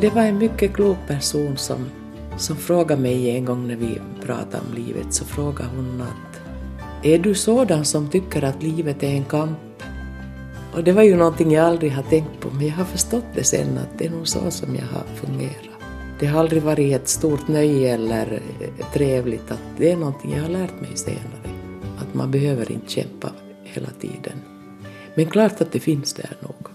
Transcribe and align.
Det 0.00 0.10
var 0.10 0.22
en 0.22 0.38
mycket 0.38 0.74
klok 0.74 0.96
person 1.06 1.56
som, 1.56 1.86
som 2.36 2.56
frågade 2.56 3.02
mig 3.02 3.30
en 3.30 3.44
gång 3.44 3.68
när 3.68 3.76
vi 3.76 4.00
pratade 4.26 4.62
om 4.68 4.74
livet, 4.74 5.14
så 5.14 5.24
frågade 5.24 5.70
hon 5.76 6.00
att 6.00 6.40
är 7.06 7.18
du 7.18 7.34
sådan 7.34 7.84
som 7.84 8.10
tycker 8.10 8.44
att 8.44 8.62
livet 8.62 9.02
är 9.02 9.08
en 9.08 9.24
kamp? 9.24 9.58
Och 10.74 10.84
det 10.84 10.92
var 10.92 11.02
ju 11.02 11.16
någonting 11.16 11.52
jag 11.52 11.66
aldrig 11.66 11.92
har 11.92 12.02
tänkt 12.02 12.40
på, 12.40 12.50
men 12.50 12.66
jag 12.66 12.74
har 12.74 12.84
förstått 12.84 13.24
det 13.34 13.44
sen 13.44 13.78
att 13.78 13.98
det 13.98 14.06
är 14.06 14.10
nog 14.10 14.28
så 14.28 14.50
som 14.50 14.74
jag 14.74 14.86
har 14.86 15.04
fungerat. 15.14 15.78
Det 16.20 16.26
har 16.26 16.40
aldrig 16.40 16.62
varit 16.62 16.94
ett 16.94 17.08
stort 17.08 17.48
nöje 17.48 17.94
eller 17.94 18.42
eh, 18.60 18.92
trevligt, 18.92 19.50
att 19.50 19.62
det 19.76 19.92
är 19.92 19.96
någonting 19.96 20.32
jag 20.34 20.42
har 20.42 20.48
lärt 20.48 20.80
mig 20.80 20.90
senare. 20.94 21.50
Att 21.98 22.14
man 22.14 22.30
behöver 22.30 22.72
inte 22.72 22.90
kämpa 22.90 23.32
hela 23.64 23.90
tiden. 24.00 24.42
Men 25.14 25.26
klart 25.26 25.60
att 25.60 25.72
det 25.72 25.80
finns 25.80 26.14
där 26.14 26.36
nog. 26.40 26.66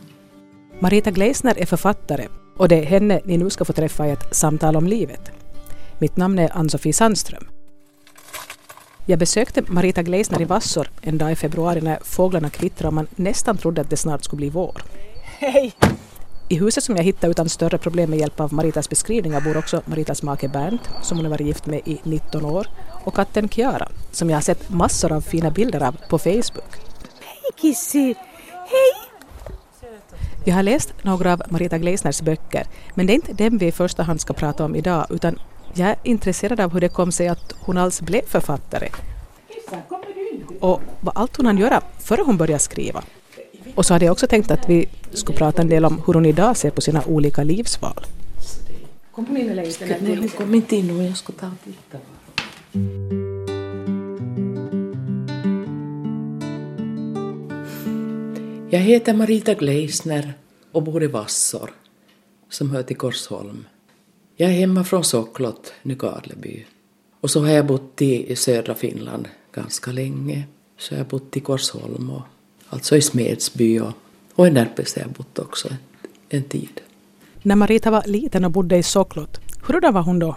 Marita 0.79 1.11
Gleisner 1.11 1.57
är 1.57 1.65
författare 1.65 2.27
och 2.57 2.67
det 2.67 2.75
är 2.75 2.85
henne 2.85 3.21
ni 3.25 3.37
nu 3.37 3.49
ska 3.49 3.65
få 3.65 3.73
träffa 3.73 4.07
i 4.07 4.11
ett 4.11 4.35
samtal 4.35 4.75
om 4.75 4.87
livet. 4.87 5.31
Mitt 5.99 6.17
namn 6.17 6.39
är 6.39 6.57
Ann-Sofie 6.57 6.93
Sandström. 6.93 7.47
Jag 9.05 9.19
besökte 9.19 9.63
Marita 9.67 10.03
Gleisner 10.03 10.41
i 10.41 10.45
Vassor 10.45 10.89
en 11.01 11.17
dag 11.17 11.31
i 11.31 11.35
februari 11.35 11.81
när 11.81 11.99
fåglarna 12.03 12.49
kvittrade 12.49 12.87
och 12.87 12.93
man 12.93 13.07
nästan 13.15 13.57
trodde 13.57 13.81
att 13.81 13.89
det 13.89 13.97
snart 13.97 14.23
skulle 14.23 14.37
bli 14.37 14.49
vår. 14.49 14.83
Hej! 15.23 15.73
I 16.49 16.55
huset 16.55 16.83
som 16.83 16.95
jag 16.95 17.03
hittade 17.03 17.31
utan 17.31 17.49
större 17.49 17.77
problem 17.77 18.09
med 18.09 18.19
hjälp 18.19 18.39
av 18.39 18.53
Maritas 18.53 18.89
beskrivningar 18.89 19.41
bor 19.41 19.57
också 19.57 19.81
Maritas 19.85 20.23
make 20.23 20.47
Bernt, 20.47 20.81
som 21.01 21.17
hon 21.17 21.25
har 21.25 21.31
varit 21.31 21.47
gift 21.47 21.65
med 21.65 21.81
i 21.85 21.99
19 22.03 22.45
år, 22.45 22.67
och 23.03 23.15
katten 23.15 23.49
Kiara, 23.49 23.89
som 24.11 24.29
jag 24.29 24.37
har 24.37 24.41
sett 24.41 24.69
massor 24.69 25.11
av 25.11 25.21
fina 25.21 25.51
bilder 25.51 25.83
av 25.83 25.95
på 26.09 26.19
Facebook. 26.19 26.73
Hej 27.19 27.51
Kissy! 27.61 28.13
Hej! 28.49 29.12
Jag 30.45 30.55
har 30.55 30.63
läst 30.63 30.93
några 31.01 31.33
av 31.33 31.41
Marita 31.49 31.77
Gleisners 31.77 32.21
böcker, 32.21 32.65
men 32.95 33.05
det 33.05 33.13
är 33.13 33.15
inte 33.15 33.33
dem 33.33 33.57
vi 33.57 33.67
i 33.67 33.71
första 33.71 34.03
hand 34.03 34.21
ska 34.21 34.33
prata 34.33 34.65
om 34.65 34.75
idag, 34.75 35.07
utan 35.09 35.39
jag 35.73 35.89
är 35.89 35.95
intresserad 36.03 36.59
av 36.59 36.73
hur 36.73 36.81
det 36.81 36.89
kom 36.89 37.11
sig 37.11 37.27
att 37.27 37.53
hon 37.59 37.77
alls 37.77 38.01
blev 38.01 38.21
författare 38.25 38.89
och 40.59 40.81
vad 40.99 41.17
allt 41.17 41.37
hon 41.37 41.45
hann 41.45 41.57
göra 41.57 41.81
före 41.99 42.21
hon 42.21 42.37
började 42.37 42.59
skriva. 42.59 43.03
Och 43.75 43.85
så 43.85 43.93
hade 43.93 44.05
jag 44.05 44.11
också 44.11 44.27
tänkt 44.27 44.51
att 44.51 44.69
vi 44.69 44.89
skulle 45.11 45.37
prata 45.37 45.61
en 45.61 45.69
del 45.69 45.85
om 45.85 46.01
hur 46.05 46.13
hon 46.13 46.25
idag 46.25 46.57
ser 46.57 46.69
på 46.69 46.81
sina 46.81 47.03
olika 47.05 47.43
livsval. 47.43 48.05
Kom 49.11 49.37
in 49.37 49.55
längst 49.55 49.81
Nej, 50.01 50.15
hon 50.15 50.29
kom 50.29 50.55
inte 50.55 50.75
in 50.75 50.97
och 50.97 51.03
jag 51.03 51.17
ska 51.17 51.33
ta 51.33 51.47
och 51.47 51.53
titta. 51.63 51.97
Jag 58.73 58.79
heter 58.79 59.13
Marita 59.13 59.53
Gleisner 59.53 60.33
och 60.71 60.83
bor 60.83 61.03
i 61.03 61.07
Vassor, 61.07 61.71
som 62.49 62.71
hör 62.71 62.83
till 62.83 62.97
Korsholm. 62.97 63.65
Jag 64.35 64.49
är 64.49 64.53
hemma 64.53 64.83
från 64.83 65.03
Soklot, 65.03 65.73
Nykarleby. 65.83 66.65
Och 67.19 67.29
så 67.29 67.41
har 67.41 67.49
jag 67.49 67.65
bott 67.65 68.01
i 68.01 68.35
södra 68.35 68.75
Finland 68.75 69.27
ganska 69.51 69.91
länge. 69.91 70.43
Så 70.77 70.93
jag 70.93 70.99
har 70.99 71.05
bott 71.05 71.37
i 71.37 71.39
Korsholm, 71.39 72.09
och, 72.09 72.21
alltså 72.69 72.95
i 72.95 73.01
Smedsby 73.01 73.79
och, 73.79 73.91
och 74.35 74.47
i 74.47 74.51
Närpes 74.51 74.95
har 74.95 75.01
jag 75.01 75.11
bott 75.11 75.39
också 75.39 75.67
en, 75.67 75.77
en 76.29 76.43
tid. 76.43 76.81
När 77.41 77.55
Marita 77.55 77.91
var 77.91 78.03
liten 78.05 78.45
och 78.45 78.51
bodde 78.51 78.77
i 78.77 78.83
Soklot, 78.83 79.39
hur 79.67 79.91
var 79.91 80.01
hon 80.01 80.19
då? 80.19 80.35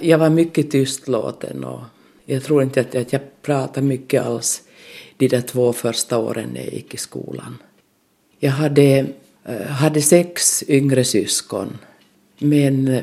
Jag 0.00 0.18
var 0.18 0.30
mycket 0.30 0.70
tystlåten 0.70 1.64
och 1.64 1.80
jag 2.24 2.44
tror 2.44 2.62
inte 2.62 2.80
att, 2.80 2.94
att 2.94 3.12
jag 3.12 3.42
pratade 3.42 3.86
mycket 3.86 4.26
alls 4.26 4.62
de 5.20 5.28
där 5.28 5.40
två 5.40 5.72
första 5.72 6.18
åren 6.18 6.50
när 6.54 6.60
jag 6.60 6.72
gick 6.72 6.94
i 6.94 6.96
skolan. 6.96 7.58
Jag 8.38 8.50
hade, 8.50 9.06
eh, 9.44 9.66
hade 9.66 10.02
sex 10.02 10.64
yngre 10.68 11.04
syskon, 11.04 11.78
men, 12.38 13.00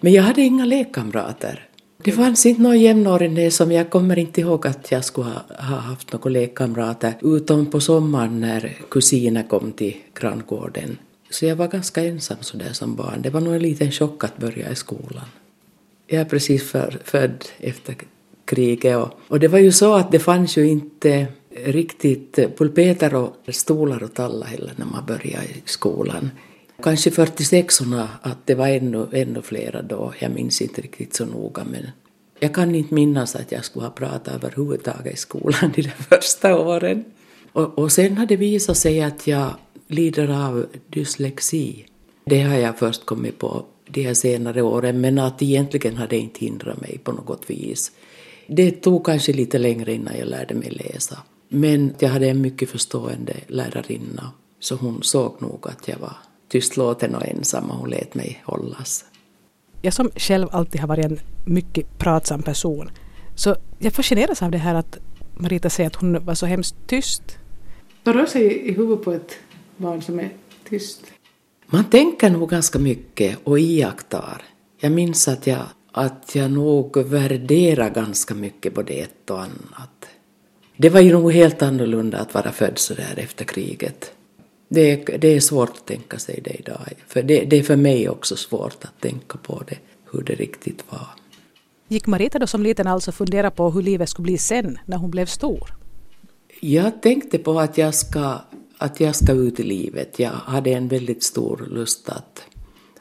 men 0.00 0.12
jag 0.12 0.22
hade 0.22 0.42
inga 0.42 0.64
lekkamrater. 0.64 1.68
Det 2.04 2.12
fanns 2.12 2.46
inte 2.46 2.62
någon 2.62 2.80
jämnårig 2.80 3.52
som 3.52 3.72
jag 3.72 3.90
kommer 3.90 4.18
inte 4.18 4.40
ihåg 4.40 4.66
att 4.66 4.92
jag 4.92 5.04
skulle 5.04 5.26
ha, 5.26 5.42
ha 5.58 5.76
haft 5.76 6.12
några 6.12 6.30
lekkamrater 6.30 7.14
utom 7.22 7.66
på 7.66 7.80
sommaren 7.80 8.40
när 8.40 8.76
kusiner 8.90 9.42
kom 9.42 9.72
till 9.72 9.96
granngården. 10.14 10.98
Så 11.30 11.46
jag 11.46 11.56
var 11.56 11.68
ganska 11.68 12.04
ensam 12.04 12.36
sådär 12.40 12.72
som 12.72 12.96
barn. 12.96 13.22
Det 13.22 13.30
var 13.30 13.40
nog 13.40 13.54
en 13.54 13.62
liten 13.62 13.92
chock 13.92 14.24
att 14.24 14.36
börja 14.36 14.70
i 14.70 14.74
skolan. 14.74 15.26
Jag 16.06 16.20
är 16.20 16.24
precis 16.24 16.70
för, 16.70 16.98
född 17.04 17.44
efter 17.58 17.96
kriget 18.46 18.96
och, 18.96 19.10
och 19.28 19.40
det 19.40 19.48
var 19.48 19.58
ju 19.58 19.72
så 19.72 19.94
att 19.94 20.12
det 20.12 20.18
fanns 20.18 20.58
ju 20.58 20.68
inte 20.68 21.26
riktigt 21.64 22.38
pulpeter 22.56 23.14
och 23.14 23.36
stolar 23.48 24.04
åt 24.04 24.20
alla 24.20 24.46
heller 24.46 24.72
när 24.76 24.86
man 24.86 25.06
började 25.06 25.44
i 25.44 25.62
skolan. 25.64 26.30
Kanske 26.82 27.10
46 27.10 27.80
att 28.22 28.46
det 28.46 28.54
var 28.54 28.68
ännu, 28.68 29.06
ännu 29.12 29.42
flera 29.42 29.82
då, 29.82 30.12
jag 30.18 30.30
minns 30.30 30.62
inte 30.62 30.80
riktigt 30.80 31.14
så 31.14 31.26
noga 31.26 31.64
men 31.64 31.90
jag 32.40 32.54
kan 32.54 32.74
inte 32.74 32.94
minnas 32.94 33.36
att 33.36 33.52
jag 33.52 33.64
skulle 33.64 33.84
ha 33.84 33.92
pratat 33.92 34.34
överhuvudtaget 34.34 35.14
i 35.14 35.16
skolan 35.16 35.72
de 35.74 35.82
där 35.82 35.90
första 36.08 36.58
åren. 36.58 37.04
Och, 37.52 37.78
och 37.78 37.92
sen 37.92 38.18
har 38.18 38.26
det 38.26 38.36
visat 38.36 38.76
sig 38.76 39.02
att 39.02 39.26
jag 39.26 39.50
lider 39.86 40.46
av 40.46 40.66
dyslexi. 40.88 41.86
Det 42.24 42.42
har 42.42 42.56
jag 42.56 42.78
först 42.78 43.06
kommit 43.06 43.38
på 43.38 43.64
de 43.88 44.02
här 44.02 44.14
senare 44.14 44.62
åren 44.62 45.00
men 45.00 45.18
att 45.18 45.42
egentligen 45.42 45.96
har 45.96 46.06
det 46.06 46.18
inte 46.18 46.40
hindrat 46.40 46.80
mig 46.80 47.00
på 47.04 47.12
något 47.12 47.50
vis. 47.50 47.92
Det 48.46 48.70
tog 48.70 49.06
kanske 49.06 49.32
lite 49.32 49.58
längre 49.58 49.92
innan 49.94 50.18
jag 50.18 50.28
lärde 50.28 50.54
mig 50.54 50.70
läsa. 50.70 51.18
Men 51.48 51.94
jag 51.98 52.08
hade 52.08 52.28
en 52.28 52.40
mycket 52.40 52.70
förstående 52.70 53.34
lärarinna 53.46 54.32
så 54.60 54.76
hon 54.76 55.02
såg 55.02 55.42
nog 55.42 55.68
att 55.68 55.88
jag 55.88 55.98
var 55.98 56.16
tystlåten 56.48 57.14
och 57.14 57.26
ensam 57.26 57.70
och 57.70 57.76
hon 57.76 57.90
lät 57.90 58.14
mig 58.14 58.42
hållas. 58.44 59.04
Jag 59.82 59.92
som 59.92 60.10
själv 60.16 60.48
alltid 60.52 60.80
har 60.80 60.88
varit 60.88 61.04
en 61.04 61.20
mycket 61.44 61.98
pratsam 61.98 62.42
person 62.42 62.90
så 63.34 63.56
jag 63.78 63.92
fascineras 63.92 64.42
av 64.42 64.50
det 64.50 64.58
här 64.58 64.74
att 64.74 64.98
Marita 65.36 65.70
säger 65.70 65.86
att 65.86 65.96
hon 65.96 66.24
var 66.24 66.34
så 66.34 66.46
hemskt 66.46 66.76
tyst. 66.86 67.38
Vad 68.04 68.16
rör 68.16 68.26
sig 68.26 68.68
i 68.68 68.72
huvudet 68.72 69.04
på 69.04 69.12
ett 69.12 69.38
barn 69.76 70.02
som 70.02 70.20
är 70.20 70.30
tyst? 70.68 71.00
Man 71.66 71.84
tänker 71.84 72.30
nog 72.30 72.50
ganska 72.50 72.78
mycket 72.78 73.38
och 73.44 73.60
iakttar. 73.60 74.42
Jag 74.80 74.92
minns 74.92 75.28
att 75.28 75.46
jag, 75.46 75.64
att 75.98 76.34
jag 76.34 76.50
nog 76.50 76.96
värderar 76.96 77.90
ganska 77.90 78.34
mycket 78.34 78.74
både 78.74 78.92
ett 78.92 79.30
och 79.30 79.40
annat. 79.40 80.06
Det 80.76 80.88
var 80.88 81.00
ju 81.00 81.12
nog 81.12 81.32
helt 81.32 81.62
annorlunda 81.62 82.18
att 82.18 82.34
vara 82.34 82.52
född 82.52 82.78
så 82.78 82.94
där 82.94 83.14
efter 83.16 83.44
kriget. 83.44 84.12
Det 84.68 84.80
är, 84.80 85.18
det 85.18 85.28
är 85.28 85.40
svårt 85.40 85.70
att 85.70 85.86
tänka 85.86 86.18
sig 86.18 86.40
det 86.44 86.50
idag. 86.50 86.92
För 87.06 87.22
det, 87.22 87.44
det 87.44 87.56
är 87.56 87.62
för 87.62 87.76
mig 87.76 88.08
också 88.08 88.36
svårt 88.36 88.84
att 88.84 89.00
tänka 89.00 89.38
på 89.38 89.62
det, 89.68 89.78
hur 90.12 90.22
det 90.22 90.34
riktigt 90.34 90.84
var. 90.90 91.08
Gick 91.88 92.06
Marita 92.06 92.38
då 92.38 92.46
som 92.46 92.62
liten 92.62 92.86
alltså 92.86 93.12
fundera 93.12 93.50
på 93.50 93.70
hur 93.70 93.82
livet 93.82 94.08
skulle 94.08 94.24
bli 94.24 94.38
sen 94.38 94.78
när 94.86 94.96
hon 94.96 95.10
blev 95.10 95.26
stor? 95.26 95.70
Jag 96.60 97.02
tänkte 97.02 97.38
på 97.38 97.60
att 97.60 97.78
jag 97.78 97.94
ska, 97.94 98.38
att 98.78 99.00
jag 99.00 99.16
ska 99.16 99.32
ut 99.32 99.60
i 99.60 99.62
livet. 99.62 100.18
Jag 100.18 100.30
hade 100.30 100.70
en 100.70 100.88
väldigt 100.88 101.22
stor 101.22 101.68
lust 101.70 102.08
att, 102.08 102.42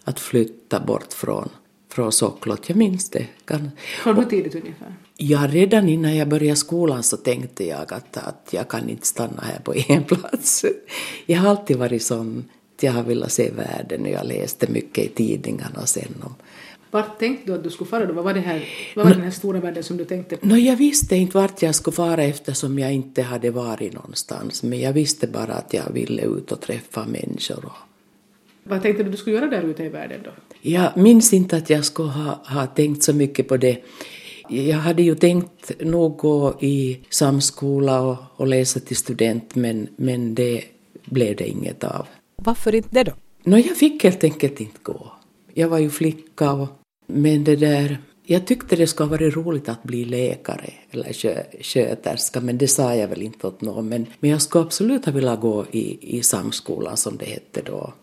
att 0.04 0.20
flytta 0.20 0.80
bort 0.80 1.14
från, 1.14 1.50
från 1.96 2.12
Socklot. 2.12 2.70
Jag 2.70 2.78
minns 2.78 3.10
det. 3.10 3.26
Från 4.04 4.16
hur 4.16 4.24
tidigt 4.24 4.56
ungefär? 4.56 4.96
Ja, 5.18 5.48
redan 5.50 5.90
innan 5.90 6.16
jag 6.16 6.28
började 6.28 6.56
skolan 6.56 7.04
så 7.04 7.18
tänkte 7.18 7.66
jag 7.68 7.94
att, 7.94 8.18
att 8.18 8.50
jag 8.52 8.68
kan 8.68 8.90
inte 8.90 9.08
stanna 9.08 9.42
här 9.42 9.60
på 9.60 9.74
en 9.88 10.04
plats. 10.04 10.66
Jag 11.26 11.40
har 11.40 11.50
alltid 11.50 11.78
varit 11.78 12.04
sån 12.04 12.46
att 12.76 12.84
jag 12.84 12.92
har 12.92 13.04
velat 13.04 13.32
se 13.32 13.52
världen 13.52 14.02
och 14.02 14.10
jag 14.10 14.26
läste 14.26 14.72
mycket 14.72 15.04
i 15.04 15.08
tidningarna 15.08 15.86
sen 15.86 16.24
om 16.24 16.34
vart 16.92 17.20
tänkte 17.20 17.52
du 17.52 17.54
att 17.58 17.64
du 17.64 17.70
skulle 17.70 17.90
fara 17.90 18.06
då? 18.06 18.14
Vad 18.14 18.24
var, 18.24 18.34
det 18.34 18.40
här, 18.40 18.64
vad 18.96 19.06
var 19.06 19.12
no, 19.12 19.16
den 19.16 19.24
här 19.24 19.32
stora 19.32 19.60
världen 19.60 19.84
som 19.84 19.98
du 19.98 20.06
tänkte 20.06 20.38
på? 20.38 20.48
No, 20.48 20.56
jag 20.56 20.76
visste 20.76 21.16
inte 21.16 21.38
vart 21.38 21.62
jag 21.62 21.76
skulle 21.76 21.96
fara 21.96 22.24
eftersom 22.24 22.80
jag 22.80 22.94
inte 22.94 23.22
hade 23.22 23.52
varit 23.52 23.94
någonstans. 23.94 24.64
Men 24.64 24.80
jag 24.80 24.94
visste 24.94 25.28
bara 25.28 25.54
att 25.54 25.74
jag 25.74 25.94
ville 25.94 26.22
ut 26.22 26.52
och 26.52 26.62
träffa 26.62 27.06
människor. 27.06 27.72
Vad 28.68 28.82
tänkte 28.82 29.04
du 29.04 29.10
att 29.10 29.12
du 29.12 29.18
skulle 29.18 29.36
göra 29.36 29.48
där 29.48 29.64
ute 29.64 29.84
i 29.84 29.90
världen 29.90 30.20
då? 30.24 30.30
Jag 30.62 30.98
minns 30.98 31.34
inte 31.34 31.58
att 31.58 31.70
jag 31.70 31.86
skulle 31.86 32.10
ha, 32.10 32.40
ha 32.46 32.68
tänkt 32.68 33.04
så 33.04 33.14
mycket 33.14 33.48
på 33.48 33.58
det. 33.58 33.78
Jag 34.50 34.78
hade 34.78 35.04
ju 35.04 35.16
tänkt 35.16 35.72
nog 35.80 36.18
gå 36.18 36.58
i 36.62 37.00
samskola 37.10 38.02
och, 38.02 38.18
och 38.36 38.48
läsa 38.48 38.80
till 38.80 38.96
student 38.96 39.56
men, 39.56 39.88
men 39.96 40.36
det 40.36 40.64
blev 41.06 41.36
det 41.36 41.48
inget 41.48 41.84
av. 41.84 42.08
Varför 42.36 42.76
inte 42.76 42.90
det 42.92 43.04
då? 43.04 43.12
No, 43.44 43.58
jag 43.58 43.78
fick 43.78 44.04
helt 44.04 44.24
enkelt 44.24 44.60
inte 44.62 44.80
gå. 44.84 45.12
Jag 45.54 45.68
var 45.68 45.80
ju 45.80 45.90
flicka 45.90 46.52
och 46.52 46.68
men 47.08 47.44
det 47.44 47.56
där, 47.56 47.98
jag 48.24 48.48
tyckte 48.48 48.76
det 48.76 48.88
skulle 48.88 49.10
ha 49.10 49.18
varit 49.18 49.36
roligt 49.36 49.70
att 49.70 49.84
bli 49.84 50.06
läkare 50.06 50.74
eller 50.92 51.14
skö, 51.14 51.44
sköterska, 51.62 52.42
men 52.42 52.58
det 52.58 52.68
sa 52.68 52.96
jag 52.96 53.08
väl 53.08 53.22
inte 53.22 53.48
åt 53.48 53.62
någon. 53.62 53.90
Men, 53.90 54.06
men 54.20 54.30
jag 54.30 54.42
skulle 54.42 54.64
absolut 54.66 55.06
ha 55.06 55.12
velat 55.12 55.42
gå 55.42 55.66
i, 55.72 56.18
i 56.18 56.24
samskolan 56.24 56.98
som 56.98 57.18
det 57.18 57.26
hette 57.26 57.62
då. 57.62 57.94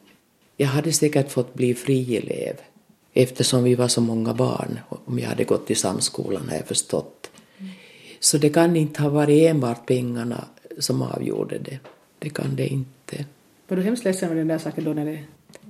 Jag 0.56 0.68
hade 0.68 0.92
säkert 0.92 1.32
fått 1.32 1.54
bli 1.54 1.74
frielev 1.74 2.56
eftersom 3.12 3.64
vi 3.64 3.74
var 3.74 3.88
så 3.88 4.00
många 4.00 4.34
barn. 4.34 4.78
Om 4.88 5.18
jag 5.18 5.28
hade 5.28 5.44
gått 5.44 5.70
i 5.70 5.74
samskolan 5.74 6.48
har 6.48 6.56
jag 6.56 6.66
förstått. 6.66 7.30
Så 8.20 8.38
det 8.38 8.48
kan 8.48 8.76
inte 8.76 9.02
ha 9.02 9.08
varit 9.08 9.50
enbart 9.50 9.86
pengarna 9.86 10.44
som 10.78 11.02
avgjorde 11.02 11.58
det. 11.58 11.78
Det 12.18 12.30
kan 12.30 12.56
det 12.56 12.66
inte. 12.66 13.24
Var 13.68 13.76
du 13.76 13.82
hemskt 13.82 14.04
ledsen 14.04 14.28
med 14.28 14.38
den 14.38 14.48
där 14.48 14.58
saken 14.58 14.84
då 14.84 14.92
när 14.92 15.04
det 15.04 15.24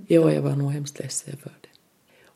Jo, 0.08 0.30
jag 0.30 0.42
var 0.42 0.56
nog 0.56 0.72
hemskt 0.72 0.98
ledsen 0.98 1.36
för 1.36 1.52
det. 1.60 1.68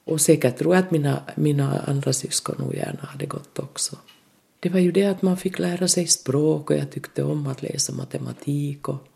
Och 0.04 0.20
säkert 0.20 0.58
tror 0.58 0.74
jag 0.74 0.84
att 0.84 0.90
mina, 0.90 1.22
mina 1.36 1.80
andra 1.80 2.12
syskon 2.12 2.56
nog 2.58 2.74
gärna 2.74 3.00
hade 3.02 3.26
gått 3.26 3.58
också. 3.58 3.96
Det 4.60 4.68
var 4.68 4.80
ju 4.80 4.92
det 4.92 5.04
att 5.04 5.22
man 5.22 5.36
fick 5.36 5.58
lära 5.58 5.88
sig 5.88 6.06
språk 6.06 6.70
och 6.70 6.76
jag 6.76 6.90
tyckte 6.90 7.22
om 7.22 7.46
att 7.46 7.62
läsa 7.62 7.92
matematik. 7.92 8.88
Och 8.88 9.08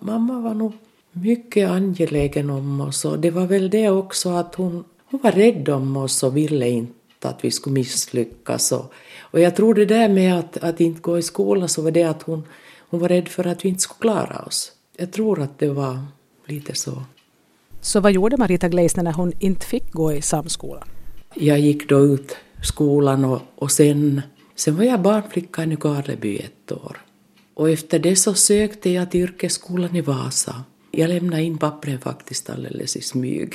mamma 0.00 0.40
var 0.40 0.54
nog 0.54 0.72
mycket 1.22 1.70
angelägen 1.70 2.50
om 2.50 2.80
oss 2.80 3.04
och 3.04 3.18
det 3.18 3.30
var 3.30 3.46
väl 3.46 3.70
det 3.70 3.90
också 3.90 4.30
att 4.30 4.54
hon, 4.54 4.84
hon 5.04 5.20
var 5.22 5.32
rädd 5.32 5.68
om 5.68 5.96
oss 5.96 6.22
och 6.22 6.36
ville 6.36 6.68
inte 6.68 7.28
att 7.28 7.44
vi 7.44 7.50
skulle 7.50 7.74
misslyckas. 7.74 8.72
Och, 8.72 8.92
och 9.20 9.40
jag 9.40 9.56
tror 9.56 9.74
det 9.74 9.86
där 9.86 10.08
med 10.08 10.38
att, 10.38 10.56
att 10.56 10.80
inte 10.80 11.00
gå 11.00 11.18
i 11.18 11.22
skolan 11.22 11.68
så 11.68 11.82
var 11.82 11.90
det 11.90 12.02
att 12.02 12.22
hon, 12.22 12.44
hon 12.90 13.00
var 13.00 13.08
rädd 13.08 13.28
för 13.28 13.46
att 13.46 13.64
vi 13.64 13.68
inte 13.68 13.80
skulle 13.80 14.00
klara 14.00 14.42
oss. 14.46 14.72
Jag 14.96 15.12
tror 15.12 15.42
att 15.42 15.58
det 15.58 15.68
var 15.68 15.98
lite 16.46 16.74
så. 16.74 17.02
Så 17.80 18.00
vad 18.00 18.12
gjorde 18.12 18.36
Marita 18.36 18.68
Gleisner 18.68 19.04
när 19.04 19.12
hon 19.12 19.32
inte 19.38 19.66
fick 19.66 19.92
gå 19.92 20.12
i 20.12 20.22
samskolan? 20.22 20.88
Jag 21.34 21.58
gick 21.58 21.88
då 21.88 22.00
ut 22.00 22.36
skolan 22.62 23.24
och, 23.24 23.42
och 23.54 23.70
sen, 23.70 24.22
sen 24.54 24.76
var 24.76 24.84
jag 24.84 25.00
barnflicka 25.00 25.62
i 25.62 25.66
Nykarleby 25.66 26.36
ett 26.36 26.72
år. 26.72 26.96
Och 27.54 27.70
efter 27.70 27.98
det 27.98 28.16
så 28.16 28.34
sökte 28.34 28.90
jag 28.90 29.10
till 29.10 29.20
yrkesskolan 29.20 29.96
i 29.96 30.00
Vasa. 30.00 30.64
Jag 30.98 31.08
lämnade 31.08 31.42
in 31.42 31.58
pappren 31.58 32.00
faktiskt 32.00 32.50
alldeles 32.50 32.96
i 32.96 33.00
smyg. 33.00 33.54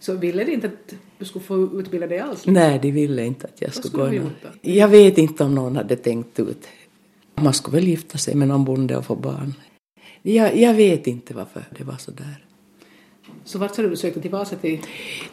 Så 0.00 0.14
ville 0.16 0.44
de 0.44 0.52
inte 0.52 0.66
att 0.66 0.94
du 1.18 1.24
skulle 1.24 1.44
få 1.44 1.80
utbilda 1.80 2.06
dig 2.06 2.18
alls? 2.18 2.46
Nej, 2.46 2.78
de 2.82 2.90
ville 2.90 3.24
inte 3.24 3.46
att 3.46 3.60
jag 3.60 3.68
Vad 3.68 3.74
skulle 3.74 3.90
skulle 3.90 4.08
gå 4.08 4.14
gjort 4.14 4.42
då? 4.42 4.70
Jag 4.70 4.88
vet 4.88 5.18
inte 5.18 5.44
om 5.44 5.54
någon 5.54 5.76
hade 5.76 5.96
tänkt 5.96 6.40
ut. 6.40 6.66
Man 7.34 7.54
skulle 7.54 7.76
väl 7.76 7.88
gifta 7.88 8.18
sig 8.18 8.34
med 8.34 8.48
någon 8.48 8.64
bonde 8.64 8.96
och 8.96 9.04
få 9.04 9.14
barn. 9.14 9.54
Jag, 10.22 10.56
jag 10.56 10.74
vet 10.74 11.06
inte 11.06 11.34
varför 11.34 11.64
det 11.78 11.84
var 11.84 11.96
så 11.96 12.10
där. 12.10 12.44
Så 13.44 13.58
vart 13.58 13.74
sa 13.74 13.82
du 13.82 13.90
du 13.90 13.96
sökte 13.96 14.20
till 14.20 14.30
Vasa 14.30 14.56
till? 14.56 14.78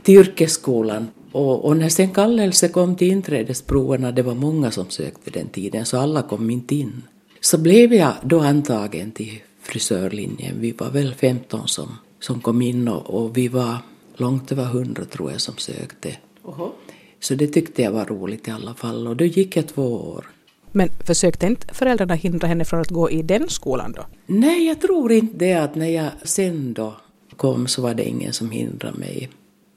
Till 0.03 0.15
yrkesskolan. 0.15 1.07
Och, 1.31 1.65
och 1.65 1.77
när 1.77 1.89
sen 1.89 2.12
kallelse 2.12 2.69
kom 2.69 2.95
till 2.95 3.12
inträdesproverna, 3.12 4.12
det 4.12 4.21
var 4.23 4.35
många 4.35 4.71
som 4.71 4.89
sökte 4.89 5.31
den 5.31 5.47
tiden, 5.47 5.85
så 5.85 5.97
alla 5.97 6.21
kom 6.21 6.50
inte 6.50 6.75
in. 6.75 7.03
Så 7.41 7.57
blev 7.57 7.94
jag 7.94 8.13
då 8.23 8.39
antagen 8.39 9.12
till 9.12 9.41
frisörlinjen. 9.68 10.56
Vi 10.60 10.72
var 10.72 10.90
väl 10.90 11.14
15 11.14 11.68
som, 11.68 11.98
som 12.19 12.42
kom 12.42 12.62
in 12.62 12.88
och, 12.88 13.24
och 13.24 13.38
vi 13.38 13.48
var 13.48 13.78
långt 14.16 14.52
över 14.52 14.64
100 14.64 15.06
tror 15.06 15.31
jag 15.31 15.42
som 15.42 15.58
sökte. 15.58 16.18
Oho. 16.44 16.72
Så 17.19 17.36
det 17.36 17.48
tyckte 17.48 17.81
jag 17.81 17.92
var 17.92 18.06
roligt 18.06 18.48
i 18.48 18.52
alla 18.52 18.74
fall 18.74 19.08
och 19.08 19.16
då 19.16 19.25
gick 19.25 19.58
jag 19.58 19.68
två 19.68 19.96
år. 19.96 20.30
Men 20.72 20.90
försökte 21.06 21.46
inte 21.46 21.74
föräldrarna 21.74 22.14
hindra 22.14 22.48
henne 22.48 22.66
från 22.66 22.81
att 22.81 22.90
gå 22.90 23.12
i 23.12 23.22
den 23.22 23.50
skolan 23.50 23.92
då? 23.92 24.06
Nej, 24.25 24.68
jag 24.68 24.81
tror 24.81 25.12
inte 25.12 25.38
det 25.38 25.54
att 25.54 25.75
när 25.75 25.90
jag 25.90 26.10
sen 26.24 26.74
då 26.74 26.96
kom 27.36 27.68
så 27.68 27.81
var 27.81 27.94
det 27.94 28.04
ingen 28.04 28.34
som 28.34 28.52
hindrade 28.52 28.98
mig. 28.98 29.30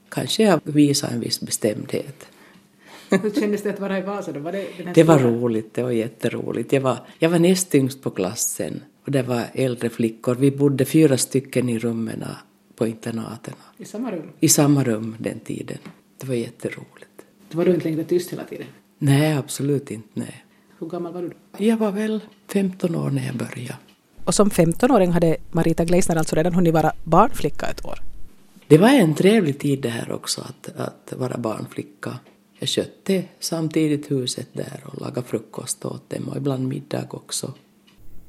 Kanske 0.09 0.43
jag 0.43 0.59
visade 0.63 1.13
en 1.13 1.19
viss 1.19 1.41
bestämdhet. 1.41 2.25
Hur 3.09 3.31
kändes 3.31 3.63
det 3.63 3.69
att 3.69 3.79
vara 3.79 3.97
i 3.97 4.01
Vasa 4.01 4.31
då? 4.31 4.39
Var 4.39 4.51
det, 4.51 4.67
Det 4.93 5.03
var 5.03 5.19
roligt, 5.19 5.73
det 5.73 5.83
var 5.83 5.91
jätteroligt. 5.91 6.73
Jag 6.73 6.81
var, 6.81 6.97
jag 7.19 7.29
var 7.29 7.39
näst 7.39 7.75
yngst 7.75 8.03
på 8.03 8.09
klassen 8.09 8.81
och 9.05 9.11
det 9.11 9.23
var 9.23 9.45
äldre 9.53 9.89
flickor. 9.89 10.35
Vi 10.35 10.51
bodde 10.51 10.85
fyra 10.85 11.17
stycken 11.17 11.69
i 11.69 11.79
rummen 11.79 12.23
på 12.75 12.87
internaten. 12.87 13.53
I 13.77 13.85
samma 13.85 14.11
rum? 14.11 14.29
I 14.39 14.49
samma 14.49 14.83
rum 14.83 15.15
den 15.19 15.39
tiden. 15.39 15.77
Det 16.17 16.27
var 16.27 16.35
jätteroligt. 16.35 17.07
Var 17.51 17.65
du 17.65 17.73
inte 17.73 17.85
längre 17.89 18.03
tyst 18.03 18.31
hela 18.31 18.43
tiden? 18.43 18.67
Nej, 18.97 19.33
absolut 19.33 19.91
inte. 19.91 20.07
Nej. 20.13 20.45
Hur 20.79 20.87
gammal 20.87 21.13
var 21.13 21.21
du 21.21 21.27
då? 21.29 21.35
Jag 21.65 21.77
var 21.77 21.91
väl 21.91 22.19
15 22.47 22.95
år 22.95 23.09
när 23.09 23.25
jag 23.25 23.35
började. 23.35 23.77
Och 24.25 24.35
som 24.35 24.49
15-åring 24.49 25.11
hade 25.11 25.37
Marita 25.51 25.85
Gleisner 25.85 26.15
alltså 26.15 26.35
redan 26.35 26.53
hunnit 26.53 26.73
vara 26.73 26.93
barnflicka 27.03 27.65
ett 27.65 27.85
år. 27.85 27.99
Det 28.67 28.77
var 28.77 28.89
en 28.89 29.15
trevlig 29.15 29.59
tid 29.59 29.81
det 29.81 29.89
här 29.89 30.11
också 30.11 30.41
att, 30.41 30.69
att 30.75 31.13
vara 31.17 31.37
barnflicka. 31.37 32.19
Jag 32.59 32.69
skötte 32.69 33.23
samtidigt 33.39 34.11
huset 34.11 34.47
där 34.53 34.83
och 34.85 35.01
lagade 35.01 35.27
frukost 35.27 35.85
åt 35.85 36.09
dem 36.09 36.29
och 36.29 36.37
ibland 36.37 36.67
middag 36.67 37.07
också. 37.09 37.53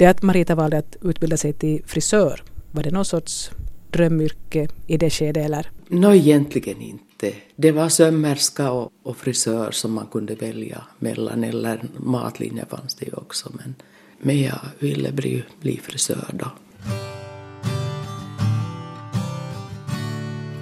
Det 0.02 0.06
att 0.06 0.22
Marita 0.22 0.54
valde 0.54 0.78
att 0.78 0.96
utbilda 1.02 1.36
sig 1.36 1.52
till 1.52 1.82
frisör, 1.86 2.42
var 2.70 2.82
det 2.82 2.90
någon 2.90 3.04
sorts 3.04 3.50
drömyrke 3.90 4.68
i 4.86 4.96
det 4.96 5.10
skedet 5.10 5.44
eller? 5.44 5.70
Nå, 5.88 6.14
egentligen 6.14 6.80
inte. 6.80 7.32
Det 7.56 7.72
var 7.72 7.88
sömmerska 7.88 8.70
och, 8.70 8.92
och 9.02 9.16
frisör 9.16 9.70
som 9.70 9.92
man 9.92 10.06
kunde 10.06 10.34
välja 10.34 10.82
mellan, 10.98 11.44
eller 11.44 11.82
matlinje 11.96 12.64
fanns 12.66 12.94
det 12.94 13.06
ju 13.06 13.12
också. 13.12 13.52
Men, 13.52 13.74
men 14.18 14.40
jag 14.42 14.58
ville 14.78 15.12
bli, 15.12 15.42
bli 15.60 15.80
frisör 15.82 16.30
då. 16.32 16.46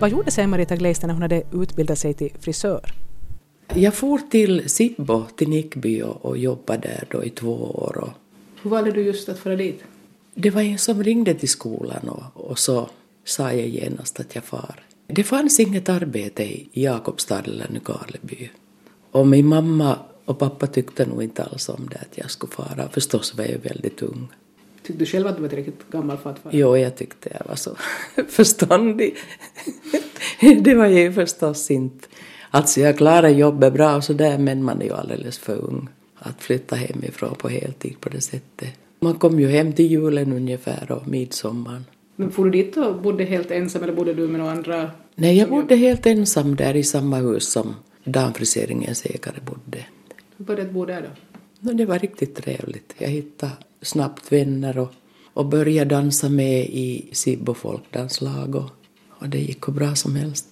Vad 0.01 0.11
gjorde 0.11 0.31
sig 0.31 0.47
Marita 0.47 0.77
Gleisner 0.77 1.07
när 1.07 1.15
hon 1.15 1.23
hade 1.23 1.43
utbildat 1.53 1.99
sig 1.99 2.15
till 2.15 2.33
frisör? 2.41 2.93
Jag 3.75 3.95
for 3.95 4.19
till 4.19 4.71
Sibbo, 4.71 5.25
till 5.37 5.49
Nickby 5.49 6.03
och, 6.03 6.25
och 6.25 6.39
jobbade 6.39 6.89
där 6.89 7.05
då 7.11 7.25
i 7.25 7.31
två 7.31 7.55
år. 7.55 7.99
Och 7.99 8.11
Hur 8.63 8.71
valde 8.71 8.91
du 8.91 9.03
just 9.03 9.29
att 9.29 9.39
föra 9.39 9.57
dit? 9.57 9.83
det 10.35 10.51
var 10.51 10.63
en 10.63 10.79
som 10.79 11.03
ringde 11.03 11.35
till 11.35 11.49
skolan 11.49 12.09
och, 12.09 12.51
och 12.51 12.59
så 12.59 12.91
sa 13.25 13.53
jag 13.53 13.69
genast 13.69 14.21
att 14.21 14.35
jag 14.35 14.45
far. 14.45 14.83
Det 15.07 15.25
fanns 15.25 15.61
inget 15.61 15.89
arbete 15.89 16.43
i 16.45 16.69
Jakobstad 16.73 17.43
eller 17.45 17.69
Nykarleby. 17.71 18.51
Och 19.11 19.27
min 19.27 19.47
mamma 19.47 19.99
och 20.25 20.39
pappa 20.39 20.67
tyckte 20.67 21.07
nog 21.07 21.23
inte 21.23 21.45
alls 21.45 21.69
om 21.69 21.89
det 21.91 21.97
att 21.97 22.19
jag 22.19 22.31
skulle 22.31 22.53
fara. 22.53 22.89
Förstås 22.93 23.35
var 23.35 23.45
jag 23.45 23.59
väldigt 23.59 24.03
ung. 24.03 24.29
Tyckte 24.83 24.99
du 24.99 25.07
själv 25.07 25.27
att 25.27 25.37
du 25.37 25.43
var 25.43 25.49
tillräckligt 25.49 25.91
gammal 25.91 26.17
för 26.17 26.31
att 26.31 26.39
fara? 26.39 26.53
Jo, 26.57 26.77
jag 26.77 26.97
tyckte 26.97 27.31
jag 27.39 27.49
var 27.49 27.57
så 27.57 27.77
förståndig. 28.29 29.17
det 30.61 30.75
var 30.75 30.87
jag 30.87 31.01
ju 31.01 31.13
förstås 31.13 31.71
inte. 31.71 32.09
Alltså 32.51 32.81
jag 32.81 32.97
klarade 32.97 33.31
jobbet 33.31 33.73
bra 33.73 33.97
och 33.97 34.05
sådär 34.05 34.39
men 34.39 34.65
man 34.65 34.81
är 34.81 34.85
ju 34.85 34.93
alldeles 34.93 35.39
för 35.39 35.57
ung 35.57 35.89
att 36.21 36.43
flytta 36.43 36.77
hemifrån 36.77 37.35
på 37.35 37.49
heltid 37.49 38.01
på 38.01 38.09
det 38.09 38.21
sättet. 38.21 38.69
Man 39.01 39.15
kom 39.15 39.41
ju 39.41 39.49
hem 39.49 39.73
till 39.73 39.91
julen 39.91 40.33
ungefär 40.33 40.93
och 40.93 41.09
midsommar. 41.09 41.83
Men 42.17 42.31
for 42.31 42.45
du 42.45 42.51
dit 42.51 42.77
och 42.77 43.03
bodde 43.03 43.25
helt 43.25 43.51
ensam 43.51 43.83
eller 43.83 43.93
bodde 43.93 44.15
du 44.15 44.29
med 44.29 44.41
några 44.41 44.53
andra? 44.53 44.91
Nej, 45.15 45.39
jag 45.39 45.49
bodde 45.49 45.77
helt 45.77 46.07
ensam 46.07 46.57
där 46.57 46.77
i 46.77 46.83
samma 46.83 47.17
hus 47.17 47.53
som 47.53 47.75
damfriseringens 48.05 49.07
ägare 49.07 49.41
bodde. 49.45 49.85
Hur 50.37 50.45
började 50.45 50.69
du 50.69 50.73
bo 50.73 50.85
där 50.85 51.03
då? 51.03 51.09
No, 51.61 51.73
det 51.73 51.87
var 51.87 51.99
riktigt 51.99 52.35
trevligt. 52.35 52.95
Jag 52.99 53.09
hittade 53.09 53.53
snabbt 53.83 54.33
vänner 54.33 54.79
och, 54.79 54.93
och 55.33 55.47
började 55.47 55.95
dansa 55.95 56.29
med 56.29 56.65
i 56.65 57.09
Sibbo 57.13 57.55
folkdanslag 57.55 58.55
och, 58.55 58.71
och 59.09 59.29
det 59.29 59.39
gick 59.39 59.67
hur 59.67 59.73
bra 59.73 59.95
som 59.95 60.17
helst. 60.17 60.47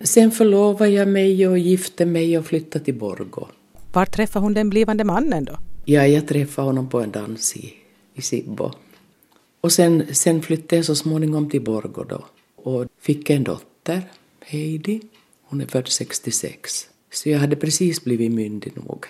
Sen 0.00 0.30
förlovade 0.30 0.90
jag 0.90 1.08
mig 1.08 1.48
och 1.48 1.58
gifte 1.58 2.06
mig 2.06 2.38
och 2.38 2.46
flyttade 2.46 2.84
till 2.84 2.94
Borgå. 2.94 3.48
Var 3.94 4.06
träffade 4.06 4.42
hon 4.44 4.54
den 4.54 4.70
blivande 4.70 5.04
mannen 5.04 5.44
då? 5.44 5.58
Ja, 5.84 6.06
jag 6.06 6.28
träffade 6.28 6.68
honom 6.68 6.88
på 6.88 7.00
en 7.00 7.10
dans 7.10 7.56
i, 7.56 7.74
i 8.14 8.22
Sibbo. 8.22 8.70
Och 9.60 9.72
sen, 9.72 10.14
sen 10.14 10.42
flyttade 10.42 10.76
jag 10.76 10.84
så 10.84 10.94
småningom 10.94 11.50
till 11.50 11.62
Borgå 11.62 12.04
då 12.04 12.24
och 12.56 12.86
fick 13.00 13.30
en 13.30 13.44
dotter, 13.44 14.02
Heidi. 14.40 15.00
Hon 15.42 15.60
är 15.60 15.66
född 15.66 15.88
66. 15.88 16.88
Så 17.12 17.28
jag 17.28 17.38
hade 17.38 17.56
precis 17.56 18.04
blivit 18.04 18.32
myndig 18.32 18.72
nog. 18.76 19.06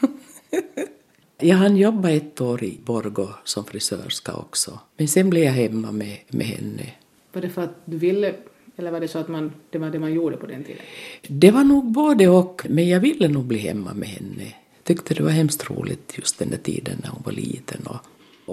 jag 1.38 1.56
hann 1.56 1.76
jobba 1.76 2.10
ett 2.10 2.40
år 2.40 2.64
i 2.64 2.78
Borgå 2.84 3.28
som 3.44 3.64
frisörska 3.64 4.32
också. 4.32 4.78
Men 4.96 5.08
sen 5.08 5.30
blev 5.30 5.44
jag 5.44 5.52
hemma 5.52 5.92
med, 5.92 6.18
med 6.28 6.46
henne. 6.46 6.90
Var 7.32 7.42
det 7.42 7.50
för 7.50 7.62
att 7.62 7.76
du 7.84 7.98
ville 7.98 8.34
eller 8.76 8.90
var 8.90 9.00
det 9.00 9.08
så 9.08 9.18
att 9.18 9.28
man, 9.28 9.52
det 9.70 9.78
var 9.78 9.90
det 9.90 9.98
man 9.98 10.12
gjorde 10.12 10.36
på 10.36 10.46
den 10.46 10.64
tiden? 10.64 10.82
Det 11.28 11.50
var 11.50 11.64
nog 11.64 11.92
både 11.92 12.28
och, 12.28 12.62
men 12.68 12.88
jag 12.88 13.00
ville 13.00 13.28
nog 13.28 13.44
bli 13.44 13.58
hemma 13.58 13.94
med 13.94 14.08
henne. 14.08 14.44
Jag 14.44 14.84
tyckte 14.84 15.14
det 15.14 15.22
var 15.22 15.30
hemskt 15.30 15.70
roligt 15.70 16.14
just 16.16 16.38
den 16.38 16.50
där 16.50 16.56
tiden 16.58 17.00
när 17.02 17.10
hon 17.10 17.22
var 17.24 17.32
liten. 17.32 17.86
Och, 17.86 18.00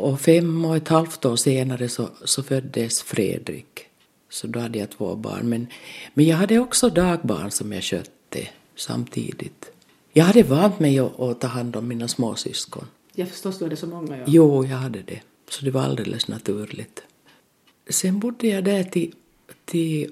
och 0.04 0.22
fem 0.22 0.66
och 0.66 0.76
ett 0.78 0.88
halvt 0.88 1.26
år 1.26 1.36
senare 1.36 1.90
så, 1.90 2.10
så 2.26 2.44
föddes 2.44 3.02
Fredrik. 3.02 3.86
Så 4.30 4.48
då 4.48 4.60
hade 4.60 4.80
jag 4.80 4.90
två 4.90 5.16
barn. 5.16 5.50
Men, 5.50 5.68
men 6.14 6.26
jag 6.26 6.38
hade 6.38 6.60
också 6.60 6.90
dagbarn 6.90 7.52
som 7.52 7.74
jag 7.74 7.84
skötte 7.84 8.48
samtidigt. 8.76 9.72
Jag 10.14 10.26
hade 10.26 10.44
vant 10.44 10.80
mig 10.80 11.00
att, 11.00 11.20
att 11.20 11.42
ta 11.42 11.48
hand 11.48 11.76
om 11.76 11.88
mina 11.88 12.08
småsyskon. 12.08 12.86
Jag 13.14 13.30
förstås 13.30 13.58
du 13.58 13.66
hade 13.66 13.76
så 13.76 13.88
många 13.88 14.18
ja. 14.18 14.24
Jo, 14.28 14.66
jag 14.66 14.78
hade 14.78 15.02
det. 15.02 15.22
Så 15.50 15.66
det 15.66 15.72
var 15.72 15.82
alldeles 15.82 16.28
naturligt. 16.28 17.04
Sen 17.90 18.20
bodde 18.20 18.48
jag 18.48 18.64
där 18.64 18.84
till 18.84 19.14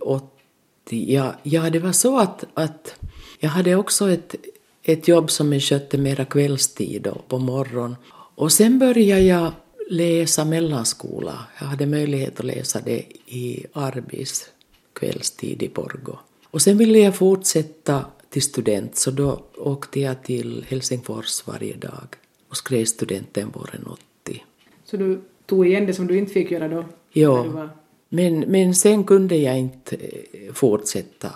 80. 0.02 1.14
Ja, 1.14 1.36
ja, 1.44 1.70
det 1.70 1.80
var 1.80 1.92
så 1.92 2.20
att, 2.20 2.46
att 2.54 2.96
jag 3.40 3.50
hade 3.50 3.76
också 3.76 4.12
ett, 4.12 4.36
ett 4.84 5.08
jobb 5.08 5.32
som 5.32 5.54
jag 5.54 5.62
skötte 5.62 5.98
mera 5.98 6.26
kvällstid 6.26 7.08
och 7.08 7.28
på 7.28 7.38
morgonen. 7.38 7.96
Och 8.36 8.52
sen 8.52 8.80
började 8.80 9.22
jag 9.22 9.52
läsa 9.90 10.46
mellanskola. 10.46 11.48
Jag 11.60 11.68
hade 11.68 11.86
möjlighet 11.86 12.40
att 12.40 12.46
läsa 12.46 12.82
det 12.82 13.04
i 13.26 13.66
Arbis 13.74 14.50
kvällstid 14.94 15.64
i 15.64 15.70
Borgå. 15.70 16.20
Och 16.44 16.62
sen 16.62 16.78
ville 16.78 17.00
jag 17.00 17.16
fortsätta 17.16 18.06
till 18.30 18.42
student 18.42 18.96
så 18.96 19.12
då 19.12 19.44
åkte 19.58 20.00
jag 20.00 20.24
till 20.24 20.66
Helsingfors 20.68 21.48
varje 21.48 21.76
dag 21.76 22.08
och 22.50 22.58
skrev 22.58 22.86
studenten 22.86 23.50
våren 23.50 23.86
80. 24.24 24.44
Så 24.86 24.98
du 24.98 25.22
tog 25.46 25.68
igen 25.68 25.86
det 25.86 25.94
som 25.94 26.08
du 26.08 26.18
inte 26.18 26.34
fick 26.34 26.52
göra 26.52 26.68
då? 26.68 26.86
Ja. 27.12 27.44
Var 27.44 27.70
men, 28.10 28.40
men 28.40 28.76
sen 28.76 29.04
kunde 29.04 29.36
jag 29.36 29.60
inte 29.60 29.96
eh, 29.96 30.54
fortsätta. 30.54 31.30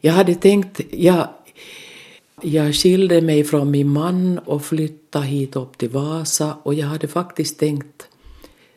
Jag 0.00 0.12
hade 0.12 0.34
tänkt, 0.34 0.80
jag, 0.90 1.28
jag 2.42 2.74
skilde 2.74 3.20
mig 3.20 3.44
från 3.44 3.70
min 3.70 3.88
man 3.88 4.38
och 4.38 4.64
flyttade 4.64 5.26
hit 5.26 5.56
upp 5.56 5.78
till 5.78 5.88
Vasa 5.88 6.56
och 6.62 6.74
jag 6.74 6.86
hade 6.86 7.08
faktiskt 7.08 7.58
tänkt 7.58 8.08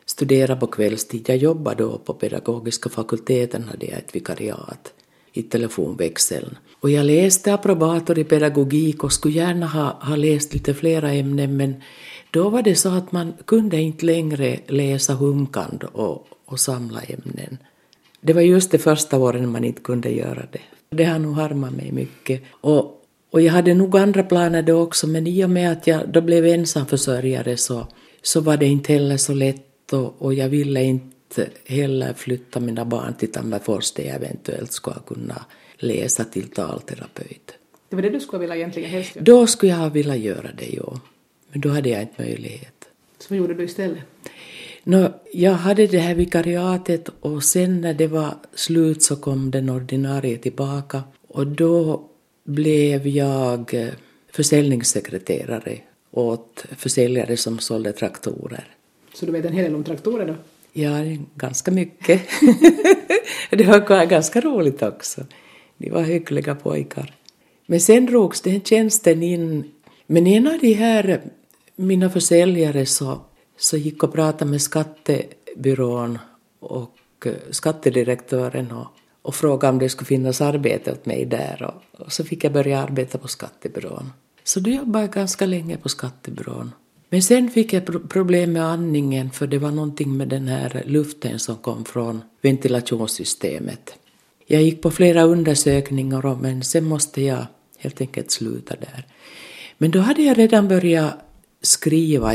studera 0.06 0.56
på 0.56 0.68
kvällstid. 0.68 1.26
Jag 1.28 1.38
jobbade 1.38 1.84
då 1.84 1.98
på 1.98 2.14
pedagogiska 2.14 2.90
fakulteten, 2.90 3.64
hade 3.64 3.86
jag 3.86 3.98
ett 3.98 4.16
vikariat 4.16 4.94
i 5.34 5.44
telefonväxeln. 5.44 6.58
Och 6.80 6.90
jag 6.90 7.06
läste 7.06 7.54
approbator 7.54 8.20
i 8.20 8.24
pedagogik 8.24 9.04
och 9.04 9.14
skulle 9.14 9.34
gärna 9.34 9.68
ha, 9.68 9.98
ha 10.02 10.16
läst 10.16 10.54
lite 10.54 10.74
flera 10.74 11.12
ämnen 11.12 11.58
men 11.58 11.76
då 12.32 12.50
var 12.50 12.62
det 12.62 12.76
så 12.76 12.90
att 12.90 13.12
man 13.12 13.34
kunde 13.46 13.82
inte 13.82 14.06
längre 14.06 14.60
läsa 14.68 15.14
humkand 15.14 15.84
och, 15.84 16.28
och 16.54 16.60
samla 16.60 17.02
ämnen. 17.02 17.58
Det 18.22 18.34
var 18.34 18.42
just 18.42 18.72
de 18.72 18.78
första 18.78 19.18
åren 19.18 19.52
man 19.52 19.64
inte 19.64 19.82
kunde 19.82 20.10
göra 20.10 20.46
det. 20.52 20.62
Det 20.90 21.04
har 21.04 21.20
nog 21.20 21.36
harmat 21.36 21.74
mig 21.74 21.92
mycket. 21.92 22.44
Och, 22.52 23.06
och 23.32 23.42
jag 23.42 23.54
hade 23.54 23.74
nog 23.74 23.98
andra 23.98 24.24
planer 24.24 24.62
då 24.62 24.82
också 24.82 25.08
men 25.08 25.28
i 25.28 25.46
och 25.46 25.50
med 25.50 25.72
att 25.72 25.88
jag 25.88 26.10
då 26.10 26.22
blev 26.22 26.46
ensamförsörjare 26.46 27.58
så, 27.58 27.88
så 28.22 28.42
var 28.42 28.58
det 28.58 28.66
inte 28.66 28.94
heller 28.94 29.18
så 29.18 29.34
lätt 29.34 29.94
och, 29.94 30.22
och 30.22 30.34
jag 30.34 30.50
ville 30.50 30.84
inte 30.84 31.50
heller 31.66 32.14
flytta 32.14 32.60
mina 32.60 32.86
barn 32.86 33.14
till 33.14 33.32
Tammerfors 33.32 33.92
där 33.92 34.04
jag 34.04 34.16
eventuellt 34.16 34.72
skulle 34.72 34.96
kunna 35.08 35.46
läsa 35.78 36.24
till 36.24 36.48
talterapeut. 36.48 37.54
Det 37.90 37.96
var 37.96 38.04
det 38.04 38.10
du 38.10 38.20
skulle 38.20 38.40
vilja 38.40 38.56
egentligen 38.56 38.90
helst 38.90 39.16
göra? 39.16 39.26
Då 39.26 39.48
skulle 39.48 39.72
jag 39.72 39.80
ha 39.80 39.90
velat 39.90 40.20
göra 40.20 40.50
det, 40.58 40.70
ja. 40.74 41.00
Men 41.52 41.62
då 41.62 41.70
hade 41.70 41.90
jag 41.90 42.02
inte 42.02 42.22
möjlighet. 42.22 42.90
Så 43.20 43.26
vad 43.30 43.38
gjorde 43.38 43.54
du 43.54 43.64
istället? 43.64 44.00
Nå, 44.84 45.10
jag 45.34 45.52
hade 45.52 45.88
det 45.88 46.00
här 46.00 46.16
vikariatet 46.16 47.10
och 47.20 47.44
sen 47.44 47.82
när 47.82 47.94
det 47.94 48.08
var 48.08 48.34
slut 48.54 49.04
så 49.04 49.16
kom 49.16 49.52
den 49.52 49.70
ordinarie 49.70 50.38
tillbaka 50.38 51.04
och 51.28 51.48
då 51.48 52.04
blev 52.44 53.08
jag 53.08 53.74
eh, 53.74 53.94
försäljningssekreterare 54.32 55.78
åt 56.12 56.66
försäljare 56.78 57.38
som 57.38 57.60
sålde 57.60 57.94
traktorer. 57.94 58.68
Så 59.14 59.26
du 59.26 59.32
vet 59.32 59.46
en 59.46 59.54
hel 59.54 59.64
del 59.64 59.76
om 59.76 59.84
traktorer 59.84 60.28
då? 60.28 60.36
Ja, 60.74 60.92
ganska 61.36 61.72
mycket. 61.72 62.22
det 63.50 63.64
var 63.64 64.06
ganska 64.06 64.42
roligt 64.42 64.84
också. 64.84 65.22
De 65.78 65.90
var 65.90 66.02
hyggliga 66.02 66.56
pojkar. 66.56 67.14
Men 67.66 67.80
sen 67.80 68.06
drogs 68.06 68.42
den 68.42 68.62
tjänsten 68.62 69.24
in. 69.24 69.72
Men 70.08 70.28
en 70.28 70.48
av 70.48 70.60
de 70.60 70.74
här, 70.74 71.22
mina 71.76 72.10
försäljare, 72.10 72.86
så, 72.86 73.22
så 73.58 73.78
gick 73.78 74.04
och 74.04 74.14
pratade 74.14 74.52
med 74.52 74.62
skattebyrån 74.62 76.20
och 76.60 76.98
eh, 77.26 77.34
skattedirektören 77.52 78.72
och, 78.72 78.88
och 79.22 79.36
frågade 79.36 79.74
om 79.74 79.80
det 79.80 79.90
skulle 79.90 80.06
finnas 80.06 80.42
arbete 80.42 80.92
åt 80.92 81.06
mig 81.06 81.26
där. 81.26 81.64
Och, 81.64 82.02
och 82.02 82.12
så 82.12 82.24
fick 82.24 82.44
jag 82.44 82.54
börja 82.54 82.80
arbeta 82.80 83.18
på 83.18 83.28
skattebyrån. 83.28 84.12
Så 84.44 84.60
då 84.60 84.70
jobbade 84.70 85.06
jag 85.06 85.14
ganska 85.14 85.46
länge 85.46 85.78
på 85.78 85.90
skattebyrån. 85.90 86.72
Men 87.10 87.24
sen 87.24 87.52
fick 87.52 87.74
jag 87.74 88.10
problem 88.10 88.54
med 88.54 88.66
andningen 88.66 89.32
för 89.32 89.48
det 89.48 89.58
var 89.58 89.72
någonting 89.72 90.18
med 90.18 90.28
den 90.28 90.48
här 90.48 90.84
luften 90.86 91.40
som 91.40 91.56
kom 91.56 91.86
från 91.86 92.22
ventilationssystemet. 92.42 93.98
Jag 94.46 94.62
gick 94.62 94.82
på 94.82 94.92
flera 94.92 95.24
undersökningar 95.24 96.36
men 96.36 96.64
sen 96.64 96.84
måste 96.84 97.22
jag 97.22 97.46
helt 97.78 98.02
enkelt 98.02 98.32
sluta 98.32 98.76
där. 98.76 99.06
Men 99.78 99.92
då 99.92 100.00
hade 100.00 100.22
jag 100.22 100.38
redan 100.38 100.68
börjat 100.68 101.14
skriva, 101.62 102.34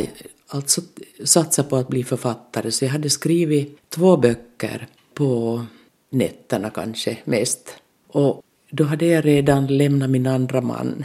alltså 0.48 0.80
satsa 1.24 1.64
på 1.64 1.76
att 1.76 1.88
bli 1.88 2.04
författare, 2.04 2.70
så 2.70 2.84
jag 2.84 2.92
hade 2.92 3.10
skrivit 3.10 3.78
två 3.88 4.16
böcker 4.16 4.86
på 5.14 5.62
nätterna 6.10 6.70
kanske 6.70 7.18
mest. 7.24 7.74
Och 8.08 8.42
då 8.70 8.84
hade 8.84 9.06
jag 9.06 9.24
redan 9.24 9.66
lämnat 9.66 10.10
min 10.10 10.26
andra 10.26 10.60
man 10.60 11.04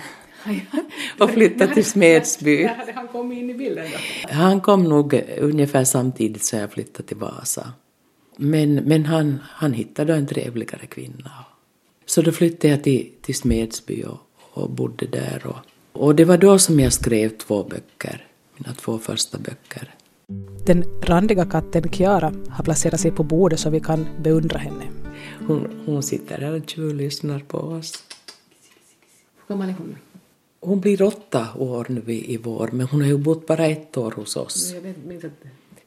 och 1.19 1.29
flyttat 1.29 1.73
till 1.73 1.85
Smedsby. 1.85 2.63
När 2.63 2.75
hade 2.75 2.91
han 2.91 3.07
kommit 3.07 3.37
in 3.37 3.49
i 3.49 3.53
bilden 3.53 3.85
då? 3.91 4.33
Han 4.33 4.61
kom 4.61 4.83
nog 4.83 5.23
ungefär 5.39 5.83
samtidigt 5.83 6.43
som 6.43 6.59
jag 6.59 6.71
flyttade 6.71 7.07
till 7.07 7.17
Vasa. 7.17 7.73
Men, 8.37 8.75
men 8.75 9.05
han, 9.05 9.39
han 9.43 9.73
hittade 9.73 10.15
en 10.15 10.27
trevligare 10.27 10.85
kvinna. 10.85 11.31
Så 12.05 12.21
då 12.21 12.31
flyttade 12.31 12.67
jag 12.67 12.83
till, 12.83 13.11
till 13.21 13.35
Smedsby 13.35 14.03
och, 14.03 14.17
och 14.53 14.69
bodde 14.69 15.05
där. 15.05 15.41
Och, 15.45 15.57
och 16.01 16.15
det 16.15 16.25
var 16.25 16.37
då 16.37 16.59
som 16.59 16.79
jag 16.79 16.93
skrev 16.93 17.29
två 17.29 17.63
böcker, 17.63 18.27
mina 18.57 18.73
två 18.73 18.99
första 18.99 19.37
böcker. 19.37 19.95
Den 20.65 20.83
randiga 21.01 21.45
katten 21.45 21.91
Kiara 21.91 22.33
har 22.49 22.63
placerat 22.63 22.99
sig 22.99 23.11
på 23.11 23.23
bordet 23.23 23.59
så 23.59 23.69
vi 23.69 23.79
kan 23.79 24.07
beundra 24.21 24.59
henne. 24.59 24.83
Hon, 25.47 25.83
hon 25.85 26.03
sitter 26.03 26.39
där 26.39 26.53
och 26.53 26.69
tjuvlyssnar 26.69 27.39
på 27.39 27.57
oss. 27.57 28.03
Hur 29.35 29.55
gammal 29.55 29.69
är 29.69 29.73
hon? 29.73 29.95
Hon 30.59 30.79
blir 30.79 31.01
åtta 31.01 31.47
år 31.57 31.85
nu 31.89 32.13
i, 32.13 32.37
vår, 32.37 32.69
men 32.71 32.87
hon 32.87 33.01
har 33.01 33.07
ju 33.07 33.17
bott 33.17 33.47
bara 33.47 33.65
ett 33.65 33.97
år 33.97 34.11
hos 34.11 34.35
oss. 34.35 34.75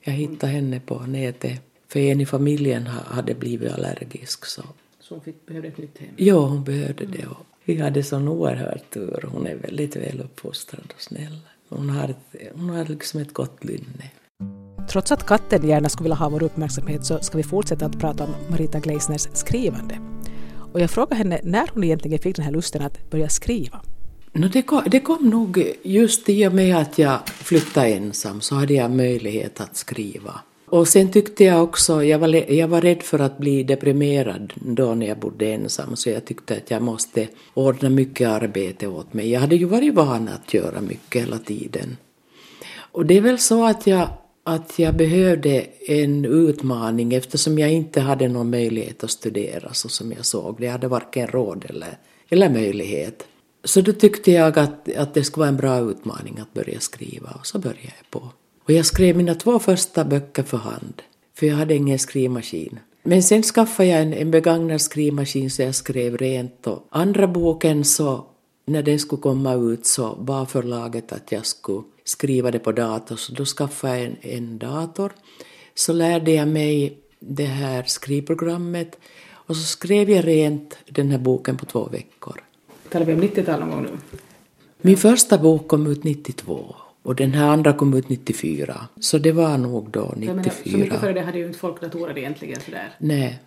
Jag 0.00 0.12
hittade 0.12 0.52
henne 0.52 0.80
på 0.80 0.98
nätet, 0.98 1.60
för 1.88 2.00
en 2.00 2.20
i 2.20 2.26
familjen 2.26 2.86
hade 2.86 3.34
blivit 3.34 3.72
allergisk. 3.72 4.46
Så. 4.46 4.62
Så 5.00 5.14
hon 5.14 5.20
fick, 5.20 5.46
behövde 5.46 5.68
ett 5.68 5.78
nytt 5.78 5.98
hem? 5.98 6.08
Ja, 6.16 6.46
hon 6.46 6.64
behövde 6.64 7.06
det. 7.06 7.26
Och 7.26 7.46
vi 7.64 7.80
hade 7.80 8.02
sån 8.02 8.28
oerhört 8.28 8.90
tur. 8.90 9.24
Hon 9.32 9.46
är 9.46 9.54
väldigt 9.54 9.96
väl 9.96 10.20
uppfostrad 10.20 10.92
och 10.94 11.02
snäll. 11.02 11.40
Hon 11.68 11.90
har, 11.90 12.08
ett, 12.08 12.52
hon 12.54 12.70
har 12.70 12.84
liksom 12.84 13.20
ett 13.20 13.34
gott 13.34 13.64
lynne. 13.64 14.10
Trots 14.88 15.12
att 15.12 15.26
katten 15.26 15.68
gärna 15.68 15.88
skulle 15.88 16.04
vilja 16.04 16.16
ha 16.16 16.28
vår 16.28 16.42
uppmärksamhet 16.42 17.04
så 17.04 17.18
ska 17.20 17.36
vi 17.36 17.44
fortsätta 17.44 17.86
att 17.86 18.00
prata 18.00 18.24
om 18.24 18.30
Marita 18.48 18.80
Gleisners 18.80 19.28
skrivande. 19.32 19.98
Och 20.72 20.80
jag 20.80 20.90
frågade 20.90 21.14
henne 21.14 21.40
när 21.42 21.70
hon 21.74 21.84
egentligen 21.84 22.18
fick 22.18 22.36
den 22.36 22.44
här 22.44 22.52
lusten 22.52 22.82
att 22.82 23.10
börja 23.10 23.28
skriva. 23.28 23.80
No, 24.32 24.48
det, 24.48 24.62
kom, 24.62 24.82
det 24.86 25.00
kom 25.00 25.30
nog 25.30 25.74
just 25.82 26.28
i 26.28 26.46
och 26.46 26.52
med 26.52 26.76
att 26.76 26.98
jag 26.98 27.28
flyttade 27.28 27.86
ensam 27.86 28.40
så 28.40 28.54
hade 28.54 28.74
jag 28.74 28.90
möjlighet 28.90 29.60
att 29.60 29.76
skriva. 29.76 30.40
Och 30.68 30.88
sen 30.88 31.10
tyckte 31.10 31.44
jag 31.44 31.62
också, 31.62 32.04
jag 32.04 32.18
var, 32.18 32.52
jag 32.52 32.68
var 32.68 32.80
rädd 32.80 33.02
för 33.02 33.18
att 33.18 33.38
bli 33.38 33.62
deprimerad 33.62 34.52
då 34.54 34.94
när 34.94 35.06
jag 35.06 35.18
bodde 35.18 35.46
ensam 35.46 35.96
så 35.96 36.10
jag 36.10 36.24
tyckte 36.24 36.56
att 36.56 36.70
jag 36.70 36.82
måste 36.82 37.28
ordna 37.54 37.88
mycket 37.88 38.28
arbete 38.28 38.86
åt 38.86 39.14
mig. 39.14 39.30
Jag 39.30 39.40
hade 39.40 39.56
ju 39.56 39.64
varit 39.64 39.94
van 39.94 40.28
att 40.28 40.54
göra 40.54 40.80
mycket 40.80 41.22
hela 41.22 41.38
tiden. 41.38 41.96
Och 42.92 43.06
det 43.06 43.16
är 43.16 43.20
väl 43.20 43.38
så 43.38 43.66
att 43.66 43.86
jag, 43.86 44.08
att 44.44 44.78
jag 44.78 44.96
behövde 44.96 45.66
en 45.88 46.24
utmaning 46.24 47.14
eftersom 47.14 47.58
jag 47.58 47.72
inte 47.72 48.00
hade 48.00 48.28
någon 48.28 48.50
möjlighet 48.50 49.04
att 49.04 49.10
studera 49.10 49.72
så 49.72 49.88
som 49.88 50.12
jag 50.12 50.26
såg 50.26 50.56
det. 50.58 50.64
Jag 50.64 50.72
hade 50.72 50.88
varken 50.88 51.26
råd 51.26 51.64
eller, 51.68 51.98
eller 52.28 52.50
möjlighet. 52.50 53.26
Så 53.64 53.80
då 53.80 53.92
tyckte 53.92 54.32
jag 54.32 54.58
att, 54.58 54.96
att 54.96 55.14
det 55.14 55.24
skulle 55.24 55.40
vara 55.40 55.48
en 55.48 55.56
bra 55.56 55.90
utmaning 55.90 56.38
att 56.38 56.54
börja 56.54 56.80
skriva 56.80 57.30
och 57.38 57.46
så 57.46 57.58
började 57.58 57.82
jag 57.82 58.10
på. 58.10 58.30
Och 58.66 58.72
jag 58.72 58.86
skrev 58.86 59.16
mina 59.16 59.34
två 59.34 59.58
första 59.58 60.04
böcker 60.04 60.42
för 60.42 60.56
hand, 60.56 61.02
för 61.34 61.46
jag 61.46 61.56
hade 61.56 61.74
ingen 61.74 61.98
skrivmaskin. 61.98 62.78
Men 63.02 63.22
sen 63.22 63.42
skaffade 63.42 63.88
jag 63.88 64.02
en, 64.02 64.12
en 64.12 64.30
begagnad 64.30 64.80
skrivmaskin 64.80 65.50
så 65.50 65.62
jag 65.62 65.74
skrev 65.74 66.16
rent 66.16 66.66
och 66.66 66.86
andra 66.90 67.26
boken 67.26 67.84
så, 67.84 68.24
när 68.64 68.82
den 68.82 68.98
skulle 68.98 69.22
komma 69.22 69.54
ut 69.54 69.86
så 69.86 70.14
bad 70.14 70.50
förlaget 70.50 71.12
att 71.12 71.32
jag 71.32 71.46
skulle 71.46 71.82
skriva 72.04 72.50
det 72.50 72.58
på 72.58 72.72
dator 72.72 73.16
så 73.16 73.32
då 73.32 73.44
skaffade 73.44 73.98
jag 73.98 74.06
en, 74.06 74.16
en 74.20 74.58
dator. 74.58 75.12
Så 75.74 75.92
lärde 75.92 76.30
jag 76.30 76.48
mig 76.48 76.98
det 77.20 77.44
här 77.44 77.82
skrivprogrammet 77.82 78.98
och 79.30 79.56
så 79.56 79.62
skrev 79.62 80.10
jag 80.10 80.26
rent 80.26 80.78
den 80.88 81.10
här 81.10 81.18
boken 81.18 81.56
på 81.56 81.66
två 81.66 81.84
veckor. 81.84 82.40
Talar 82.90 83.06
vi 83.06 83.14
om 83.14 83.22
90-tal 83.22 83.60
någon 83.60 83.70
gång 83.70 83.82
nu? 83.82 83.90
Min 84.80 84.96
första 84.96 85.38
bok 85.38 85.68
kom 85.68 85.86
ut 85.86 86.04
92 86.04 86.74
och 87.06 87.14
den 87.14 87.32
här 87.32 87.48
andra 87.48 87.72
kom 87.72 87.94
ut 87.94 88.08
94. 88.08 88.86
Så 89.00 89.18
det 89.18 89.32
var 89.32 89.58
nog 89.58 89.90
då 89.90 90.12
94. 90.16 90.26
Jag 90.26 90.36
menar, 90.36 90.50
så 90.70 90.78
mycket 90.78 91.00
före 91.00 91.12
det 91.12 91.20
hade 91.20 91.38
ju 91.38 91.46
inte 91.46 91.58
folk 91.58 91.80
datorer 91.80 92.18
egentligen 92.18 92.60
sådär. 92.60 92.94
Nej. 92.98 93.40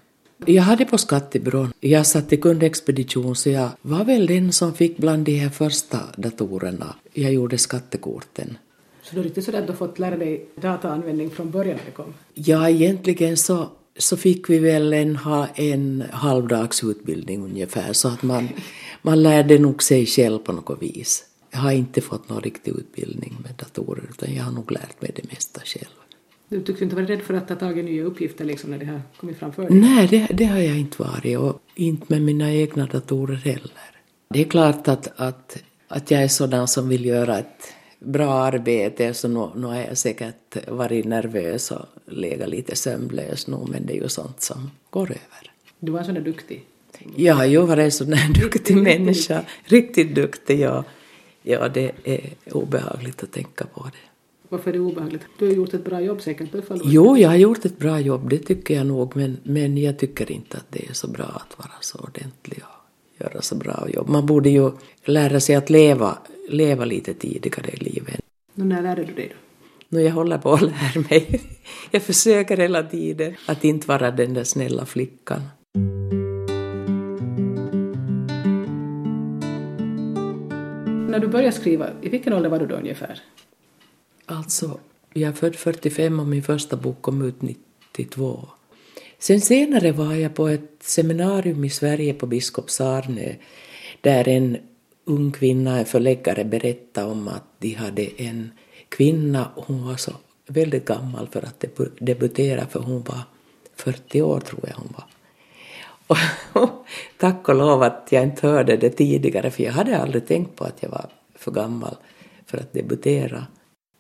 Jag 0.46 0.64
hade 0.64 0.86
på 0.86 0.98
skattebyrån, 0.98 1.74
jag 1.80 2.06
satt 2.06 2.34
i 2.34 2.38
kundexpedition 2.38 3.36
så 3.36 3.50
jag 3.50 3.70
var 3.82 4.06
väl 4.06 4.26
den 4.28 4.52
som 4.52 4.74
fick 4.74 4.98
bland 4.98 5.26
de 5.26 5.36
här 5.36 5.50
första 5.50 6.00
datorerna. 6.18 6.96
Jag 7.14 7.34
gjorde 7.34 7.58
skattekorten. 7.58 8.58
Så 9.04 9.16
du 9.16 9.20
är 9.20 9.24
riktigt 9.24 9.46
sådär 9.46 9.60
att 9.60 9.68
du 9.68 9.72
har 9.72 9.78
fått 9.78 10.00
lära 10.00 10.18
dig 10.18 10.46
dataanvändning 10.56 11.30
från 11.30 11.52
början 11.52 11.78
när 11.78 11.86
det 11.86 11.92
kom? 11.92 12.14
Ja, 12.34 12.70
egentligen 12.70 13.38
så, 13.38 13.70
så 13.98 14.18
fick 14.18 14.50
vi 14.50 14.60
väl 14.60 14.94
en, 14.94 15.16
ha 15.16 15.48
en 15.48 16.04
halvdagsutbildning 16.12 17.44
ungefär 17.44 17.94
så 17.94 18.08
att 18.08 18.24
man, 18.24 18.50
man 19.02 19.24
lärde 19.24 19.60
nog 19.60 19.84
sig 19.84 20.06
själv 20.06 20.40
på 20.40 20.52
något 20.52 20.82
vis. 20.82 21.26
Jag 21.52 21.60
har 21.60 21.72
inte 21.72 22.02
fått 22.02 22.30
någon 22.30 22.42
riktig 22.42 22.72
utbildning 22.72 23.38
med 23.44 23.54
datorer 23.56 24.04
utan 24.10 24.34
jag 24.34 24.44
har 24.44 24.52
nog 24.52 24.72
lärt 24.72 25.02
mig 25.02 25.12
det 25.16 25.32
mesta 25.32 25.62
själv. 25.66 26.00
Du 26.50 26.62
tycks 26.62 26.82
inte 26.82 26.96
vara 26.96 27.06
rädd 27.06 27.22
för 27.22 27.34
att 27.34 27.48
ta 27.48 27.56
tag 27.56 27.80
i 27.80 27.84
nya 27.84 28.04
uppgifter 28.04 28.46
liksom 28.46 28.72
när 28.72 28.78
det 28.78 28.86
har 28.86 29.02
kommit 29.18 29.38
framför 29.38 29.62
dig? 29.62 29.80
Nej, 29.80 30.08
det, 30.08 30.28
det 30.34 30.46
har 30.46 30.60
jag 30.60 30.80
inte 30.80 31.04
varit 31.04 31.38
och 31.38 31.62
inte 31.76 32.06
med 32.08 32.22
mina 32.22 32.54
egna 32.54 32.86
datorer 32.86 33.36
heller. 33.36 33.92
Det 34.30 34.42
är 34.42 34.46
klart 34.46 34.88
att, 34.88 35.20
att, 35.20 35.64
att 35.88 36.12
jag 36.12 36.24
är 36.24 36.28
sådan 36.28 36.68
som 36.68 36.90
vill 36.90 37.06
göra 37.06 37.40
ett 37.40 37.74
bra 38.00 38.34
arbete 38.34 39.14
så 39.14 39.28
nu, 39.28 39.50
nu 39.56 39.68
har 39.68 39.76
jag 39.76 39.98
säkert 39.98 40.68
varit 40.68 41.06
nervös 41.06 41.72
och 41.72 41.86
legat 42.06 42.50
lite 42.50 42.76
sömnlös 42.76 43.48
nu 43.48 43.58
men 43.68 43.86
det 43.86 43.98
är 43.98 44.02
ju 44.02 44.10
sånt 44.10 44.42
som 44.42 44.72
går 44.90 45.06
över. 45.06 45.52
Du 45.80 45.92
var 45.92 46.00
en 46.00 46.06
sån 46.06 46.14
där 46.14 46.22
duktig? 46.22 46.66
Ja, 47.16 47.46
jag 47.46 47.68
var 47.68 47.78
en 47.78 47.92
sån 47.92 48.10
där 48.10 48.34
duktig 48.42 48.78
människa. 48.78 49.42
Riktigt 49.64 50.16
duktig, 50.16 50.60
ja. 50.60 50.84
Ja, 51.50 51.70
det 51.70 51.92
är 52.04 52.34
obehagligt 52.52 53.24
att 53.24 53.32
tänka 53.32 53.66
på 53.66 53.84
det. 53.84 54.10
Varför 54.50 54.70
är 54.70 54.74
det 54.74 54.80
obehagligt? 54.80 55.22
Du 55.40 55.46
har 55.46 55.54
gjort 55.54 55.74
ett 55.74 55.86
bra 55.86 56.02
jobb 56.02 56.22
säkert. 56.22 56.50
Jo, 56.84 57.18
jag 57.18 57.30
har 57.30 57.36
gjort 57.36 57.66
ett 57.66 57.80
bra 57.80 58.00
jobb, 58.00 58.30
det 58.30 58.38
tycker 58.38 58.76
jag 58.76 58.88
nog, 58.88 59.16
men, 59.16 59.38
men 59.44 59.78
jag 59.78 60.00
tycker 60.00 60.32
inte 60.32 60.58
att 60.58 60.66
det 60.70 60.90
är 60.90 60.94
så 60.94 61.08
bra 61.08 61.26
att 61.26 61.58
vara 61.60 61.72
så 61.82 61.98
ordentlig 62.00 62.64
och 62.64 63.24
göra 63.26 63.42
så 63.42 63.56
bra 63.56 63.88
jobb. 63.94 64.10
Man 64.10 64.26
borde 64.26 64.50
ju 64.50 64.72
lära 65.06 65.40
sig 65.40 65.56
att 65.56 65.70
leva, 65.70 66.18
leva 66.50 66.86
lite 66.86 67.14
tidigare 67.14 67.72
i 67.72 67.78
livet. 67.78 68.22
Och 68.56 68.66
när 68.66 68.82
lärde 68.82 69.04
du 69.04 69.14
dig 69.14 69.28
då? 69.30 69.36
Nu 69.98 70.02
jag 70.02 70.12
håller 70.12 70.38
på 70.38 70.54
att 70.54 70.62
lära 70.62 71.04
mig. 71.10 71.42
Jag 71.92 72.02
försöker 72.02 72.58
hela 72.58 72.84
tiden 72.84 73.36
att 73.46 73.64
inte 73.64 73.88
vara 73.88 74.12
den 74.12 74.34
där 74.34 74.44
snälla 74.44 74.86
flickan. 74.86 75.42
När 81.10 81.20
du 81.20 81.28
började 81.28 81.52
skriva, 81.52 81.90
i 82.02 82.10
vilken 82.10 82.34
ålder 82.34 82.50
var 82.50 82.60
du 82.60 82.66
då 82.66 82.76
ungefär? 82.76 83.22
Alltså, 84.26 84.80
jag 85.14 85.30
är 85.30 85.34
född 85.34 85.56
45 85.56 86.20
och 86.20 86.28
min 86.28 86.44
första 86.44 86.78
bok 86.78 87.02
kom 87.02 87.22
ut 87.22 87.42
92. 87.42 88.48
Sen 89.20 89.42
senare 89.42 89.92
var 89.92 90.14
jag 90.14 90.36
på 90.36 90.48
ett 90.48 90.72
seminarium 90.80 91.64
i 91.64 91.70
Sverige 91.70 92.14
på 92.14 92.26
Biskops 92.26 92.82
Arnö 92.82 93.34
där 94.02 94.28
en 94.28 94.58
ung 95.06 95.32
kvinna, 95.32 95.80
en 95.80 95.86
förläggare, 95.86 96.46
berättade 96.46 97.08
om 97.08 97.28
att 97.28 97.44
de 97.60 97.74
hade 97.74 98.22
en 98.22 98.52
kvinna, 98.90 99.52
hon 99.56 99.88
var 99.88 99.96
så 99.96 100.12
väldigt 100.48 100.86
gammal 100.86 101.28
för 101.28 101.40
att 101.40 101.66
debutera 102.00 102.66
för 102.66 102.80
hon 102.80 103.04
var 103.04 103.22
40 103.76 104.22
år 104.22 104.40
tror 104.40 104.62
jag 104.68 104.76
hon 104.76 104.94
var. 104.98 105.06
Och 106.10 106.18
tack 107.18 107.50
och 107.50 107.56
lov 107.56 107.84
att 107.84 108.08
jag 108.10 108.24
inte 108.24 108.48
hörde 108.48 108.78
det 108.78 108.90
tidigare 108.90 109.52
för 109.52 109.64
jag 109.64 109.72
hade 109.72 109.98
aldrig 109.98 110.28
tänkt 110.28 110.56
på 110.56 110.64
att 110.64 110.84
jag 110.84 110.90
var 110.90 111.06
för 111.36 111.52
gammal 111.52 111.96
för 112.46 112.58
att 112.58 112.74
debutera. 112.74 113.46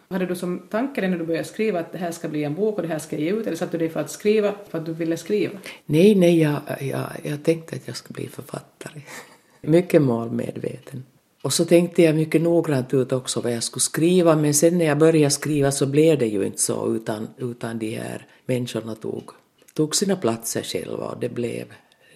Hade 0.09 0.25
du 0.25 0.35
som 0.35 0.59
tanke 0.69 1.07
när 1.07 1.17
du 1.17 1.25
började 1.25 1.47
skriva 1.47 1.79
att 1.79 1.91
det 1.91 1.97
här 1.97 2.11
ska 2.11 2.27
bli 2.27 2.43
en 2.43 2.55
bok 2.55 2.75
och 2.75 2.81
det 2.81 2.87
här 2.87 2.99
ska 2.99 3.17
ge 3.17 3.31
ut 3.31 3.47
eller 3.47 3.57
satte 3.57 3.71
du 3.71 3.77
dig 3.77 3.89
för 3.89 3.99
att 3.99 4.11
skriva 4.11 4.53
för 4.69 4.77
att 4.77 4.85
du 4.85 4.93
ville 4.93 5.17
skriva? 5.17 5.59
Nej, 5.85 6.15
nej, 6.15 6.41
jag, 6.41 6.61
jag, 6.79 7.09
jag 7.23 7.43
tänkte 7.43 7.75
att 7.75 7.87
jag 7.87 7.95
skulle 7.95 8.13
bli 8.13 8.27
författare. 8.27 9.01
Mycket 9.61 10.01
målmedveten. 10.01 11.03
Och 11.41 11.53
så 11.53 11.65
tänkte 11.65 12.01
jag 12.01 12.15
mycket 12.15 12.41
noggrant 12.41 12.93
ut 12.93 13.11
också 13.11 13.41
vad 13.41 13.53
jag 13.53 13.63
skulle 13.63 13.81
skriva 13.81 14.35
men 14.35 14.53
sen 14.53 14.77
när 14.77 14.85
jag 14.85 14.97
började 14.97 15.31
skriva 15.31 15.71
så 15.71 15.85
blev 15.85 16.17
det 16.17 16.27
ju 16.27 16.45
inte 16.45 16.61
så 16.61 16.95
utan, 16.95 17.27
utan 17.37 17.79
de 17.79 17.95
här 17.95 18.25
människorna 18.45 18.95
tog, 18.95 19.29
tog 19.73 19.95
sina 19.95 20.15
platser 20.15 20.61
själva 20.63 21.05
och 21.05 21.19
det 21.19 21.29
blev 21.29 21.65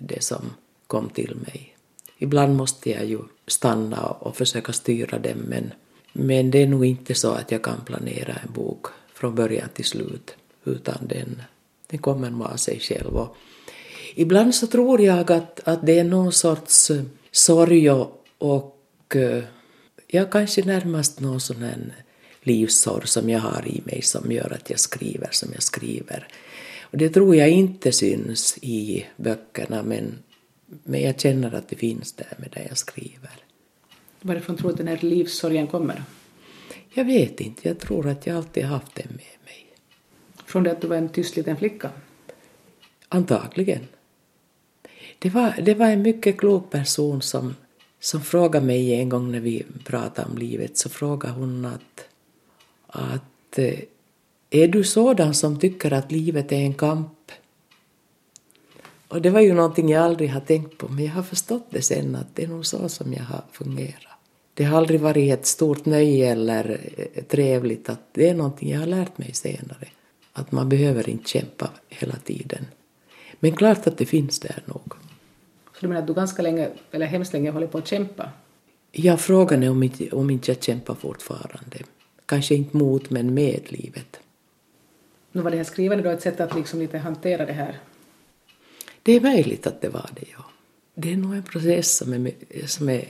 det 0.08 0.24
som 0.24 0.54
kom 0.88 1.10
till 1.10 1.36
mig. 1.36 1.76
Ibland 2.18 2.56
måste 2.56 2.90
jag 2.90 3.06
ju 3.06 3.20
stanna 3.48 4.02
och 4.06 4.38
försöka 4.38 4.74
styra 4.74 5.20
dem 5.20 5.38
men, 5.38 5.72
men 6.14 6.52
det 6.52 6.64
är 6.64 6.68
nog 6.68 6.86
inte 6.86 7.16
så 7.16 7.32
att 7.32 7.52
jag 7.52 7.64
kan 7.64 7.82
planera 7.86 8.34
en 8.34 8.54
bok 8.54 8.86
från 9.14 9.36
början 9.36 9.70
till 9.74 9.86
slut 9.86 10.36
utan 10.64 10.98
den, 11.02 11.42
den 11.88 12.00
kommer 12.00 12.30
nog 12.30 12.48
av 12.48 12.58
sig 12.58 12.80
själv. 12.80 13.16
Och 13.18 13.36
ibland 14.16 14.56
så 14.56 14.68
tror 14.68 15.02
jag 15.02 15.32
att, 15.32 15.60
att 15.68 15.86
det 15.86 16.00
är 16.00 16.04
någon 16.04 16.32
sorts 16.32 16.92
eh, 16.92 17.04
sorg 17.32 17.92
och, 17.92 18.26
och 18.38 19.16
eh, 19.16 20.30
kanske 20.32 20.66
närmast 20.66 21.20
någon 21.20 21.42
sån 21.42 21.62
här 21.62 21.94
livssorg 22.44 23.08
som 23.08 23.30
jag 23.30 23.40
har 23.40 23.68
i 23.68 23.82
mig 23.86 24.02
som 24.02 24.32
gör 24.32 24.54
att 24.54 24.70
jag 24.70 24.80
skriver 24.80 25.30
som 25.32 25.50
jag 25.54 25.64
skriver. 25.64 26.28
Och 26.94 27.00
det 27.00 27.10
tror 27.10 27.36
jag 27.36 27.50
inte 27.50 27.92
syns 27.92 28.58
i 28.62 29.06
böckerna 29.18 29.84
men, 29.84 30.20
men 30.84 31.02
jag 31.02 31.20
känner 31.20 31.56
att 31.56 31.70
det 31.70 31.76
finns 31.76 32.14
där 32.14 32.34
med 32.38 32.50
det 32.54 32.66
jag 32.70 32.78
skriver. 32.78 33.32
Varifrån 34.22 34.58
tror 34.58 34.70
du 34.72 34.76
den 34.76 34.88
här 34.88 34.98
livssorgen 35.02 35.68
kommer? 35.68 36.04
Jag 36.90 37.06
vet 37.06 37.42
inte, 37.42 37.68
jag 37.68 37.80
tror 37.80 38.08
att 38.08 38.28
jag 38.28 38.38
alltid 38.38 38.64
haft 38.64 38.96
den 38.96 39.08
med 39.10 39.38
mig. 39.46 39.76
Från 40.46 40.64
det 40.64 40.72
att 40.72 40.82
du 40.82 40.88
var 40.88 40.96
en 40.96 41.10
tyst 41.10 41.36
liten 41.36 41.58
flicka? 41.58 41.90
Antagligen. 43.10 43.88
Det 45.20 45.30
var, 45.30 45.56
det 45.62 45.74
var 45.74 45.90
en 45.90 46.02
mycket 46.02 46.38
klok 46.38 46.72
person 46.72 47.22
som, 47.22 47.56
som 48.00 48.22
frågade 48.22 48.66
mig 48.66 48.94
en 48.94 49.10
gång 49.10 49.32
när 49.32 49.40
vi 49.40 49.66
pratade 49.84 50.28
om 50.28 50.38
livet, 50.38 50.78
så 50.78 50.90
frågade 50.90 51.34
hon 51.34 51.66
att, 51.66 52.08
att 52.88 53.60
eh, 53.60 53.80
är 54.56 54.68
du 54.68 54.84
sådan 54.84 55.34
som 55.34 55.60
tycker 55.60 55.94
att 55.94 56.12
livet 56.12 56.52
är 56.52 56.58
en 56.58 56.74
kamp? 56.74 57.32
Och 59.08 59.22
det 59.22 59.30
var 59.30 59.42
ju 59.42 59.54
någonting 59.54 59.90
jag 59.90 60.04
aldrig 60.04 60.30
har 60.30 60.40
tänkt 60.40 60.78
på, 60.78 60.88
men 60.88 61.06
jag 61.06 61.12
har 61.12 61.24
förstått 61.24 61.68
det 61.70 61.82
sen 61.82 62.16
att 62.16 62.36
det 62.36 62.44
är 62.44 62.48
nog 62.48 62.66
så 62.66 62.90
som 62.90 63.14
jag 63.14 63.24
har 63.24 63.44
fungerat. 63.52 64.18
Det 64.54 64.64
har 64.64 64.78
aldrig 64.78 65.00
varit 65.00 65.34
ett 65.34 65.46
stort 65.46 65.86
nöje 65.86 66.32
eller 66.32 66.80
eh, 66.98 67.24
trevligt, 67.24 67.90
att 67.90 68.00
det 68.14 68.30
är 68.30 68.34
någonting 68.34 68.70
jag 68.70 68.80
har 68.80 68.88
lärt 68.88 69.18
mig 69.18 69.34
senare. 69.34 69.88
Att 70.34 70.52
man 70.52 70.70
behöver 70.70 71.10
inte 71.10 71.30
kämpa 71.30 71.70
hela 71.90 72.16
tiden. 72.16 72.66
Men 73.40 73.56
klart 73.56 73.88
att 73.88 73.98
det 73.98 74.06
finns 74.06 74.40
där 74.40 74.64
nog. 74.66 74.94
Så 75.74 75.80
du 75.80 75.88
menar 75.88 76.02
att 76.02 76.08
du 76.08 76.14
ganska 76.14 76.42
länge, 76.42 76.70
eller 76.92 77.06
hemskt 77.06 77.34
länge, 77.34 77.52
håller 77.52 77.68
på 77.68 77.78
att 77.78 77.88
kämpa? 77.88 78.30
Ja, 78.92 79.18
frågan 79.18 79.64
är 79.64 79.70
om 79.70 79.84
inte, 79.84 80.10
om 80.10 80.30
inte 80.30 80.52
jag 80.52 80.64
kämpar 80.64 80.96
fortfarande. 80.96 81.78
Kanske 82.26 82.56
inte 82.56 82.78
mot, 82.78 83.10
men 83.10 83.34
med 83.34 83.62
livet. 83.68 84.20
Nu 85.36 85.42
var 85.42 85.52
det 85.52 85.58
här 85.58 85.64
skrivandet 85.64 86.06
då 86.06 86.12
ett 86.12 86.22
sätt 86.22 86.40
att 86.40 86.56
liksom 86.56 86.80
lite 86.80 86.98
hantera 86.98 87.46
det 87.46 87.54
här? 87.54 87.80
Det 89.04 89.12
är 89.12 89.22
möjligt 89.22 89.68
att 89.68 89.82
det 89.82 89.90
var 89.90 90.10
det, 90.16 90.26
ja. 90.38 90.46
Det 90.96 91.14
är 91.14 91.18
nog 91.18 91.34
en 91.34 91.44
process 91.44 91.98
som 91.98 92.14
är, 92.14 92.32
som 92.66 92.90
är 92.90 93.06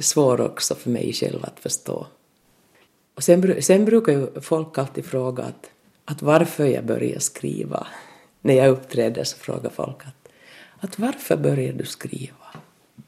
svår 0.00 0.40
också 0.40 0.74
för 0.74 0.90
mig 0.90 1.12
själv 1.12 1.44
att 1.44 1.60
förstå. 1.60 2.06
Och 3.14 3.22
sen, 3.22 3.62
sen 3.62 3.84
brukar 3.84 4.12
ju 4.12 4.40
folk 4.40 4.78
alltid 4.78 5.04
fråga 5.04 5.42
att, 5.42 5.70
att 6.04 6.22
varför 6.22 6.66
jag 6.66 6.84
började 6.84 7.20
skriva. 7.20 7.86
När 8.40 8.54
jag 8.54 8.68
uppträder 8.68 9.24
så 9.24 9.36
frågar 9.36 9.70
folk 9.70 9.96
att, 10.06 10.28
att 10.78 10.98
varför 10.98 11.36
började 11.36 11.78
du 11.78 11.84
skriva? 11.84 12.46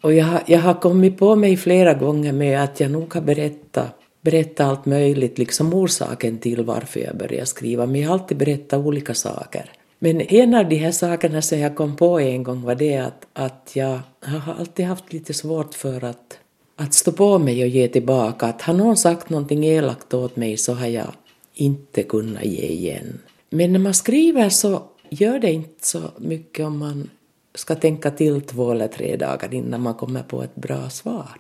Och 0.01 0.13
jag, 0.13 0.41
jag 0.47 0.61
har 0.61 0.75
kommit 0.75 1.19
på 1.19 1.37
mig 1.37 1.57
flera 1.57 1.95
gånger 1.95 2.33
med 2.33 2.65
att 2.65 2.81
jag 2.81 2.91
nog 2.91 3.15
har 3.15 3.21
berättat 3.21 3.98
berätta 4.21 4.65
allt 4.65 4.87
möjligt, 4.87 5.39
liksom 5.39 5.75
orsaken 5.75 6.39
till 6.39 6.65
varför 6.65 7.01
jag 7.01 7.17
började 7.17 7.47
skriva, 7.47 7.87
men 7.87 8.01
jag 8.01 8.09
har 8.09 8.19
alltid 8.19 8.37
berättat 8.37 8.87
olika 8.87 9.15
saker. 9.15 9.71
Men 9.99 10.21
en 10.21 10.55
av 10.55 10.69
de 10.69 10.77
här 10.77 10.93
sakerna 10.93 11.43
som 11.43 11.59
jag 11.59 11.77
kom 11.77 11.97
på 11.97 12.21
en 12.21 12.43
gång 12.43 12.63
var 12.63 12.75
det 12.75 12.97
att, 12.97 13.27
att 13.33 13.71
jag 13.75 14.01
har 14.21 14.55
alltid 14.59 14.87
haft 14.87 15.13
lite 15.13 15.35
svårt 15.35 15.75
för 15.75 16.05
att, 16.05 16.39
att 16.77 16.95
stå 16.95 17.13
på 17.13 17.39
mig 17.39 17.63
och 17.63 17.69
ge 17.69 17.89
tillbaka. 17.89 18.47
Att 18.47 18.63
har 18.63 18.75
någon 18.75 18.97
sagt 18.97 19.31
någonting 19.31 19.67
elakt 19.67 20.15
åt 20.15 20.37
mig 20.37 20.57
så 20.57 20.75
har 20.75 20.87
jag 20.87 21.13
inte 21.55 22.03
kunnat 22.03 22.45
ge 22.45 22.67
igen. 22.67 23.19
Men 23.51 23.73
när 23.73 23.79
man 23.79 23.95
skriver 23.95 24.49
så 24.49 24.83
gör 25.11 25.39
det 25.39 25.53
inte 25.53 25.87
så 25.87 26.01
mycket 26.19 26.67
om 26.67 26.79
man 26.79 27.11
ska 27.55 27.75
tänka 27.75 28.11
till 28.11 28.41
två 28.41 28.73
eller 28.73 28.89
tre 28.89 29.17
dagar 29.17 29.55
innan 29.55 29.81
man 29.81 29.95
kommer 29.95 30.23
på 30.23 30.43
ett 30.43 30.55
bra 30.55 30.91
svar. 30.91 31.37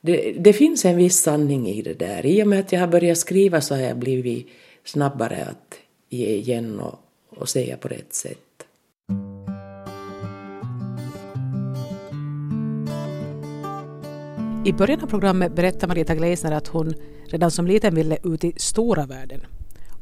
Det, 0.00 0.32
det, 0.38 0.52
finns 0.52 0.84
en 0.84 0.96
viss 0.96 1.20
sanning 1.20 1.68
i 1.68 1.82
det 1.82 1.94
där. 1.94 2.26
I 2.26 2.42
och 2.42 2.46
med 2.46 2.60
att 2.60 2.72
jag 2.72 2.80
har 2.80 2.86
börjat 2.86 3.18
skriva 3.18 3.60
så 3.60 3.74
har 3.74 3.82
jag 3.82 3.98
blivit 3.98 4.48
snabbare 4.84 5.44
att 5.50 5.78
ge 6.08 6.26
igen 6.26 6.80
och, 6.80 6.98
och 7.28 7.48
säga 7.48 7.76
på 7.76 7.88
rätt 7.88 8.14
sätt. 8.14 8.38
I 14.64 14.72
början 14.72 15.00
av 15.02 15.06
programmet 15.06 15.54
berättar 15.54 15.88
Marita 15.88 16.14
Gleisner 16.14 16.52
att 16.52 16.66
hon 16.66 16.94
redan 17.26 17.50
som 17.50 17.66
liten 17.66 17.94
ville 17.94 18.18
ut 18.24 18.44
i 18.44 18.52
stora 18.56 19.06
världen. 19.06 19.40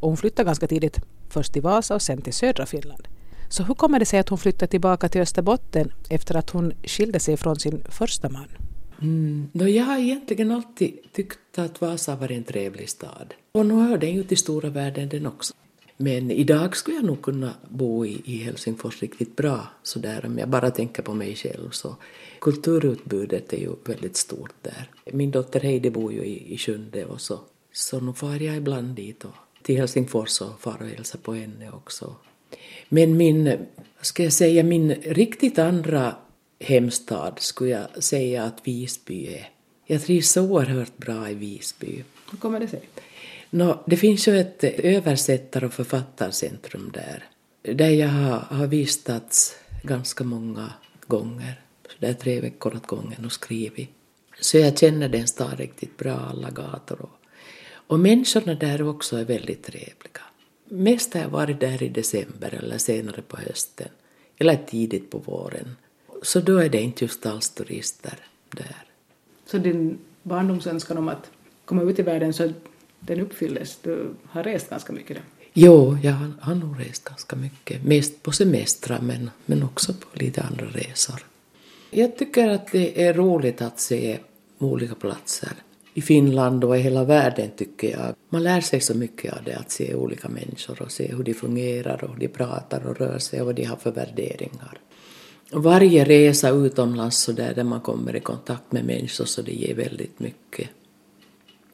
Och 0.01 0.09
hon 0.09 0.17
flyttade 0.17 0.47
ganska 0.47 0.67
tidigt, 0.67 0.99
först 1.29 1.53
till 1.53 1.63
Vasa 1.63 1.95
och 1.95 2.03
sen 2.03 2.23
till 2.23 2.33
södra 2.33 2.67
Finland. 2.67 3.09
Så 3.49 3.63
hur 3.63 3.75
kommer 3.75 3.99
det 3.99 4.07
sig 4.07 4.19
att 4.19 4.29
hon 4.29 4.39
flyttade 4.39 4.71
tillbaka 4.71 5.09
till 5.09 5.21
Österbotten 5.21 5.93
efter 6.09 6.35
att 6.37 6.51
hon 6.51 6.73
skilde 6.85 7.21
sig 7.21 7.37
från 7.37 7.57
sin 7.57 7.85
första 7.89 8.29
man? 8.29 8.66
Mm. 9.03 9.49
Jag 9.53 9.85
har 9.85 9.99
egentligen 9.99 10.51
alltid 10.51 10.99
tyckt 11.13 11.59
att 11.59 11.81
Vasa 11.81 12.17
var 12.17 12.33
en 12.33 12.45
trevlig 12.45 12.89
stad. 12.89 13.35
Och 13.53 13.67
nu 13.67 13.75
hör 13.75 13.99
den 13.99 14.15
ju 14.15 14.25
till 14.25 14.37
stora 14.37 14.69
världen 14.69 15.09
den 15.09 15.27
också. 15.27 15.55
Men 15.97 16.31
idag 16.31 16.77
skulle 16.77 16.97
jag 16.97 17.05
nog 17.05 17.23
kunna 17.23 17.55
bo 17.69 18.07
i, 18.07 18.23
i 18.25 18.37
Helsingfors 18.37 19.03
riktigt 19.03 19.37
bra 19.37 19.69
sådär 19.83 20.27
om 20.27 20.39
jag 20.39 20.49
bara 20.49 20.71
tänker 20.71 21.03
på 21.03 21.15
mig 21.15 21.35
själv 21.35 21.71
så 21.71 21.97
kulturutbudet 22.41 23.53
är 23.53 23.57
ju 23.57 23.71
väldigt 23.85 24.17
stort 24.17 24.55
där. 24.63 24.91
Min 25.13 25.31
dotter 25.31 25.61
Heidi 25.61 25.91
bor 25.91 26.13
ju 26.13 26.25
i, 26.25 26.55
i 26.55 26.59
Sjunde 26.59 27.05
och 27.05 27.21
så, 27.21 27.41
så 27.73 28.01
nu 28.01 28.13
far 28.13 28.43
jag 28.43 28.57
ibland 28.57 28.95
dit 28.95 29.25
och 29.25 29.31
till 29.63 29.77
Helsingfors 29.77 30.41
och 30.41 30.61
far 30.61 30.77
och 30.81 30.89
hälsar 30.89 31.19
på 31.19 31.35
henne 31.35 31.71
också. 31.71 32.15
Men 32.89 33.17
min, 33.17 33.59
ska 34.01 34.23
jag 34.23 34.33
säga, 34.33 34.63
min 34.63 34.95
riktigt 34.95 35.59
andra 35.59 36.15
hemstad 36.61 37.39
skulle 37.39 37.71
jag 37.71 38.03
säga 38.05 38.45
att 38.45 38.67
Visby 38.67 39.27
är. 39.27 39.49
Jag 39.87 40.03
trivs 40.03 40.31
så 40.31 40.43
oerhört 40.43 40.97
bra 40.97 41.31
i 41.31 41.35
Visby. 41.35 42.05
Hur 42.31 42.39
kommer 42.39 42.61
det 42.61 42.69
sig? 42.69 42.89
No, 43.51 43.83
det 43.87 43.97
finns 43.97 44.29
ju 44.29 44.41
ett 44.41 44.65
översättar 44.65 45.65
och 45.65 45.73
författarcentrum 45.73 46.93
där, 46.95 47.25
där 47.75 47.91
jag 47.91 48.09
har, 48.09 48.67
vistats 48.67 49.57
ganska 49.83 50.25
många 50.25 50.73
gånger, 51.07 51.61
där 51.99 52.13
tre 52.13 52.41
veckor 52.41 52.77
åt 52.77 52.87
gången 52.87 53.25
och 53.25 53.33
skrivit. 53.33 53.91
Så 54.41 54.59
jag 54.59 54.79
känner 54.79 55.09
den 55.09 55.27
stan 55.27 55.57
riktigt 55.57 55.97
bra, 55.97 56.17
alla 56.17 56.51
gator. 56.51 57.03
Och, 57.03 57.21
och 57.87 58.01
människorna 58.01 58.55
där 58.55 58.83
också 58.83 59.17
är 59.17 59.25
väldigt 59.25 59.63
trevliga. 59.63 60.23
Mest 60.69 61.15
har 61.15 61.21
jag 61.21 61.29
varit 61.29 61.61
där 61.61 61.83
i 61.83 61.89
december 61.89 62.55
eller 62.55 62.79
senare 62.79 63.23
på 63.23 63.37
hösten, 63.37 63.89
eller 64.39 64.57
tidigt 64.57 65.11
på 65.11 65.19
våren. 65.19 65.77
Så 66.23 66.41
då 66.41 66.59
är 66.59 66.69
det 66.69 66.81
inte 66.81 67.05
just 67.05 67.27
alls 67.27 67.51
turister 67.51 68.19
där. 68.51 68.85
Så 69.47 69.59
din 69.59 69.99
barndomsönskan 70.23 70.99
om 70.99 71.09
att 71.09 71.31
komma 71.65 71.83
ut 71.83 71.99
i 71.99 72.03
världen 72.03 72.33
så 72.33 72.53
den 73.01 73.21
uppfylldes? 73.21 73.79
Du 73.83 74.09
har 74.25 74.43
rest 74.43 74.71
ganska 74.71 74.93
mycket 74.93 75.17
då? 75.17 75.23
Jo, 75.53 75.99
jag 76.03 76.13
har, 76.13 76.33
har 76.41 76.55
nog 76.55 76.81
rest 76.81 77.05
ganska 77.05 77.37
mycket. 77.37 77.85
Mest 77.85 78.23
på 78.23 78.33
semestrar 78.33 79.01
men, 79.01 79.31
men 79.47 79.63
också 79.63 79.93
på 79.93 80.07
lite 80.13 80.43
andra 80.43 80.67
resor. 80.67 81.27
Jag 81.91 82.19
tycker 82.19 82.49
att 82.49 82.73
det 82.73 83.03
är 83.03 83.15
roligt 83.15 83.63
att 83.63 83.81
se 83.81 84.19
olika 84.59 84.95
platser. 84.95 85.53
I 85.95 86.03
Finland 86.03 86.65
och 86.65 86.77
i 86.77 86.81
hela 86.81 87.05
världen 87.05 87.51
tycker 87.57 87.91
jag. 87.91 88.15
Man 88.29 88.43
lär 88.43 88.61
sig 88.61 88.81
så 88.81 88.95
mycket 88.95 89.33
av 89.33 89.45
det, 89.45 89.57
att 89.57 89.71
se 89.71 89.95
olika 89.95 90.29
människor 90.29 90.83
och 90.83 90.93
se 90.93 91.15
hur 91.15 91.25
de 91.25 91.35
fungerar 91.35 92.05
och 92.05 92.11
hur 92.11 92.21
de 92.21 92.29
pratar 92.29 92.87
och 92.87 92.97
rör 92.97 93.19
sig 93.19 93.41
och 93.41 93.47
vad 93.47 93.55
de 93.55 93.65
har 93.65 93.77
för 93.77 93.91
värderingar. 93.91 94.79
Varje 95.53 96.05
resa 96.05 96.51
utomlands 96.51 97.19
så 97.19 97.33
där, 97.33 97.55
där 97.55 97.65
man 97.65 97.81
kommer 97.81 98.17
i 98.17 98.21
kontakt 98.21 98.73
med 98.73 98.85
människor 98.85 99.25
så 99.25 99.43
det 99.43 99.53
ger 99.53 99.75
väldigt 99.75 100.21
mycket. 100.21 100.71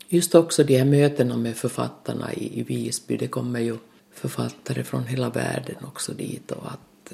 Just 0.08 0.35
också 0.35 0.64
de 0.64 0.78
här 0.78 0.85
mötena 0.85 1.37
med 1.37 1.56
författarna 1.56 2.32
i, 2.32 2.61
i 2.61 2.62
Visby, 2.62 3.16
det 3.16 3.28
kommer 3.28 3.61
ju 3.61 3.76
författare 4.14 4.85
från 4.85 5.06
hela 5.06 5.30
världen 5.30 5.76
också 5.85 6.12
dit 6.12 6.50
och 6.50 6.66
att, 6.66 7.12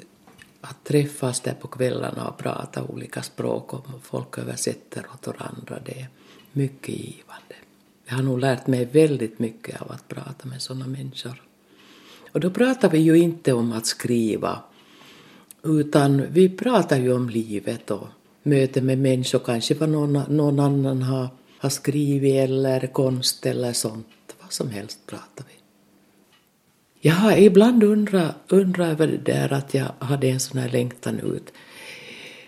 att 0.61 0.83
träffas 0.83 1.39
där 1.41 1.53
på 1.53 1.67
kvällarna 1.67 2.27
och 2.27 2.37
prata 2.37 2.83
olika 2.83 3.21
språk 3.21 3.73
och 3.73 3.85
folk 4.01 4.37
översätter 4.37 5.05
åt 5.13 5.27
varandra, 5.27 5.79
det 5.85 5.99
är 5.99 6.09
mycket 6.51 6.95
givande. 6.95 7.55
Jag 8.05 8.15
har 8.15 8.23
nog 8.23 8.39
lärt 8.39 8.67
mig 8.67 8.85
väldigt 8.85 9.39
mycket 9.39 9.81
av 9.81 9.91
att 9.91 10.07
prata 10.07 10.47
med 10.47 10.61
sådana 10.61 10.87
människor. 10.87 11.43
Och 12.31 12.39
då 12.39 12.49
pratar 12.49 12.89
vi 12.89 12.99
ju 12.99 13.17
inte 13.17 13.53
om 13.53 13.71
att 13.71 13.85
skriva, 13.85 14.59
utan 15.63 16.25
vi 16.31 16.49
pratar 16.49 16.97
ju 16.97 17.13
om 17.13 17.29
livet 17.29 17.91
och 17.91 18.07
möte 18.43 18.81
med 18.81 18.97
människor, 18.97 19.39
kanske 19.39 19.73
vad 19.73 19.89
någon, 19.89 20.23
någon 20.27 20.59
annan 20.59 21.01
har 21.01 21.29
har 21.59 21.69
skrivit 21.69 22.33
eller 22.33 22.87
konst 22.87 23.45
eller 23.45 23.73
sånt. 23.73 24.07
Vad 24.41 24.53
som 24.53 24.69
helst 24.69 24.99
pratar 25.05 25.45
vi. 25.47 25.53
Jag 27.01 27.13
har 27.13 27.37
ibland 27.37 27.83
undrat, 27.83 28.35
undra 28.47 28.87
över 28.87 29.07
det 29.07 29.31
där 29.31 29.53
att 29.53 29.73
jag 29.73 29.91
hade 29.99 30.27
en 30.27 30.39
sån 30.39 30.59
här 30.59 30.69
längtan 30.69 31.19
ut. 31.19 31.53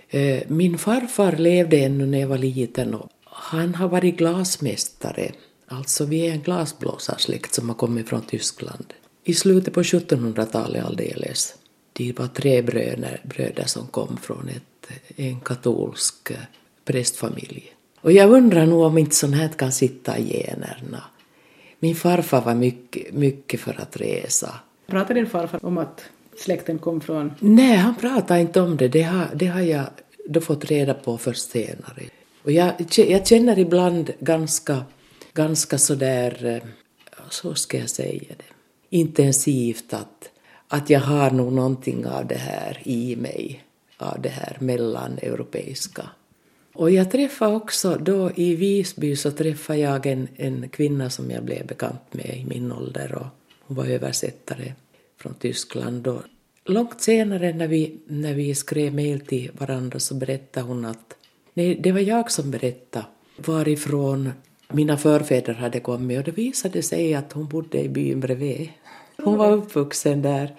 Eh, 0.10 0.44
min 0.48 0.78
farfar 0.78 1.32
levde 1.32 1.78
ännu 1.78 2.06
när 2.06 2.20
jag 2.20 2.28
var 2.28 2.38
liten 2.38 2.94
och 2.94 3.10
han 3.24 3.76
har 3.76 3.88
varit 3.88 4.18
glasmästare. 4.18 5.32
Alltså 5.68 6.06
vi 6.06 6.28
är 6.28 6.32
en 6.32 6.42
glasblåsarsläkt 6.42 7.54
som 7.54 7.70
har 7.70 7.76
kommit 7.76 8.10
från 8.10 8.22
Tyskland. 8.22 8.94
I 9.24 9.34
slutet 9.34 9.74
på 9.74 9.82
1700-talet 9.82 10.86
alldeles. 10.86 11.56
De 12.08 12.12
var 12.12 12.28
tre 12.28 12.62
bröder, 12.62 13.22
bröder 13.24 13.66
som 13.66 13.88
kom 13.88 14.18
från 14.18 14.50
ett, 14.50 14.92
en 15.16 15.40
katolsk 15.40 16.32
prästfamilj. 16.86 17.74
Och 18.02 18.12
jag 18.12 18.32
undrar 18.32 18.66
nog 18.66 18.82
om 18.82 18.98
inte 18.98 19.16
sånt 19.16 19.36
här 19.36 19.50
kan 19.50 19.72
sitta 19.72 20.18
i 20.18 20.44
generna. 20.48 21.04
Min 21.80 21.96
farfar 21.96 22.42
var 22.42 22.56
mycket, 22.56 23.14
mycket 23.14 23.60
för 23.60 23.82
att 23.82 23.98
resa. 23.98 24.54
Pratade 24.88 25.14
din 25.14 25.30
farfar 25.30 25.66
om 25.66 25.78
att 25.78 26.02
släkten 26.38 26.80
kom 26.80 27.02
från... 27.02 27.32
Nej, 27.40 27.76
han 27.76 27.96
pratade 27.96 28.42
inte 28.42 28.62
om 28.62 28.78
det. 28.78 28.88
Det 28.88 29.02
har, 29.02 29.28
det 29.36 29.48
har 29.48 29.62
jag 29.62 29.86
då 30.26 30.42
fått 30.42 30.66
reda 30.66 30.94
på 30.94 31.18
först 31.18 31.50
senare. 31.50 32.04
Och 32.44 32.52
jag, 32.52 32.74
jag 32.96 33.28
känner 33.28 33.60
ibland 33.60 34.12
ganska, 34.20 34.84
ganska 35.34 35.78
sådär, 35.78 36.46
eh, 36.46 36.70
så 37.30 37.56
ska 37.56 37.78
jag 37.78 37.90
säga 37.90 38.34
det, 38.38 38.54
intensivt 38.98 39.94
att, 39.94 40.31
att 40.74 40.90
jag 40.90 41.00
har 41.00 41.32
nog 41.32 41.54
någonting 41.54 42.06
av 42.06 42.28
det 42.28 42.38
här 42.38 42.82
i 42.84 43.16
mig, 43.16 43.64
av 43.98 44.22
det 44.22 44.30
här 44.30 44.58
mellaneuropeiska. 44.60 46.10
Och 46.74 46.92
jag 46.92 47.12
träffade 47.12 47.56
också 47.56 47.98
då 48.02 48.32
i 48.36 48.56
Visby 48.56 49.16
så 49.16 49.32
träffade 49.32 49.80
jag 49.80 50.06
en, 50.06 50.28
en 50.36 50.70
kvinna 50.70 51.10
som 51.10 51.32
jag 51.32 51.44
blev 51.44 51.68
bekant 51.68 52.14
med 52.14 52.38
i 52.38 52.46
min 52.46 52.72
ålder 52.72 53.16
och 53.16 53.28
hon 53.62 53.78
var 53.78 53.86
översättare 53.86 54.74
från 55.18 55.34
Tyskland. 55.34 56.08
Och 56.08 56.22
långt 56.66 57.02
senare 57.02 57.54
när 57.54 57.68
vi, 57.68 57.98
när 58.08 58.34
vi 58.34 58.56
skrev 58.56 58.94
mejl 58.94 59.20
till 59.20 59.52
varandra 59.58 60.00
så 60.00 60.16
berättade 60.16 60.66
hon 60.66 60.86
att 60.86 61.14
nej, 61.54 61.76
det 61.76 61.92
var 61.92 62.00
jag 62.00 62.32
som 62.32 62.52
berättade 62.52 63.06
varifrån 63.38 64.32
mina 64.70 64.98
förfäder 64.98 65.54
hade 65.54 65.80
kommit 65.80 66.18
och 66.18 66.24
det 66.24 66.32
visade 66.32 66.82
sig 66.82 67.14
att 67.14 67.34
hon 67.34 67.48
bodde 67.48 67.80
i 67.80 67.90
byn 67.90 68.20
bredvid. 68.20 68.70
Hon 69.24 69.38
var 69.38 69.52
uppvuxen 69.52 70.22
där. 70.22 70.56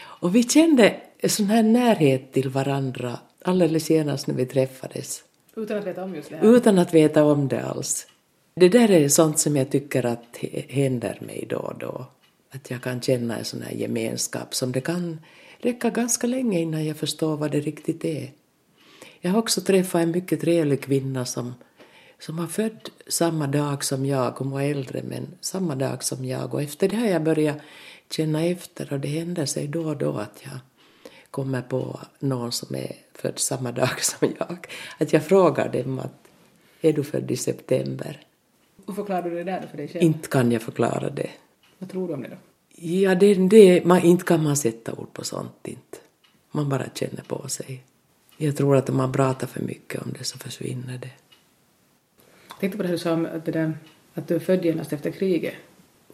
Och 0.00 0.34
vi 0.34 0.42
kände 0.42 0.96
sån 1.28 1.46
här 1.46 1.62
närhet 1.62 2.32
till 2.32 2.48
varandra 2.48 3.18
alldeles 3.44 3.84
senast 3.84 4.26
när 4.26 4.34
vi 4.34 4.46
träffades. 4.46 5.22
Utan 5.56 5.78
att 5.78 5.86
veta 5.86 6.04
om 6.04 6.14
just 6.14 6.30
det 6.30 6.36
här? 6.36 6.56
Utan 6.56 6.78
att 6.78 6.94
veta 6.94 7.24
om 7.24 7.48
det 7.48 7.62
alls. 7.62 8.06
Det 8.54 8.68
där 8.68 8.90
är 8.90 9.08
sånt 9.08 9.38
som 9.38 9.56
jag 9.56 9.70
tycker 9.70 10.06
att 10.06 10.36
händer 10.68 11.18
mig 11.20 11.46
då 11.50 11.56
och 11.56 11.78
då. 11.78 12.06
Att 12.50 12.70
jag 12.70 12.82
kan 12.82 13.00
känna 13.00 13.38
en 13.38 13.44
sån 13.44 13.62
här 13.62 13.72
gemenskap 13.72 14.54
som 14.54 14.72
det 14.72 14.80
kan 14.80 15.20
räcka 15.58 15.90
ganska 15.90 16.26
länge 16.26 16.60
innan 16.60 16.86
jag 16.86 16.96
förstår 16.96 17.36
vad 17.36 17.50
det 17.50 17.60
riktigt 17.60 18.04
är. 18.04 18.30
Jag 19.20 19.30
har 19.30 19.38
också 19.38 19.60
träffat 19.60 20.02
en 20.02 20.10
mycket 20.10 20.40
trevlig 20.40 20.82
kvinna 20.82 21.24
som, 21.24 21.54
som 22.18 22.36
var 22.36 22.46
född 22.46 22.90
samma 23.08 23.46
dag 23.46 23.84
som 23.84 24.06
jag, 24.06 24.30
hon 24.30 24.50
var 24.50 24.62
äldre 24.62 25.02
men 25.02 25.26
samma 25.40 25.74
dag 25.74 26.04
som 26.04 26.24
jag 26.24 26.54
och 26.54 26.62
efter 26.62 26.88
det 26.88 26.96
har 26.96 27.06
jag 27.06 27.22
börjat 27.22 27.58
känna 28.12 28.44
efter 28.44 28.92
och 28.92 29.00
det 29.00 29.08
händer 29.08 29.46
sig 29.46 29.68
då 29.68 29.82
och 29.82 29.96
då 29.96 30.12
att 30.18 30.42
jag 30.44 30.58
kommer 31.30 31.62
på 31.62 32.00
någon 32.18 32.52
som 32.52 32.74
är 32.74 32.92
född 33.14 33.38
samma 33.38 33.72
dag 33.72 34.00
som 34.00 34.28
jag, 34.38 34.66
att 34.98 35.12
jag 35.12 35.24
frågar 35.24 35.68
dem 35.72 35.98
att 35.98 36.28
är 36.80 36.92
du 36.92 37.04
född 37.04 37.30
i 37.30 37.36
september? 37.36 38.20
Hur 38.86 38.94
förklarar 38.94 39.22
du 39.22 39.30
det 39.30 39.44
där 39.44 39.66
för 39.70 39.76
dig 39.76 39.88
själv? 39.88 40.04
Inte 40.04 40.28
kan 40.28 40.52
jag 40.52 40.62
förklara 40.62 41.10
det. 41.10 41.30
Vad 41.78 41.90
tror 41.90 42.08
du 42.08 42.14
om 42.14 42.22
det 42.22 42.28
då? 42.28 42.36
Ja, 42.82 43.14
det, 43.14 43.34
det, 43.34 43.84
man, 43.84 44.02
inte 44.02 44.24
kan 44.24 44.42
man 44.42 44.56
sätta 44.56 44.92
ord 44.92 45.12
på 45.12 45.24
sånt, 45.24 45.52
inte. 45.68 45.98
Man 46.50 46.68
bara 46.68 46.84
känner 46.94 47.22
på 47.22 47.48
sig. 47.48 47.84
Jag 48.36 48.56
tror 48.56 48.76
att 48.76 48.90
om 48.90 48.96
man 48.96 49.12
pratar 49.12 49.46
för 49.46 49.60
mycket 49.60 50.02
om 50.02 50.12
det 50.18 50.24
så 50.24 50.38
försvinner 50.38 50.98
det. 50.98 51.10
Jag 52.48 52.60
tänkte 52.60 52.76
på 52.76 52.82
det 52.82 52.88
du 52.88 52.98
sa 52.98 53.12
om 53.12 53.26
att, 53.26 53.44
det 53.44 53.52
där, 53.52 53.78
att 54.14 54.28
du 54.28 54.34
är 54.34 54.38
född 54.38 54.64
genast 54.64 54.92
efter 54.92 55.10
kriget. 55.10 55.54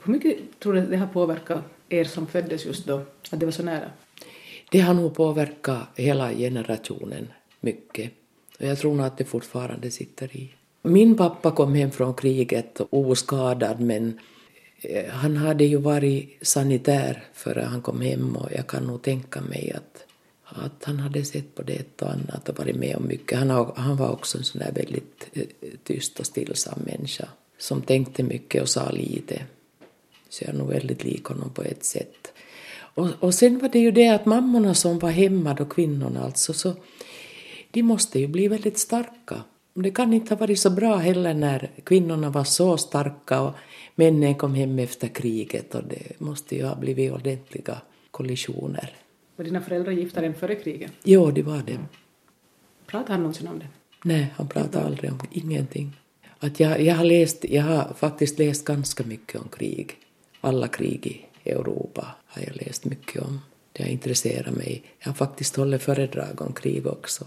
Hur 0.03 0.13
mycket 0.13 0.39
tror 0.61 0.73
du 0.73 0.87
det 0.87 0.97
har 0.97 1.07
påverkat 1.07 1.63
er 1.89 2.05
som 2.05 2.27
föddes 2.27 2.67
just 2.67 2.87
då, 2.87 3.03
att 3.31 3.41
det 3.41 3.47
var 3.47 3.53
så 3.53 3.63
nära? 3.63 3.91
det 4.71 4.81
har 4.81 4.95
nog 4.95 5.15
påverkat 5.15 5.89
hela 5.95 6.33
generationen 6.33 7.29
mycket. 7.61 8.13
Och 8.59 8.67
jag 8.67 8.79
tror 8.79 8.95
nog 8.95 9.07
att 9.07 9.19
det 9.19 9.25
fortfarande 9.25 9.91
sitter 9.91 10.37
i. 10.37 10.51
Min 10.83 11.17
pappa 11.17 11.51
kom 11.51 11.75
hem 11.75 11.91
från 11.91 12.15
kriget 12.15 12.81
oskadad 12.91 13.81
men 13.81 14.19
eh, 14.81 15.11
han 15.11 15.37
hade 15.37 15.65
ju 15.65 15.77
varit 15.77 16.39
sanitär 16.43 17.25
före 17.33 17.61
han 17.61 17.83
kom 17.83 18.01
hem 18.01 18.37
och 18.37 18.49
jag 18.53 18.67
kan 18.67 18.85
nog 18.85 19.03
tänka 19.03 19.41
mig 19.41 19.73
att, 19.73 20.05
att 20.45 20.85
han 20.85 20.99
hade 20.99 21.25
sett 21.25 21.55
på 21.55 21.63
det 21.63 21.73
ett 21.73 22.03
och 22.03 22.11
annat 22.11 22.49
och 22.49 22.59
varit 22.59 22.77
med 22.77 22.97
om 22.97 23.07
mycket. 23.07 23.39
Han, 23.39 23.51
han 23.77 23.97
var 23.97 24.13
också 24.13 24.39
en 24.39 24.45
sån 24.45 24.59
där 24.59 24.73
väldigt 24.73 25.29
eh, 25.33 25.43
tyst 25.85 26.21
och 26.21 26.27
stillsam 26.27 26.79
människa 26.87 27.29
som 27.59 27.83
tänkte 27.83 28.23
mycket 28.23 28.63
och 28.63 28.69
sa 28.69 28.91
lite. 28.91 29.43
Så 30.29 30.45
jag 30.45 30.55
är 30.55 30.59
nog 30.59 30.69
väldigt 30.69 31.05
lik 31.05 31.25
honom 31.25 31.51
på 31.51 31.63
ett 31.63 31.85
sätt. 31.85 32.33
Och, 32.79 33.09
och 33.21 33.35
sen 33.35 33.59
var 33.59 33.69
det 33.69 33.79
ju 33.79 33.91
det 33.91 34.09
att 34.09 34.27
mammorna 34.27 34.75
som 34.75 34.99
var 34.99 35.11
hemma 35.11 35.55
då, 35.55 35.65
kvinnorna 35.65 36.25
alltså, 36.25 36.53
så 36.53 36.75
de 37.71 37.83
måste 37.83 38.19
ju 38.19 38.27
bli 38.27 38.49
väldigt 38.49 38.79
starka. 38.79 39.43
Det 39.75 39.91
kan 39.91 40.13
inte 40.13 40.35
ha 40.35 40.39
varit 40.39 40.59
så 40.59 40.71
bra 40.71 40.97
heller 40.97 41.35
när 41.35 41.71
kvinnorna 41.85 42.31
var 42.31 42.45
så 42.45 42.77
starka 42.77 43.41
och 43.41 43.55
männen 43.95 44.35
kom 44.35 44.55
hem 44.55 44.79
efter 44.79 45.09
kriget 45.09 45.75
och 45.75 45.83
det 45.85 46.21
måste 46.21 46.57
ju 46.57 46.65
ha 46.65 46.75
blivit 46.75 47.13
ordentliga 47.13 47.81
kollisioner. 48.11 48.93
Var 49.37 49.45
dina 49.45 49.61
föräldrar 49.61 49.93
gifta 49.93 50.23
redan 50.23 50.35
före 50.35 50.55
kriget? 50.55 50.93
Jo, 51.05 51.31
de 51.31 51.43
var 51.43 51.63
det. 51.67 51.79
Pratade 52.87 53.13
han 53.13 53.21
någonsin 53.21 53.49
om 53.49 53.59
det? 53.59 53.67
Nej, 54.05 54.27
han 54.37 54.49
pratade 54.49 54.87
aldrig 54.87 55.13
om 55.13 55.19
ingenting. 55.31 55.93
Att 56.39 56.61
jag, 56.61 56.81
jag, 56.81 56.95
har 56.95 57.05
läst, 57.05 57.45
jag 57.45 57.63
har 57.63 57.95
faktiskt 57.95 58.39
läst 58.39 58.65
ganska 58.65 59.05
mycket 59.05 59.41
om 59.41 59.49
krig, 59.49 59.97
alla 60.47 60.69
krig 60.69 61.29
i 61.45 61.51
Europa 61.51 62.07
har 62.27 62.43
jag 62.43 62.57
läst 62.57 62.85
mycket 62.85 63.23
om. 63.23 63.41
Det 63.73 63.83
har 63.83 63.91
intresserat 63.91 64.55
mig. 64.55 64.83
Jag 64.99 65.07
har 65.07 65.15
faktiskt 65.15 65.57
hållit 65.57 65.83
föredrag 65.83 66.41
om 66.43 66.53
krig 66.53 66.87
också. 66.87 67.25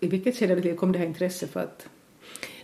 I 0.00 0.08
vilket 0.08 0.36
skede 0.36 0.74
kom 0.74 0.92
det 0.92 0.98
här 0.98 1.06
intresset 1.06 1.50
för 1.50 1.60
att 1.60 1.86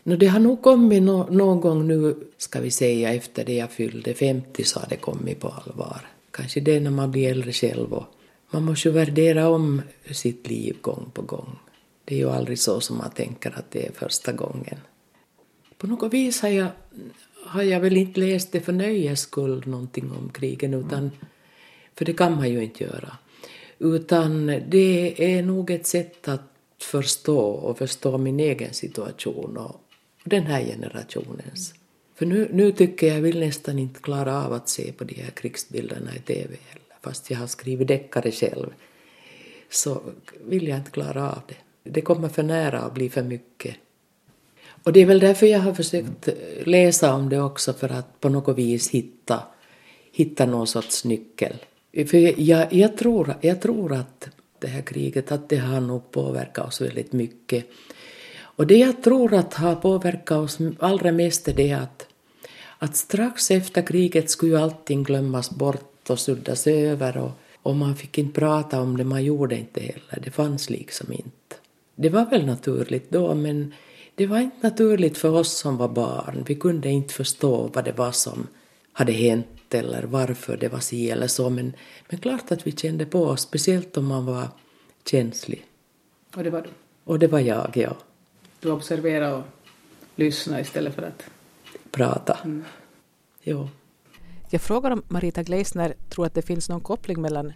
No, 0.05 0.17
det 0.17 0.27
har 0.27 0.41
nog 0.41 0.62
kommit 0.62 1.03
no, 1.03 1.29
någon 1.31 1.61
gång 1.61 1.87
nu, 1.88 2.15
ska 2.38 2.61
vi 2.61 2.71
säga, 2.71 3.15
efter 3.15 3.45
det 3.45 3.55
jag 3.55 3.71
fyllde 3.71 4.15
50 4.15 4.65
så 4.65 4.81
har 4.81 4.88
det 4.88 4.97
kommit 4.97 5.41
på 5.41 5.49
allvar. 5.49 6.01
Kanske 6.31 6.61
det 6.61 6.81
när 6.81 6.91
man 6.91 7.11
blir 7.11 7.31
äldre 7.31 7.53
själv 7.53 7.93
och 7.93 8.05
man 8.51 8.65
måste 8.65 8.88
ju 8.88 8.95
värdera 8.95 9.49
om 9.49 9.83
sitt 10.11 10.49
liv 10.49 10.77
gång 10.81 11.11
på 11.15 11.23
gång. 11.23 11.59
Det 12.05 12.15
är 12.15 12.19
ju 12.19 12.31
aldrig 12.31 12.59
så 12.59 12.81
som 12.81 12.99
man 12.99 13.11
tänker 13.11 13.51
att 13.59 13.71
det 13.71 13.87
är 13.87 13.93
första 13.93 14.33
gången. 14.33 14.77
På 15.79 15.87
något 15.87 16.12
vis 16.12 16.43
har 16.43 16.49
jag, 16.49 16.69
har 17.53 17.62
jag 17.62 17.81
väl 17.81 17.97
inte 17.97 18.21
läst 18.21 18.53
det 18.53 18.61
för 18.61 18.73
nöjes 18.73 19.21
skull 19.21 19.62
någonting 19.67 20.11
om 20.11 20.31
krigen 20.33 20.75
utan, 20.75 21.11
för 21.95 22.05
det 22.05 22.12
kan 22.12 22.37
man 22.37 22.51
ju 22.51 22.65
inte 22.65 22.85
göra. 22.85 23.17
Utan 23.79 24.47
det 24.47 25.15
är 25.37 25.43
nog 25.43 25.71
ett 25.71 25.87
sätt 25.87 26.29
att 26.29 26.43
förstå 26.79 27.38
och 27.38 27.79
förstå 27.79 28.19
min 28.19 28.41
egen 28.41 28.73
situation 28.73 29.57
och 29.57 29.81
den 30.25 30.43
här 30.43 30.65
generationens. 30.65 31.75
För 32.15 32.27
nu, 32.27 32.49
nu 32.53 32.73
tycker 32.73 33.07
jag, 33.07 33.17
jag 33.17 33.23
vill 33.23 33.41
nästan 33.41 33.79
inte 33.79 34.01
klara 34.01 34.47
av 34.47 34.53
att 34.53 34.69
se 34.69 34.93
på 34.93 35.05
de 35.05 35.15
här 35.15 35.31
krigsbilderna 35.31 36.17
i 36.17 36.19
TV 36.19 36.57
heller. 36.69 36.87
Fast 37.03 37.31
jag 37.31 37.38
har 37.38 37.47
skrivit 37.47 37.88
deckare 37.88 38.31
själv 38.31 38.71
så 39.71 40.03
vill 40.45 40.69
jag 40.69 40.79
inte 40.79 40.91
klara 40.91 41.31
av 41.31 41.41
det. 41.49 41.91
Det 41.91 42.01
kommer 42.01 42.29
för 42.29 42.43
nära 42.43 42.87
och 42.87 42.93
blir 42.93 43.11
för 43.11 43.23
mycket. 43.23 43.77
Och 44.83 44.92
det 44.92 45.01
är 45.01 45.07
väl 45.07 45.21
därför 45.21 45.47
jag 45.47 45.61
har 45.61 45.75
försökt 45.75 46.29
eh, 46.29 46.35
läsa 46.64 47.14
om 47.14 47.29
det 47.29 47.40
också 47.40 47.73
för 47.73 47.88
att 47.88 48.21
på 48.21 48.29
något 48.29 48.59
vis 48.59 48.90
hitta, 48.90 49.42
hitta 50.12 50.47
någon 50.47 50.66
sorts 50.66 51.05
nyckel. 51.05 51.57
För 51.92 52.40
jag, 52.40 52.73
jag, 52.73 52.97
tror, 52.97 53.35
jag 53.40 53.61
tror 53.61 53.92
att 53.92 54.29
det 54.59 54.66
här 54.66 54.83
kriget, 54.83 55.33
att 55.33 55.49
det 55.49 55.57
har 55.57 55.81
nog 55.81 56.11
påverkat 56.11 56.66
oss 56.66 56.81
väldigt 56.81 57.12
mycket. 57.12 57.66
Och 58.40 58.66
det 58.66 58.79
jag 58.79 59.03
tror 59.03 59.35
att 59.35 59.55
har 59.55 59.75
påverkat 59.75 60.38
oss 60.38 60.59
allra 60.79 61.12
mest 61.12 61.49
är 61.49 61.55
det 61.55 61.73
att, 61.73 62.07
att 62.79 62.97
strax 62.97 63.51
efter 63.51 63.87
kriget 63.87 64.31
skulle 64.31 64.53
ju 64.53 64.59
allting 64.59 65.03
glömmas 65.03 65.51
bort 65.51 66.11
och 66.11 66.18
suddas 66.18 66.66
över 66.66 67.16
och, 67.16 67.31
och 67.62 67.77
man 67.77 67.97
fick 67.97 68.18
inte 68.18 68.40
prata 68.40 68.81
om 68.81 68.97
det, 68.97 69.05
man 69.05 69.25
gjorde 69.25 69.57
inte 69.57 69.81
heller, 69.81 70.21
det 70.25 70.31
fanns 70.31 70.71
liksom 70.71 71.12
inte. 71.12 71.57
Det 71.95 72.09
var 72.09 72.31
väl 72.31 72.47
naturligt 72.47 73.11
då 73.11 73.35
men 73.35 73.75
det 74.14 74.27
var 74.27 74.38
inte 74.38 74.57
naturligt 74.61 75.18
för 75.18 75.31
oss 75.31 75.53
som 75.53 75.77
var 75.77 75.88
barn, 75.88 76.44
vi 76.46 76.55
kunde 76.55 76.88
inte 76.88 77.14
förstå 77.14 77.70
vad 77.75 77.85
det 77.85 77.92
var 77.92 78.12
som 78.12 78.46
hade 78.92 79.12
hänt 79.12 79.75
eller 79.75 80.03
varför 80.03 80.57
det 80.57 80.68
var 80.68 80.81
si 80.81 81.11
eller 81.11 81.27
så 81.27 81.51
men, 81.51 81.72
men 82.09 82.20
klart 82.20 82.53
att 82.53 82.66
vi 82.66 82.72
kände 82.72 83.07
på 83.07 83.25
oss, 83.25 83.40
speciellt 83.40 83.96
om 83.96 84.07
man 84.07 84.27
var 84.27 84.48
känslig. 85.11 85.66
Och 86.37 86.44
det 86.44 86.51
var 86.51 86.62
du? 86.62 86.68
Och 87.05 87.18
det 87.18 87.27
var 87.27 87.40
jag, 87.40 87.70
ja. 87.75 87.96
Du 88.61 88.70
observerade 88.70 89.33
och 89.35 89.42
lyssnade 90.16 90.61
istället 90.62 90.94
för 90.94 91.03
att... 91.03 91.22
Prata. 91.90 92.38
Mm. 92.44 92.64
Jo. 93.42 93.68
Jag 94.51 94.61
frågar 94.61 94.90
om 94.90 95.03
Marita 95.09 95.42
Gleisner 95.42 95.94
tror 96.09 96.27
att 96.27 96.35
det 96.35 96.42
finns 96.42 96.68
någon 96.68 96.81
koppling 96.81 97.22
mellan 97.22 97.53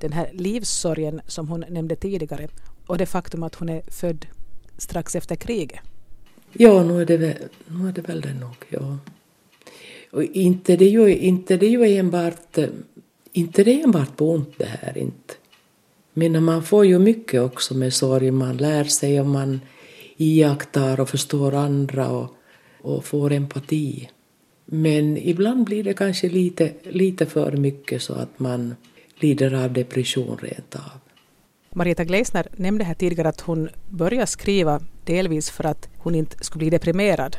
den 0.00 0.12
här 0.12 0.30
livssorgen 0.32 1.20
som 1.26 1.48
hon 1.48 1.64
nämnde 1.68 1.96
tidigare 1.96 2.48
och 2.86 2.98
det 2.98 3.06
faktum 3.06 3.42
att 3.42 3.54
hon 3.54 3.68
är 3.68 3.82
född 3.90 4.26
strax 4.78 5.16
efter 5.16 5.36
kriget. 5.36 5.80
Ja, 6.60 6.82
nu 6.82 7.00
är 7.00 7.06
det 7.06 7.16
väl, 7.16 7.36
nu 7.66 7.88
är 7.88 7.92
det, 7.92 8.00
väl 8.00 8.20
det 8.20 8.34
nog, 8.34 8.56
ja. 8.68 8.98
Och 10.10 10.22
inte 10.22 10.76
det 10.76 10.84
ju, 10.88 11.16
inte 11.16 11.56
det 11.56 11.66
ju 11.66 11.96
enbart, 11.96 12.58
inte 13.32 13.64
det 13.64 13.82
enbart 13.82 14.16
på 14.16 14.30
ont 14.30 14.54
det 14.56 14.64
här, 14.64 14.98
inte. 14.98 15.34
Men 16.12 16.44
man 16.44 16.62
får 16.62 16.86
ju 16.86 16.98
mycket 16.98 17.42
också 17.42 17.74
med 17.74 17.94
sorg, 17.94 18.30
man 18.30 18.56
lär 18.56 18.84
sig 18.84 19.20
och 19.20 19.26
man 19.26 19.60
iakttar 20.16 21.00
och 21.00 21.08
förstår 21.08 21.54
andra 21.54 22.08
och, 22.08 22.36
och 22.80 23.04
får 23.04 23.32
empati. 23.32 24.08
Men 24.64 25.16
ibland 25.16 25.64
blir 25.64 25.84
det 25.84 25.94
kanske 25.94 26.28
lite, 26.28 26.72
lite 26.82 27.26
för 27.26 27.52
mycket 27.52 28.02
så 28.02 28.12
att 28.12 28.38
man 28.38 28.74
lider 29.18 29.64
av 29.64 29.72
depression 29.72 30.38
rent 30.42 30.74
av. 30.74 31.07
Marita 31.70 32.04
Gleisner 32.04 32.46
nämnde 32.56 32.84
här 32.84 32.94
tidigare 32.94 33.28
att 33.28 33.40
hon 33.40 33.68
började 33.88 34.26
skriva 34.26 34.80
delvis 35.04 35.50
för 35.50 35.66
att 35.66 35.88
hon 35.98 36.14
inte 36.14 36.44
skulle 36.44 36.58
bli 36.58 36.70
deprimerad 36.70 37.36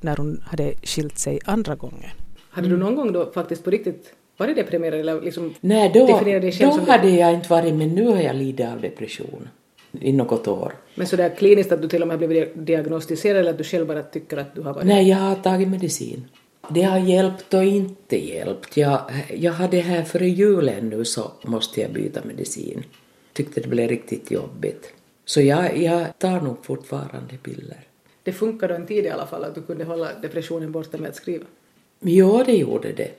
när 0.00 0.16
hon 0.16 0.42
hade 0.46 0.74
skilt 0.82 1.18
sig 1.18 1.40
andra 1.44 1.74
gången. 1.74 2.10
Hade 2.50 2.68
du 2.68 2.76
någon 2.76 2.96
gång 2.96 3.12
då 3.12 3.32
faktiskt 3.32 3.64
på 3.64 3.70
riktigt 3.70 4.12
varit 4.36 4.56
deprimerad 4.56 5.00
eller 5.00 5.20
liksom 5.20 5.54
Nej, 5.60 5.90
då, 5.94 6.06
då 6.06 6.16
hade 6.92 7.10
jag 7.10 7.34
inte 7.34 7.48
varit 7.48 7.74
men 7.74 7.94
nu 7.94 8.06
har 8.06 8.20
jag 8.20 8.36
lidit 8.36 8.66
av 8.66 8.80
depression 8.80 9.48
i 10.00 10.12
något 10.12 10.48
år. 10.48 10.72
Men 10.94 11.06
så 11.06 11.16
där 11.16 11.36
kliniskt 11.36 11.72
att 11.72 11.82
du 11.82 11.88
till 11.88 12.02
och 12.02 12.08
med 12.08 12.18
blivit 12.18 12.66
diagnostiserad 12.66 13.36
eller 13.36 13.50
att 13.50 13.58
du 13.58 13.64
själv 13.64 13.86
bara 13.86 14.02
tycker 14.02 14.36
att 14.36 14.54
du 14.54 14.62
har 14.62 14.74
varit 14.74 14.86
Nej, 14.86 15.08
jag 15.08 15.16
har 15.16 15.34
tagit 15.34 15.68
medicin. 15.68 16.24
Det 16.70 16.82
har 16.82 16.98
hjälpt 16.98 17.54
och 17.54 17.64
inte 17.64 18.26
hjälpt. 18.28 18.76
Jag, 18.76 19.00
jag 19.36 19.52
hade 19.52 19.76
här 19.76 20.02
före 20.02 20.28
julen 20.28 20.88
nu 20.88 21.04
så 21.04 21.32
måste 21.44 21.80
jag 21.80 21.92
byta 21.92 22.20
medicin. 22.24 22.82
Tyckte 23.32 23.60
det 23.60 23.68
blev 23.68 23.88
riktigt 23.88 24.30
jobbigt. 24.30 24.92
Så 25.24 25.40
jag, 25.40 25.76
jag 25.76 26.18
tar 26.18 26.40
nog 26.40 26.64
fortfarande 26.64 27.36
piller. 27.42 27.80
Det 28.22 28.32
funkade 28.32 28.74
en 28.74 28.86
tid 28.86 29.04
i 29.04 29.10
alla 29.10 29.26
fall 29.26 29.44
att 29.44 29.54
du 29.54 29.62
kunde 29.62 29.84
hålla 29.84 30.08
depressionen 30.22 30.72
borta 30.72 30.98
med 30.98 31.08
att 31.08 31.16
skriva? 31.16 31.44
Ja, 32.00 32.42
det 32.46 32.56
gjorde 32.56 32.92
det. 32.92 33.10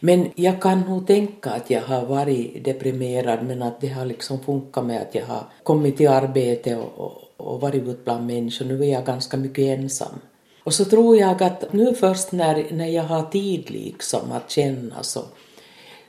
Men 0.00 0.30
jag 0.34 0.62
kan 0.62 0.80
nog 0.80 1.06
tänka 1.06 1.50
att 1.50 1.70
jag 1.70 1.82
har 1.82 2.06
varit 2.06 2.64
deprimerad 2.64 3.46
men 3.46 3.62
att 3.62 3.80
det 3.80 3.88
har 3.88 4.06
liksom 4.06 4.40
funkat 4.40 4.86
med 4.86 5.02
att 5.02 5.14
jag 5.14 5.26
har 5.26 5.44
kommit 5.62 5.96
till 5.96 6.08
arbete 6.08 6.76
och, 6.76 6.98
och, 6.98 7.22
och 7.36 7.60
varit 7.60 7.82
ute 7.82 8.04
bland 8.04 8.26
människor. 8.26 8.64
Nu 8.64 8.84
är 8.84 8.92
jag 8.92 9.04
ganska 9.04 9.36
mycket 9.36 9.78
ensam. 9.78 10.18
Och 10.64 10.74
så 10.74 10.84
tror 10.84 11.16
jag 11.16 11.42
att 11.42 11.72
nu 11.72 11.94
först 11.94 12.32
när, 12.32 12.66
när 12.70 12.88
jag 12.88 13.02
har 13.02 13.22
tid 13.22 13.70
liksom 13.70 14.32
att 14.32 14.50
känna 14.50 15.02
så, 15.02 15.24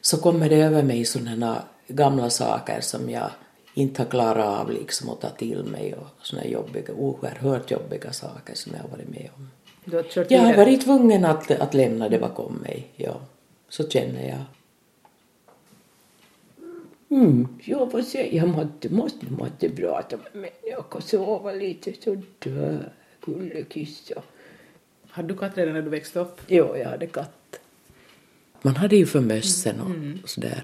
så 0.01 0.17
kommer 0.17 0.49
det 0.49 0.55
över 0.55 0.83
mig 0.83 1.05
sådana 1.05 1.63
gamla 1.87 2.29
saker 2.29 2.81
som 2.81 3.09
jag 3.09 3.29
inte 3.73 4.01
har 4.01 4.09
klarat 4.09 4.59
av 4.59 4.71
liksom 4.71 5.09
att 5.09 5.21
ta 5.21 5.29
till 5.29 5.63
mig 5.63 5.93
och 5.93 6.07
sådana 6.21 6.47
jobbiga, 6.47 6.93
oerhört 6.93 7.71
jobbiga 7.71 8.11
saker 8.13 8.55
som 8.55 8.71
jag 8.75 8.81
har 8.81 8.89
varit 8.89 9.09
med 9.09 9.29
om. 9.37 9.49
Har 9.91 10.25
jag 10.29 10.41
har 10.41 10.55
varit 10.55 10.81
tvungen 10.85 11.25
att, 11.25 11.51
att 11.51 11.73
lämna 11.73 12.09
det 12.09 12.19
bakom 12.19 12.53
mig, 12.53 12.87
ja. 12.95 13.21
Så 13.69 13.89
känner 13.89 14.29
jag. 14.29 14.43
Mm, 17.09 17.47
jag 17.63 17.91
får 17.91 18.01
säga, 18.01 18.33
jag 18.33 18.47
måste, 18.47 18.89
måste, 18.89 19.25
måste 19.25 19.69
prata 19.69 20.17
med 20.17 20.31
människor 20.33 21.01
sova 21.01 21.51
lite 21.51 21.93
sådär, 22.01 22.89
gullekissa. 23.25 24.21
Hade 25.09 25.27
du 25.27 25.37
katt 25.37 25.57
redan 25.57 25.73
när 25.73 25.81
du 25.81 25.89
växte 25.89 26.19
upp? 26.19 26.41
Jo, 26.47 26.77
jag 26.77 26.89
hade 26.89 27.07
katt. 27.07 27.59
Man 28.61 28.75
hade 28.75 28.95
ju 28.95 29.05
för 29.05 29.21
mössen 29.21 29.79
och, 29.79 29.89
mm. 29.89 30.19
och 30.23 30.29
sådär. 30.29 30.63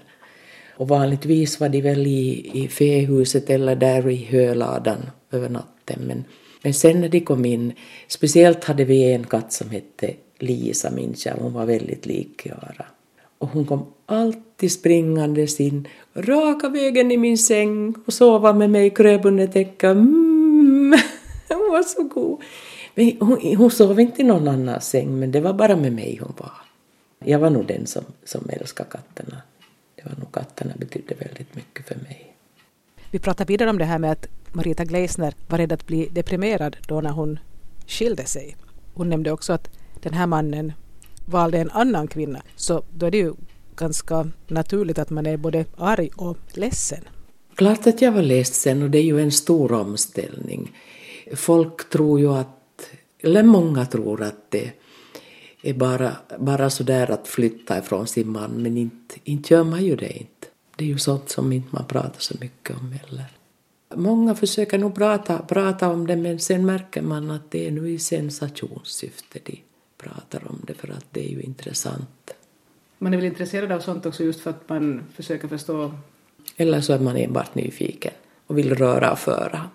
Och 0.79 0.87
vanligtvis 0.87 1.59
var 1.59 1.69
de 1.69 1.81
väl 1.81 2.07
i, 2.07 2.51
i 2.53 2.67
fähuset 2.67 3.49
eller 3.49 3.75
där 3.75 4.09
i 4.09 4.15
höladan 4.15 4.97
över 5.31 5.49
natten. 5.49 5.99
Men, 6.07 6.23
men 6.61 6.73
sen 6.73 7.01
när 7.01 7.09
de 7.09 7.19
kom 7.19 7.45
in, 7.45 7.73
speciellt 8.07 8.63
hade 8.63 8.83
vi 8.83 9.13
en 9.13 9.23
katt 9.23 9.53
som 9.53 9.69
hette 9.69 10.13
Lisa 10.37 10.91
minns 10.91 11.25
jag, 11.25 11.33
hon 11.33 11.53
var 11.53 11.65
väldigt 11.65 12.05
lik 12.05 12.41
Kiara. 12.43 12.85
Och 13.37 13.47
hon 13.47 13.65
kom 13.65 13.85
alltid 14.05 14.71
springandes 14.71 15.59
in 15.59 15.87
raka 16.15 16.69
vägen 16.69 17.11
i 17.11 17.17
min 17.17 17.37
säng 17.37 17.95
och 18.05 18.13
sova 18.13 18.53
med 18.53 18.69
mig 18.69 18.89
kröp 18.89 19.25
under 19.25 19.47
täcket. 19.47 19.83
Mm, 19.83 20.91
hon 21.49 21.71
var 21.71 21.83
så 21.83 22.03
god. 22.03 22.41
Men 22.95 23.17
hon, 23.19 23.55
hon 23.55 23.71
sov 23.71 23.99
inte 23.99 24.21
i 24.21 24.25
någon 24.25 24.47
annans 24.47 24.89
säng, 24.89 25.19
men 25.19 25.31
det 25.31 25.41
var 25.41 25.53
bara 25.53 25.75
med 25.75 25.93
mig 25.93 26.19
hon 26.21 26.33
var. 26.37 26.51
Jag 27.25 27.39
var 27.39 27.49
nog 27.49 27.65
den 27.65 27.85
som, 27.87 28.03
som 28.23 28.49
älskade 28.49 28.89
katterna. 28.89 29.41
Det 30.03 30.09
var 30.09 30.19
nog 30.19 30.31
katterna 30.31 30.73
betydde 30.77 31.15
väldigt 31.15 31.55
mycket 31.55 31.88
för 31.88 31.95
mig. 31.95 32.35
Vi 33.12 33.19
pratar 33.19 33.45
vidare 33.45 33.69
om 33.69 33.77
det 33.77 33.85
här 33.85 33.99
med 33.99 34.12
att 34.12 34.27
Marita 34.51 34.85
Gleisner 34.85 35.33
var 35.47 35.57
rädd 35.57 35.71
att 35.71 35.88
bli 35.88 36.09
deprimerad 36.12 36.77
då 36.88 37.01
när 37.01 37.09
hon 37.09 37.39
skilde 37.88 38.25
sig. 38.25 38.55
Hon 38.93 39.09
nämnde 39.09 39.31
också 39.31 39.53
att 39.53 39.69
den 40.01 40.13
här 40.13 40.27
mannen 40.27 40.73
valde 41.25 41.57
en 41.57 41.71
annan 41.71 42.07
kvinna 42.07 42.41
så 42.55 42.83
då 42.93 43.05
är 43.05 43.12
det 43.12 43.17
ju 43.17 43.33
ganska 43.75 44.27
naturligt 44.47 44.99
att 44.99 45.09
man 45.09 45.25
är 45.25 45.38
både 45.38 45.65
arg 45.77 46.09
och 46.15 46.38
ledsen. 46.53 47.03
Klart 47.55 47.88
att 47.88 48.01
jag 48.01 48.12
var 48.12 48.21
ledsen 48.21 48.83
och 48.83 48.89
det 48.89 48.97
är 48.97 49.03
ju 49.03 49.21
en 49.21 49.31
stor 49.31 49.71
omställning. 49.71 50.71
Folk 51.35 51.89
tror 51.89 52.19
ju 52.19 52.33
att, 52.33 52.89
eller 53.19 53.43
många 53.43 53.85
tror 53.85 54.21
att 54.21 54.51
det 54.51 54.71
är 55.62 55.74
bara, 55.74 56.15
bara 56.39 56.69
sådär 56.69 57.12
att 57.12 57.28
flytta 57.28 57.78
ifrån 57.78 58.08
sin 58.08 58.30
man 58.32 58.52
men 58.52 58.78
inte, 58.78 59.15
inte 59.24 59.54
gör 59.54 59.63
man 59.63 59.86
ju 59.86 59.95
det 59.95 60.17
inte. 60.17 60.48
Det 60.76 60.84
är 60.84 60.88
ju 60.88 60.98
sånt 60.98 61.30
som 61.30 61.52
inte 61.52 61.67
man 61.72 61.86
pratar 61.86 62.19
så 62.19 62.36
mycket 62.39 62.78
om 62.78 62.91
heller. 62.91 63.26
Många 63.95 64.36
försöker 64.36 64.78
nog 64.78 64.95
prata, 64.95 65.38
prata 65.38 65.89
om 65.89 66.08
det 66.08 66.15
men 66.15 66.39
sen 66.39 66.65
märker 66.65 67.02
man 67.02 67.32
att 67.32 67.52
det 67.52 67.67
är 67.67 67.72
nu 67.72 67.89
i 67.89 68.00
sensationssyfte 68.00 69.39
de 69.43 69.63
pratar 69.98 70.48
om 70.50 70.62
det 70.67 70.74
för 70.74 70.91
att 70.91 71.06
det 71.12 71.26
är 71.26 71.30
ju 71.30 71.41
intressant. 71.41 72.34
Man 72.98 73.13
är 73.13 73.17
väl 73.17 73.26
intresserad 73.26 73.72
av 73.72 73.80
sånt 73.80 74.06
också 74.06 74.24
just 74.24 74.41
för 74.41 74.50
att 74.50 74.69
man 74.69 75.04
försöker 75.15 75.48
förstå? 75.48 75.91
Eller 76.58 76.82
så 76.82 76.93
är 76.93 77.00
man 77.00 77.17
enbart 77.17 77.56
nyfiken 77.56 78.13
och 78.48 78.58
vill 78.58 78.76
röra 78.76 79.12
och 79.12 79.19
föra. 79.19 79.69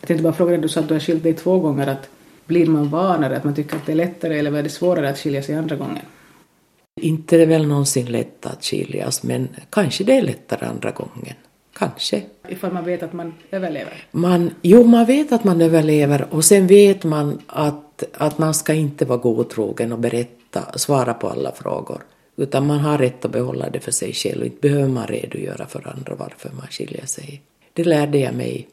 Jag 0.00 0.08
tänkte 0.08 0.22
bara 0.22 0.32
fråga 0.32 0.50
dig, 0.50 0.60
du 0.60 0.68
sa 0.68 0.80
att 0.80 0.88
du 0.88 0.94
har 0.94 1.00
skilt 1.00 1.22
dig 1.22 1.34
två 1.34 1.60
gånger, 1.60 1.86
att 1.86 2.08
Blir 2.46 2.66
man 2.66 2.88
vanare, 2.88 3.36
att 3.36 3.44
man 3.44 3.54
tycker 3.54 3.76
att 3.76 3.86
det 3.86 3.92
är 3.92 3.96
lättare 3.96 4.38
eller 4.38 4.52
är 4.52 4.62
det 4.62 4.68
svårare 4.68 5.08
att 5.08 5.18
skilja 5.18 5.42
sig 5.42 5.54
andra 5.54 5.76
gången? 5.76 6.02
Inte 7.00 7.36
är 7.36 7.38
det 7.38 7.46
väl 7.46 7.66
någonsin 7.66 8.06
lätt 8.06 8.46
att 8.46 8.64
skiljas, 8.64 9.22
men 9.22 9.48
kanske 9.70 10.04
det 10.04 10.18
är 10.18 10.22
lättare 10.22 10.66
andra 10.66 10.90
gången. 10.90 11.34
Kanske. 11.72 12.22
Ifall 12.48 12.72
man 12.72 12.84
vet 12.84 13.02
att 13.02 13.12
man 13.12 13.34
överlever? 13.50 14.06
Man, 14.10 14.50
jo, 14.62 14.84
man 14.84 15.06
vet 15.06 15.32
att 15.32 15.44
man 15.44 15.60
överlever 15.60 16.26
och 16.30 16.44
sen 16.44 16.66
vet 16.66 17.04
man 17.04 17.42
att, 17.46 18.04
att 18.12 18.38
man 18.38 18.54
ska 18.54 18.74
inte 18.74 19.04
vara 19.04 19.18
godtrogen 19.18 19.92
och 19.92 19.98
berätta, 19.98 20.78
svara 20.78 21.14
på 21.14 21.28
alla 21.28 21.52
frågor. 21.52 22.02
Utan 22.36 22.66
man 22.66 22.78
har 22.78 22.98
rätt 22.98 23.24
att 23.24 23.30
behålla 23.30 23.70
det 23.70 23.80
för 23.80 23.92
sig 23.92 24.12
själv. 24.12 24.44
Inte 24.44 24.60
behöver 24.60 24.88
man 24.88 25.06
redogöra 25.06 25.66
för 25.66 25.88
andra 25.88 26.14
varför 26.14 26.50
man 26.50 26.66
skiljer 26.70 27.06
sig. 27.06 27.42
Det 27.72 27.84
lärde 27.84 28.18
jag 28.18 28.34
mig 28.34 28.68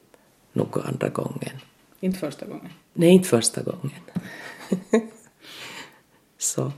nog 0.54 0.78
andra 0.86 1.10
gången. 1.10 1.56
Inte 2.00 2.20
första 2.20 2.46
gången? 2.46 2.70
Nej, 2.94 3.10
inte 3.10 3.30
första 3.30 3.62
gången. 3.62 3.92
Så. 6.38 6.72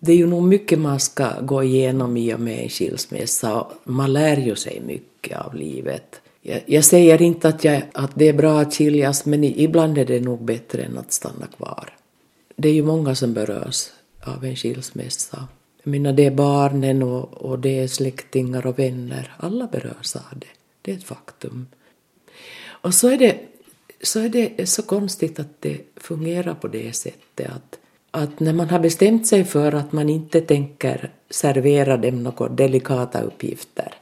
Det 0.00 0.12
är 0.12 0.16
ju 0.16 0.26
nog 0.26 0.42
mycket 0.42 0.78
man 0.78 1.00
ska 1.00 1.40
gå 1.40 1.62
igenom 1.62 2.16
i 2.16 2.34
och 2.34 2.40
med 2.40 2.62
en 2.62 2.68
skilsmässa. 2.68 3.66
Man 3.84 4.12
lär 4.12 4.36
ju 4.36 4.56
sig 4.56 4.80
mycket 4.86 5.38
av 5.38 5.54
livet. 5.54 6.20
Jag, 6.42 6.60
jag 6.66 6.84
säger 6.84 7.22
inte 7.22 7.48
att, 7.48 7.64
jag, 7.64 7.82
att 7.92 8.10
det 8.14 8.28
är 8.28 8.32
bra 8.32 8.60
att 8.60 8.74
skiljas, 8.74 9.26
men 9.26 9.44
ibland 9.44 9.98
är 9.98 10.04
det 10.04 10.20
nog 10.20 10.44
bättre 10.44 10.82
än 10.82 10.98
att 10.98 11.12
stanna 11.12 11.46
kvar. 11.46 11.94
Det 12.56 12.68
är 12.68 12.72
ju 12.72 12.82
många 12.82 13.14
som 13.14 13.34
berörs 13.34 13.86
av 14.24 14.44
en 14.44 14.56
skilsmässa. 14.56 15.48
Jag 15.82 15.90
menar, 15.90 16.12
det 16.12 16.26
är 16.26 16.30
barnen 16.30 17.02
och, 17.02 17.32
och 17.32 17.58
det 17.58 17.78
är 17.78 17.88
släktingar 17.88 18.66
och 18.66 18.78
vänner. 18.78 19.34
Alla 19.36 19.66
berörs 19.66 20.16
av 20.16 20.38
det. 20.38 20.46
Det 20.82 20.92
är 20.92 20.96
ett 20.96 21.04
faktum. 21.04 21.66
Och 22.66 22.94
så 22.94 23.08
är 23.08 23.18
det 23.18 23.38
så 24.02 24.20
är 24.20 24.28
det 24.28 24.66
så 24.66 24.82
konstigt 24.82 25.38
att 25.38 25.62
det 25.62 25.80
fungerar 25.96 26.54
på 26.54 26.68
det 26.68 26.96
sättet 26.96 27.50
att, 27.50 27.78
att 28.10 28.40
när 28.40 28.52
man 28.52 28.68
har 28.68 28.78
bestämt 28.78 29.26
sig 29.26 29.44
för 29.44 29.72
att 29.72 29.92
man 29.92 30.08
inte 30.08 30.40
tänker 30.40 31.10
servera 31.30 31.96
dem 31.96 32.22
några 32.22 32.48
delikata 32.48 33.20
uppgifter 33.20 33.94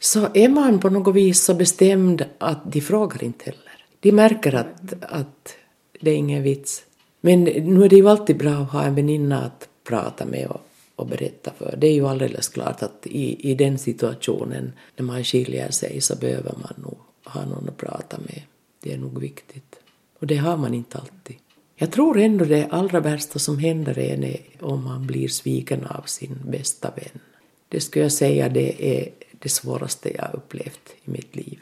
så 0.00 0.28
är 0.34 0.48
man 0.48 0.80
på 0.80 0.90
något 0.90 1.14
vis 1.14 1.44
så 1.44 1.54
bestämd 1.54 2.24
att 2.38 2.72
de 2.72 2.80
frågar 2.80 3.24
inte 3.24 3.44
heller. 3.44 3.84
De 4.00 4.12
märker 4.12 4.54
att, 4.54 4.92
att 5.00 5.56
det 6.00 6.10
är 6.10 6.14
ingen 6.14 6.42
vits. 6.42 6.82
Men 7.20 7.44
nu 7.44 7.84
är 7.84 7.88
det 7.88 7.96
ju 7.96 8.08
alltid 8.08 8.38
bra 8.38 8.50
att 8.50 8.70
ha 8.70 8.82
en 8.82 8.94
väninna 8.94 9.44
att 9.44 9.68
prata 9.84 10.26
med 10.26 10.46
och, 10.46 10.60
och 10.96 11.06
berätta 11.06 11.52
för. 11.58 11.74
Det 11.78 11.86
är 11.86 11.92
ju 11.92 12.06
alldeles 12.06 12.48
klart 12.48 12.82
att 12.82 13.06
i, 13.06 13.50
i 13.50 13.54
den 13.54 13.78
situationen 13.78 14.72
när 14.96 15.04
man 15.04 15.24
skiljer 15.24 15.70
sig 15.70 16.00
så 16.00 16.16
behöver 16.16 16.54
man 16.62 16.74
nog 16.76 16.98
ha 17.24 17.44
någon 17.44 17.68
att 17.68 17.76
prata 17.76 18.18
med. 18.18 18.42
Det 18.80 18.92
är 18.92 18.98
nog 18.98 19.20
viktigt. 19.20 19.76
Och 20.18 20.26
det 20.26 20.36
har 20.36 20.56
man 20.56 20.74
inte 20.74 20.98
alltid. 20.98 21.36
Jag 21.76 21.92
tror 21.92 22.18
ändå 22.18 22.44
det 22.44 22.66
allra 22.70 23.00
värsta 23.00 23.38
som 23.38 23.58
händer 23.58 23.98
en 23.98 24.24
är 24.24 24.40
om 24.60 24.84
man 24.84 25.06
blir 25.06 25.28
sviken 25.28 25.86
av 25.86 26.02
sin 26.02 26.38
bästa 26.44 26.90
vän. 26.90 27.20
Det 27.68 27.80
skulle 27.80 28.04
jag 28.04 28.12
säga 28.12 28.48
det 28.48 28.98
är 28.98 29.08
det 29.38 29.48
svåraste 29.48 30.16
jag 30.16 30.30
upplevt 30.32 30.94
i 31.04 31.10
mitt 31.10 31.36
liv. 31.36 31.58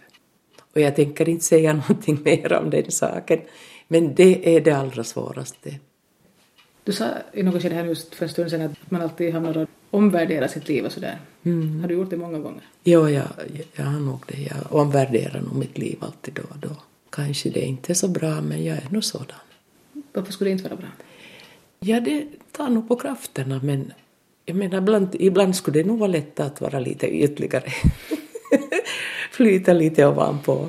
Och 0.75 0.81
jag 0.81 0.97
tänker 0.97 1.29
inte 1.29 1.45
säga 1.45 1.73
någonting 1.89 2.23
mer 2.25 2.53
om 2.53 2.71
den 2.71 2.91
saken, 2.91 3.41
men 3.89 4.15
det 4.15 4.57
är 4.57 4.61
det 4.61 4.73
allra 4.73 5.05
svåraste. 5.05 5.79
Du 6.85 6.93
sa 6.93 7.09
i 7.33 7.43
något 7.43 7.63
skede 7.63 7.75
här 7.75 7.85
just 7.85 8.15
för 8.15 8.25
en 8.25 8.31
stund 8.31 8.51
sedan 8.51 8.63
att 8.63 8.91
man 8.91 9.03
alltid 9.03 9.33
hamnar 9.33 9.57
och 9.57 9.69
omvärderar 9.91 10.49
sitt 10.49 10.69
liv 10.69 10.85
och 10.85 10.93
sådär. 10.93 11.19
Mm. 11.43 11.81
Har 11.81 11.89
du 11.89 11.95
gjort 11.95 12.11
det 12.11 12.17
många 12.17 12.39
gånger? 12.39 12.63
Jo, 12.85 13.09
jag, 13.09 13.27
jag 13.75 13.85
har 13.85 14.01
nog 14.01 14.21
det. 14.27 14.41
Jag 14.41 14.81
omvärderar 14.81 15.41
nog 15.41 15.57
mitt 15.57 15.79
liv 15.79 15.97
alltid 16.01 16.35
då 16.35 16.43
och 16.43 16.59
då. 16.59 16.77
Kanske 17.17 17.51
det 17.51 17.61
inte 17.61 17.93
är 17.93 17.95
så 17.95 18.09
bra, 18.09 18.41
men 18.41 18.65
jag 18.65 18.77
är 18.77 18.89
nog 18.91 19.05
sådan. 19.05 19.39
Varför 20.13 20.33
skulle 20.33 20.51
det 20.51 20.53
inte 20.53 20.65
vara 20.65 20.77
bra? 20.77 20.89
Ja, 21.81 22.01
det 22.01 22.27
tar 22.53 22.69
nog 22.69 22.89
på 22.89 22.97
krafterna, 22.97 23.61
men 23.65 23.93
jag 24.45 24.57
menar, 24.57 24.79
ibland, 24.79 25.09
ibland 25.19 25.57
skulle 25.57 25.83
det 25.83 25.89
nog 25.89 25.99
vara 25.99 26.11
lätt 26.11 26.41
att 26.41 26.61
vara 26.61 26.81
lite 26.81 27.07
ytligare. 27.07 27.73
Flyta 29.31 29.73
lite 29.73 30.07
ovanpå. 30.07 30.69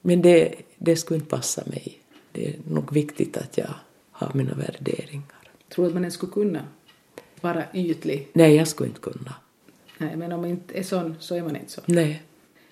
Men 0.00 0.22
det, 0.22 0.54
det 0.78 0.96
skulle 0.96 1.16
inte 1.16 1.30
passa 1.30 1.62
mig. 1.66 1.98
Det 2.32 2.48
är 2.48 2.54
nog 2.68 2.92
viktigt 2.92 3.36
att 3.36 3.58
jag 3.58 3.74
har 4.10 4.30
mina 4.34 4.54
värderingar. 4.54 5.50
Tror 5.68 5.84
du 5.84 5.88
att 5.88 5.94
man 5.94 6.02
ens 6.02 6.14
skulle 6.14 6.32
kunna 6.32 6.64
vara 7.40 7.64
ytlig? 7.74 8.28
Nej, 8.32 8.56
jag 8.56 8.68
skulle 8.68 8.88
inte 8.88 9.00
kunna. 9.00 9.34
Nej, 9.98 10.16
men 10.16 10.32
om 10.32 10.40
man 10.40 10.50
inte 10.50 10.78
är 10.78 10.82
sån 10.82 11.16
så 11.20 11.34
är 11.34 11.42
man 11.42 11.56
inte 11.56 11.72
så. 11.72 11.80
Nej. 11.86 12.22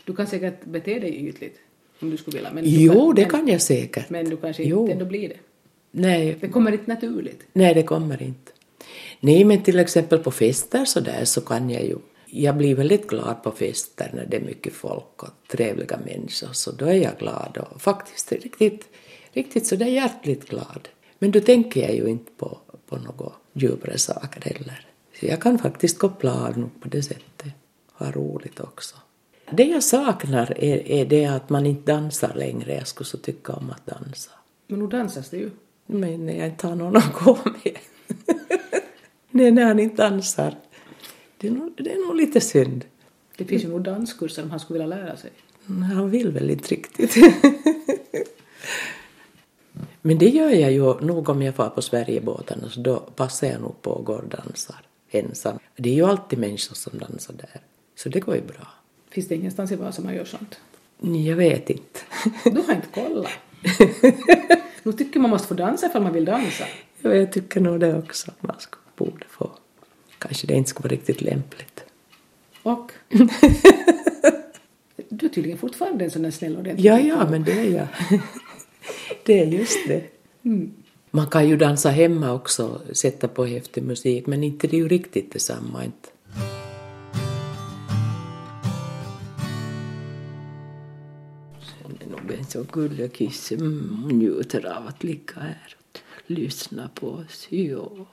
Du 0.05 0.17
kan 0.17 0.27
säkert 0.27 0.65
bete 0.65 0.99
dig 0.99 1.29
ytligt 1.29 1.59
om 2.03 2.11
du 2.11 2.17
skulle 2.17 2.37
vilja. 2.37 2.53
Men 2.53 2.65
jo, 2.67 2.93
kan, 2.93 3.15
det 3.15 3.25
kan 3.25 3.49
jag 3.49 3.63
säkert. 3.63 4.11
Men 4.11 4.31
du 4.31 4.37
kanske 4.37 4.63
jo. 4.63 4.81
inte 4.81 4.93
ändå 4.93 5.05
blir 5.05 5.29
det. 5.29 5.37
Nej. 5.91 6.37
Det 6.41 6.49
kommer 6.49 6.73
inte 6.73 6.87
naturligt. 6.87 7.41
Nej, 7.53 7.75
det 7.75 7.83
kommer 7.83 8.23
inte. 8.23 8.53
Nej, 9.21 9.45
men 9.45 9.63
till 9.63 9.79
exempel 9.79 10.19
på 10.19 10.31
fester 10.31 10.85
så 10.85 11.01
där 11.01 11.25
så 11.25 11.41
kan 11.41 11.71
jag 11.71 11.85
ju 11.85 11.97
jag 12.35 12.57
blir 12.57 12.75
väldigt 12.75 13.07
glad 13.07 13.43
på 13.43 13.51
fester 13.51 14.11
när 14.15 14.27
det 14.27 14.37
är 14.37 14.41
mycket 14.41 14.73
folk 14.73 15.23
och 15.23 15.29
trevliga 15.49 15.99
människor, 16.05 16.53
så 16.53 16.73
då 16.73 16.85
är 16.85 16.95
jag 16.95 17.19
glad 17.19 17.59
och 17.71 17.83
faktiskt 17.83 18.33
riktigt, 18.33 18.89
riktigt 19.33 19.67
så 19.67 19.77
där 19.77 19.87
hjärtligt 19.87 20.49
glad. 20.49 20.89
Men 21.19 21.31
då 21.31 21.41
tänker 21.41 21.81
jag 21.81 21.95
ju 21.95 22.07
inte 22.07 22.33
på, 22.37 22.59
på 22.89 22.97
några 22.97 23.33
djupare 23.53 23.99
saker 23.99 24.41
heller. 24.41 24.87
Så 25.21 25.27
jag 25.27 25.43
kan 25.43 25.59
faktiskt 25.59 25.99
koppla 25.99 26.47
av 26.47 26.71
på 26.81 26.89
det 26.89 27.03
sättet, 27.03 27.53
ha 27.93 28.11
roligt 28.11 28.61
också. 28.61 28.97
Det 29.53 29.65
jag 29.65 29.83
saknar 29.83 30.55
är, 30.59 30.89
är 30.89 31.05
det 31.05 31.27
att 31.27 31.51
man 31.51 31.67
inte 31.67 31.93
dansar 31.93 32.35
längre. 32.35 32.75
Jag 32.75 32.87
skulle 32.87 33.07
så 33.07 33.19
tycka 33.19 33.53
om 33.53 33.71
att 33.71 33.87
dansa. 33.87 34.31
Men 34.67 34.79
nu 34.79 34.87
dansas 34.87 35.31
det 35.31 35.37
ju. 35.37 35.51
Men 35.87 36.27
när 36.27 36.39
jag 36.39 36.47
inte 36.47 36.67
har 36.67 36.75
någon 36.75 36.97
att 36.97 37.13
gå 37.13 37.39
med. 37.45 37.79
Nej, 39.31 39.51
när 39.51 39.65
han 39.65 39.79
inte 39.79 40.03
dansar. 40.03 40.55
Det 41.39 41.47
är, 41.47 41.51
nog, 41.51 41.73
det 41.77 41.93
är 41.93 42.07
nog 42.07 42.17
lite 42.17 42.41
synd. 42.41 42.85
Det 43.37 43.45
finns 43.45 43.65
ju 43.65 43.69
nog 43.69 43.83
danskurser 43.83 44.43
om 44.43 44.51
han 44.51 44.61
skulle 44.61 44.79
vilja 44.79 44.97
lära 44.97 45.17
sig. 45.17 45.31
Nej, 45.67 45.89
han 45.89 46.11
vill 46.11 46.31
väl 46.31 46.51
inte 46.51 46.69
riktigt. 46.69 47.17
Men 50.03 50.19
det 50.19 50.29
gör 50.29 50.51
jag 50.51 50.73
ju 50.73 51.01
nog 51.01 51.29
om 51.29 51.43
jag 51.43 51.55
far 51.55 51.69
på 51.69 51.83
Sverigebåtarna 51.83 52.71
så 52.71 52.81
då 52.81 52.97
passar 52.97 53.47
jag 53.47 53.61
nog 53.61 53.83
på 53.83 53.91
och 53.91 54.05
går 54.05 54.19
och 54.19 54.29
dansar 54.29 54.77
ensam. 55.11 55.59
Det 55.77 55.91
är 55.91 55.95
ju 55.95 56.05
alltid 56.05 56.39
människor 56.39 56.75
som 56.75 56.99
dansar 56.99 57.35
där. 57.35 57.61
Så 57.97 58.09
det 58.09 58.21
går 58.21 58.35
ju 58.35 58.43
bra. 58.43 58.69
Finns 59.13 59.29
det 59.29 59.35
ingenstans 59.35 59.73
i 59.73 59.77
Vasa 59.77 60.03
man 60.03 60.15
gör 60.15 60.25
sånt? 60.25 60.61
Jag 61.27 61.37
vet 61.37 61.71
inte. 61.71 62.01
Du 62.45 62.61
har 62.61 62.75
inte 62.75 62.89
kollat? 62.95 63.31
nu 64.83 64.93
tycker 64.93 65.21
man 65.21 65.31
måste 65.31 65.49
få 65.49 65.55
dansa 65.55 65.87
ifall 65.87 66.03
man 66.03 66.13
vill 66.13 66.25
dansa. 66.25 66.65
Ja, 67.01 67.15
jag 67.15 67.33
tycker 67.33 67.61
nog 67.61 67.81
det 67.81 67.99
också. 67.99 68.31
Man 68.41 68.57
skulle, 68.61 68.83
borde 68.97 69.27
få. 69.29 69.51
Kanske 70.19 70.47
det 70.47 70.55
inte 70.55 70.71
skulle 70.71 70.85
vara 70.85 70.93
riktigt 70.93 71.21
lämpligt. 71.21 71.85
Och? 72.63 72.93
du 75.09 75.27
är 75.27 75.31
tydligen 75.31 75.59
fortfarande 75.59 76.05
en 76.05 76.11
sån 76.11 76.23
där 76.23 76.31
snäll 76.31 76.57
och 76.57 76.67
Ja, 76.67 77.01
ja, 77.01 77.31
men 77.31 77.45
det 77.45 77.53
är 77.53 77.71
jag. 77.71 77.87
det 79.25 79.41
är 79.41 79.47
just 79.47 79.89
det. 79.89 80.05
Mm. 80.43 80.73
Man 81.11 81.27
kan 81.27 81.49
ju 81.49 81.57
dansa 81.57 81.91
hemma 81.91 82.33
också, 82.33 82.81
sätta 82.93 83.29
på 83.29 83.47
häftig 83.47 83.83
musik, 83.83 84.27
men 84.27 84.45
inte 84.45 84.67
det 84.67 84.77
är 84.77 84.81
ju 84.81 84.89
riktigt 84.89 85.33
detsamma. 85.33 85.85
Inte. 85.85 86.09
Så 92.53 92.63
gullig 92.73 93.17
kisse. 93.17 93.55
Mm, 93.55 94.09
njuter 94.09 94.67
av 94.67 94.87
att 94.87 95.05
ligga 95.05 95.41
här 95.41 95.77
och 95.81 96.01
lyssna 96.27 96.91
på 96.95 97.09
oss. 97.09 97.47
Jo, 97.51 98.07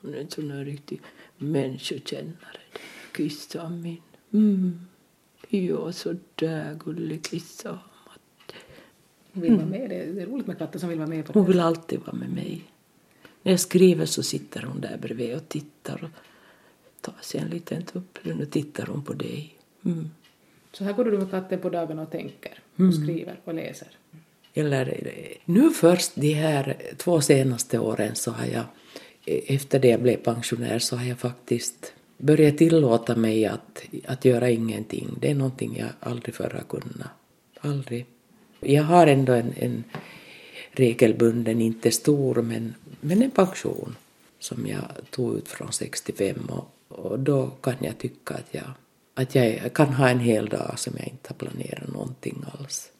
hon 0.00 0.14
är 0.14 0.18
en 0.18 0.30
sån 0.30 0.64
riktig 0.64 1.00
människokännare. 1.36 2.60
Kissan 3.16 3.82
min. 3.82 4.02
Mm. 4.32 4.80
Jo, 5.48 5.92
så 5.92 6.16
där 6.34 6.74
gullig 6.84 7.24
kissa. 7.24 7.78
Hon 9.32 9.42
vill 9.42 9.56
vara 9.56 9.66
med. 9.66 9.90
Det 9.90 10.22
är 10.22 10.26
roligt 10.26 10.46
med 10.46 10.58
katter 10.58 10.78
som 10.78 10.88
vill 10.88 10.98
vara 10.98 11.08
med. 11.08 11.26
På 11.26 11.32
det. 11.32 11.38
Hon 11.38 11.48
vill 11.48 11.60
alltid 11.60 12.00
vara 12.00 12.16
med 12.16 12.30
mig. 12.30 12.64
När 13.42 13.52
jag 13.52 13.60
skriver 13.60 14.06
så 14.06 14.22
sitter 14.22 14.62
hon 14.62 14.80
där 14.80 14.98
bredvid 14.98 15.36
och 15.36 15.48
tittar 15.48 16.04
och 16.04 16.10
tar 17.00 17.22
sig 17.22 17.40
en 17.40 17.48
liten 17.48 17.82
tupplur 17.82 18.42
och 18.42 18.50
tittar 18.50 18.86
hon 18.86 19.04
på 19.04 19.12
dig. 19.12 19.58
Mm. 19.84 20.10
Så 20.78 20.84
här 20.84 20.92
går 20.92 21.04
du 21.04 21.18
med 21.18 21.30
katten 21.30 21.58
på 21.60 21.70
dagarna 21.70 22.02
och 22.02 22.10
tänker 22.10 22.52
och 22.74 22.80
mm. 22.80 22.92
skriver 22.92 23.40
och 23.44 23.54
läser. 23.54 23.88
Eller 24.54 24.98
nu 25.44 25.70
först 25.70 26.12
de 26.14 26.32
här 26.32 26.76
två 26.96 27.20
senaste 27.20 27.78
åren 27.78 28.14
så 28.14 28.30
har 28.30 28.46
jag, 28.46 28.64
efter 29.26 29.78
det 29.78 29.88
jag 29.88 30.02
blev 30.02 30.16
pensionär 30.16 30.78
så 30.78 30.96
har 30.96 31.06
jag 31.06 31.18
faktiskt 31.18 31.92
börjat 32.18 32.58
tillåta 32.58 33.16
mig 33.16 33.46
att, 33.46 33.82
att 34.06 34.24
göra 34.24 34.50
ingenting. 34.50 35.18
Det 35.20 35.30
är 35.30 35.34
någonting 35.34 35.76
jag 35.78 35.88
aldrig 36.00 36.34
förr 36.34 36.50
har 36.50 36.80
kunnat. 36.80 37.08
Aldrig. 37.60 38.06
Jag 38.60 38.82
har 38.82 39.06
ändå 39.06 39.32
en, 39.32 39.52
en 39.56 39.84
regelbunden, 40.70 41.60
inte 41.60 41.90
stor, 41.90 42.34
men, 42.34 42.74
men 43.00 43.22
en 43.22 43.30
pension 43.30 43.96
som 44.38 44.66
jag 44.66 45.10
tog 45.10 45.36
ut 45.36 45.48
från 45.48 45.72
65 45.72 46.36
och, 46.48 46.68
och 46.88 47.18
då 47.18 47.46
kan 47.46 47.76
jag 47.80 47.98
tycka 47.98 48.34
att 48.34 48.48
jag 48.50 48.70
att 49.16 49.34
jag 49.34 49.72
kan 49.74 49.92
ha 49.92 50.08
en 50.08 50.20
hel 50.20 50.48
dag 50.48 50.74
som 50.76 50.92
jag 50.98 51.08
inte 51.08 51.28
har 51.28 51.34
planerat 51.34 51.92
någonting 51.92 52.44
alls. 52.58 52.90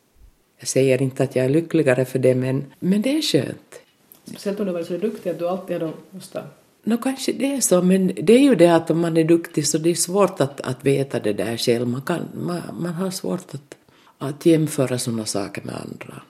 Jag 0.58 0.68
säger 0.68 1.02
inte 1.02 1.22
att 1.22 1.36
jag 1.36 1.44
är 1.44 1.48
lyckligare 1.48 2.04
för 2.04 2.18
det, 2.18 2.34
men, 2.34 2.64
men 2.80 3.02
det 3.02 3.18
är 3.18 3.22
skönt. 3.22 3.80
Speciellt 4.24 4.60
om 4.60 4.66
du 4.66 4.72
varit 4.72 4.86
så 4.86 4.98
duktig 4.98 5.30
att 5.30 5.38
du 5.38 5.48
alltid 5.48 5.82
har 5.82 5.92
måste... 6.10 6.42
Nå, 6.84 6.96
kanske 6.96 7.32
det 7.32 7.54
är 7.54 7.60
så, 7.60 7.82
men 7.82 8.06
det 8.06 8.32
är 8.32 8.38
ju 8.38 8.54
det 8.54 8.74
att 8.74 8.90
om 8.90 9.00
man 9.00 9.16
är 9.16 9.24
duktig 9.24 9.66
så 9.66 9.78
det 9.78 9.90
är 9.90 9.94
svårt 9.94 10.40
att, 10.40 10.60
att 10.60 10.84
veta 10.84 11.20
det 11.20 11.32
där 11.32 11.56
själv. 11.56 11.88
Man, 11.88 12.02
kan, 12.02 12.28
man, 12.34 12.60
man 12.80 12.94
har 12.94 13.10
svårt 13.10 13.54
att, 13.54 13.76
att 14.18 14.46
jämföra 14.46 14.98
sådana 14.98 15.24
saker 15.24 15.62
med 15.62 15.74
andra. 15.74 16.22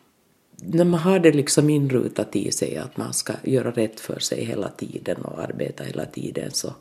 När 0.56 0.84
man 0.84 1.00
har 1.00 1.18
det 1.18 1.32
liksom 1.32 1.70
inrutat 1.70 2.36
i 2.36 2.52
sig 2.52 2.76
att 2.76 2.96
man 2.96 3.12
ska 3.12 3.32
göra 3.44 3.70
rätt 3.70 4.00
för 4.00 4.18
sig 4.18 4.44
hela 4.44 4.68
tiden 4.68 5.16
och 5.22 5.42
arbeta 5.42 5.84
hela 5.84 6.04
tiden 6.04 6.50
så, 6.50 6.74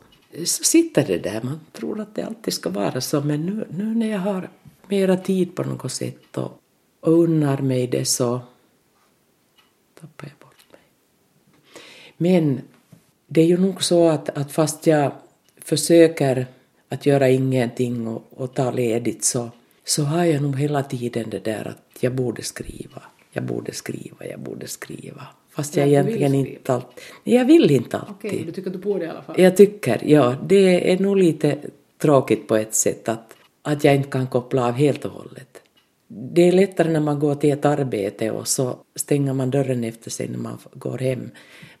så 0.44 0.64
sitter 0.64 1.06
det 1.06 1.18
där. 1.18 1.42
Man 1.42 1.60
tror 1.72 2.00
att 2.00 2.14
det 2.14 2.22
alltid 2.22 2.54
ska 2.54 2.70
vara 2.70 3.00
så, 3.00 3.20
men 3.20 3.46
nu, 3.46 3.66
nu 3.70 3.84
när 3.84 4.10
jag 4.10 4.18
har 4.18 4.50
mera 4.88 5.16
tid 5.16 5.54
på 5.54 5.62
något 5.62 5.92
sätt 5.92 6.36
och, 6.36 6.60
och 7.00 7.12
unnar 7.12 7.58
mig 7.58 7.86
det 7.86 8.04
så 8.04 8.40
tappar 10.00 10.26
jag 10.26 10.38
bort 10.38 10.64
mig. 10.72 10.80
Men 12.16 12.60
det 13.26 13.40
är 13.40 13.46
ju 13.46 13.58
nog 13.58 13.82
så 13.82 14.08
att, 14.08 14.28
att 14.28 14.52
fast 14.52 14.86
jag 14.86 15.12
försöker 15.58 16.46
att 16.88 17.06
göra 17.06 17.28
ingenting 17.28 18.08
och, 18.08 18.24
och 18.30 18.54
ta 18.54 18.70
ledigt 18.70 19.24
så, 19.24 19.50
så 19.84 20.02
har 20.04 20.24
jag 20.24 20.42
nog 20.42 20.58
hela 20.58 20.82
tiden 20.82 21.30
det 21.30 21.44
där 21.44 21.68
att 21.68 22.02
jag 22.02 22.14
borde 22.14 22.42
skriva, 22.42 23.02
jag 23.36 23.44
borde 23.44 23.72
skriva, 23.72 24.26
jag 24.30 24.40
borde 24.40 24.66
skriva. 24.66 25.26
Fast 25.50 25.76
jag 25.76 25.88
Ja, 25.88 26.02
du 26.02 26.08
egentligen 26.08 26.34
inte 26.34 26.74
alltid... 26.74 27.02
Jag 27.24 27.44
vill 27.44 27.70
inte 27.70 27.98
alltid. 27.98 28.30
Okej, 28.30 28.42
du 28.46 28.52
tycker 28.52 28.70
att 28.70 28.72
du 28.72 28.78
borde 28.78 29.04
i 29.04 29.08
alla 29.08 29.22
fall? 29.22 29.40
Jag 29.40 29.56
tycker, 29.56 30.02
ja, 30.04 30.36
det 30.46 30.92
är 30.92 30.98
nog 30.98 31.16
lite 31.16 31.58
tråkigt 31.98 32.48
på 32.48 32.56
ett 32.56 32.74
sätt 32.74 33.08
att, 33.08 33.36
att 33.62 33.84
jag 33.84 33.96
inte 33.96 34.10
kan 34.10 34.26
koppla 34.26 34.66
av 34.66 34.72
helt 34.72 35.04
och 35.04 35.10
hållet. 35.10 35.62
Det 36.08 36.48
är 36.48 36.52
lättare 36.52 36.92
när 36.92 37.00
man 37.00 37.18
går 37.18 37.34
till 37.34 37.50
ett 37.52 37.64
arbete 37.64 38.30
och 38.30 38.48
så 38.48 38.76
stänger 38.94 39.32
man 39.32 39.50
dörren 39.50 39.84
efter 39.84 40.10
sig 40.10 40.28
när 40.28 40.38
man 40.38 40.58
går 40.74 40.98
hem. 40.98 41.30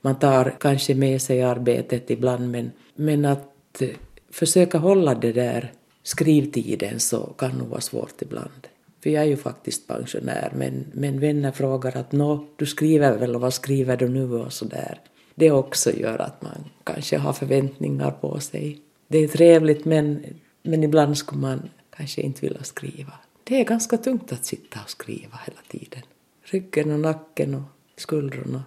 Man 0.00 0.18
tar 0.18 0.56
kanske 0.60 0.94
med 0.94 1.22
sig 1.22 1.42
arbetet 1.42 2.10
ibland 2.10 2.50
men, 2.50 2.70
men 2.94 3.24
att 3.24 3.82
eh, 3.82 3.88
försöka 4.30 4.78
hålla 4.78 5.14
det 5.14 5.32
där 5.32 5.72
skrivtiden 6.02 7.00
så 7.00 7.18
kan 7.38 7.50
nog 7.50 7.68
vara 7.68 7.80
svårt 7.80 8.22
ibland. 8.22 8.66
För 9.02 9.10
jag 9.10 9.22
är 9.22 9.28
ju 9.28 9.36
faktiskt 9.36 9.86
pensionär 9.88 10.52
men, 10.56 10.84
men 10.92 11.20
vänner 11.20 11.52
frågar 11.52 11.96
att 11.96 12.12
nå, 12.12 12.46
du 12.56 12.66
skriver 12.66 13.18
väl 13.18 13.34
och 13.34 13.40
vad 13.40 13.54
skriver 13.54 13.96
du 13.96 14.08
nu 14.08 14.32
och 14.34 14.52
sådär. 14.52 15.00
Det 15.34 15.50
också 15.50 15.90
gör 15.92 16.18
att 16.18 16.42
man 16.42 16.64
kanske 16.84 17.18
har 17.18 17.32
förväntningar 17.32 18.10
på 18.10 18.40
sig. 18.40 18.80
Det 19.08 19.18
är 19.18 19.28
trevligt 19.28 19.84
men, 19.84 20.24
men 20.62 20.84
ibland 20.84 21.18
skulle 21.18 21.40
man 21.40 21.68
kanske 21.96 22.20
inte 22.22 22.40
vilja 22.40 22.62
skriva. 22.62 23.12
Det 23.44 23.60
är 23.60 23.64
ganska 23.64 23.96
tungt 23.96 24.32
att 24.32 24.44
sitta 24.44 24.80
och 24.84 24.90
skriva 24.90 25.38
hela 25.46 25.60
tiden. 25.68 26.02
Ryggen 26.42 26.90
och 26.92 27.00
nacken 27.00 27.54
och 27.54 27.62
skuldrorna 27.96 28.64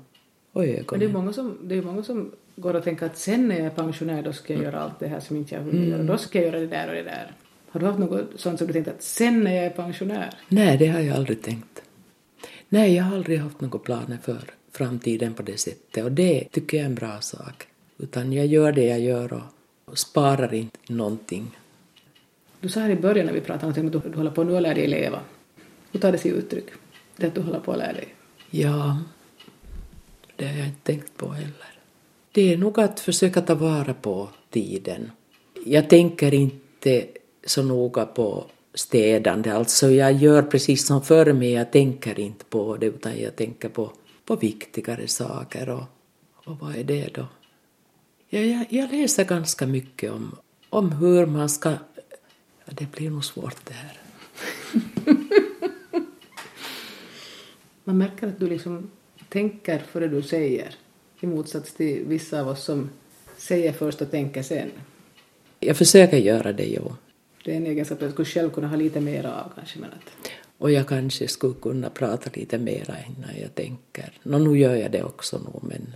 och 0.52 0.66
ögonen. 0.66 0.86
Men 0.92 1.00
det 1.00 1.06
är 1.06 1.14
många 1.14 1.34
som, 1.34 1.58
det 1.64 1.76
är 1.76 1.82
många 1.82 2.04
som 2.04 2.32
går 2.56 2.74
och 2.74 2.84
tänker 2.84 3.06
att 3.06 3.18
sen 3.18 3.48
när 3.48 3.56
jag 3.56 3.66
är 3.66 3.70
pensionär 3.70 4.24
då 4.24 4.34
ska 4.34 4.54
jag 4.54 4.64
göra 4.64 4.80
allt 4.80 5.00
det 5.00 5.08
här 5.08 5.20
som 5.20 5.36
inte 5.36 5.56
jag 5.56 5.62
hunnit 5.62 5.76
Mm. 5.76 5.90
göra. 5.90 6.04
Då 6.04 6.18
ska 6.18 6.38
jag 6.40 6.48
göra 6.48 6.60
det 6.60 6.68
där 6.68 6.88
och 6.88 6.96
det 6.96 7.04
där. 7.04 7.32
Har 7.72 7.80
du 7.80 7.86
haft 7.86 8.00
något 8.00 8.30
sånt 8.36 8.58
som 8.58 8.68
du 8.68 8.74
tänkt 8.74 8.88
att 8.88 9.04
sen 9.04 9.44
när 9.44 9.56
jag 9.56 9.66
är 9.66 9.70
pensionär? 9.70 10.34
Nej, 10.48 10.78
det 10.78 10.88
har 10.88 11.00
jag 11.00 11.16
aldrig 11.16 11.42
tänkt. 11.42 11.82
Nej, 12.70 12.96
jag 12.96 13.04
har 13.04 13.16
aldrig 13.16 13.40
haft 13.40 13.62
några 13.62 13.80
planer 13.80 14.18
för 14.24 14.44
framtiden 14.72 15.34
på 15.34 15.44
det 15.44 15.58
sättet 15.58 16.04
och 16.04 16.12
det 16.12 16.48
tycker 16.52 16.78
jag 16.78 16.82
är 16.82 16.90
en 16.90 16.96
bra 16.96 17.22
sak. 17.22 17.68
Utan 17.98 18.34
jag 18.34 18.46
gör 18.46 18.72
det 18.72 18.86
jag 18.86 19.00
gör 19.00 19.34
och, 19.86 19.98
sparar 19.98 20.54
inte 20.54 20.78
någonting. 20.88 21.58
Du 22.60 22.70
sa 22.70 22.80
här 22.80 22.90
i 22.90 22.96
början 22.96 23.26
när 23.26 23.34
vi 23.34 23.42
pratade 23.42 23.82
om 23.82 23.88
att 23.88 23.94
du, 23.94 24.10
du 24.10 24.18
håller 24.18 24.32
på 24.32 24.44
nu 24.44 24.56
att 24.56 24.62
lära 24.62 24.74
dig 24.74 24.88
leva. 24.88 25.20
Hur 25.92 26.00
tar 26.00 26.12
det 26.12 26.18
sig 26.18 26.32
uttryck? 26.32 26.66
Det 27.16 27.28
att 27.28 27.36
du 27.36 27.42
håller 27.42 27.60
på 27.60 27.72
att 27.72 27.78
lära 27.78 27.94
dig. 27.94 28.08
Ja, 28.50 28.98
det 30.36 30.48
har 30.48 30.58
jag 30.58 30.68
inte 30.68 30.84
tänkt 30.84 31.18
på 31.18 31.30
heller. 31.30 31.80
Det 32.32 32.54
är 32.54 32.58
nog 32.58 32.80
att 32.80 33.00
försöka 33.00 33.42
ta 33.42 33.56
vara 33.56 33.94
på 33.94 34.30
tiden. 34.50 35.12
Jag 35.66 35.90
tänker 35.90 36.34
inte 36.34 37.08
så 37.46 37.64
noga 37.64 38.06
på 38.06 38.46
städande, 38.74 39.52
alltså 39.52 39.92
jag 39.92 40.14
gör 40.14 40.42
precis 40.42 40.88
som 40.88 41.02
förr 41.02 41.34
men 41.34 41.52
jag 41.52 41.72
tänker 41.72 42.20
inte 42.20 42.46
på 42.46 42.78
det 42.78 42.86
utan 42.86 43.20
jag 43.22 43.36
tänker 43.36 43.70
på, 43.70 43.92
på 44.26 44.36
viktigare 44.36 45.08
saker 45.08 45.70
och, 45.70 45.84
och 46.46 46.60
vad 46.60 46.76
är 46.76 46.84
det 46.84 47.14
då? 47.14 47.26
Ja, 48.30 48.40
jag, 48.40 48.66
jag 48.70 48.92
läser 48.92 49.26
ganska 49.26 49.68
mycket 49.68 50.12
om, 50.12 50.36
om 50.70 50.92
hur 50.92 51.26
man 51.26 51.50
ska... 51.50 51.70
Ja, 52.66 52.74
det 52.74 52.92
blir 52.92 53.10
nog 53.10 53.26
svårt 53.26 53.66
det 53.66 53.74
här. 53.74 53.98
Man 57.84 57.98
märker 57.98 58.28
att 58.28 58.40
du 58.40 58.50
liksom 58.50 58.92
tänker 59.30 59.80
före 59.80 60.08
du 60.08 60.22
säger. 60.22 60.76
I 61.20 61.28
motsats 61.28 61.74
till 61.74 62.06
vissa 62.06 62.42
av 62.42 62.48
oss 62.48 62.64
som 62.64 62.90
säger 63.38 63.74
först 63.74 64.02
och 64.02 64.12
tänker 64.12 64.44
sen. 64.44 64.72
Jag 65.60 65.78
försöker 65.78 66.18
göra 66.18 66.54
det, 66.54 66.66
jo. 66.66 66.96
Det 67.46 67.52
är 67.52 67.58
en 67.58 67.66
egenskap 67.66 68.02
jag 68.02 68.12
skulle 68.12 68.26
själv 68.26 68.50
kunna 68.50 68.68
ha 68.68 68.76
lite 68.76 69.00
mer 69.00 69.26
av 69.26 69.52
kanske. 69.56 69.80
Men 69.80 69.90
att, 69.90 70.32
Och 70.58 70.72
jag 70.72 70.88
kanske 70.88 71.28
skulle 71.28 71.54
kunna 71.54 71.90
prata 71.90 72.30
lite 72.34 72.58
mera 72.58 72.96
innan 73.08 73.42
jag 73.42 73.56
tänker. 73.56 74.12
Nå, 74.24 74.38
nu 74.38 74.60
gör 74.60 74.76
jag 74.76 74.92
det 74.92 75.04
också 75.04 75.38
nog, 75.38 75.64
men 75.64 75.96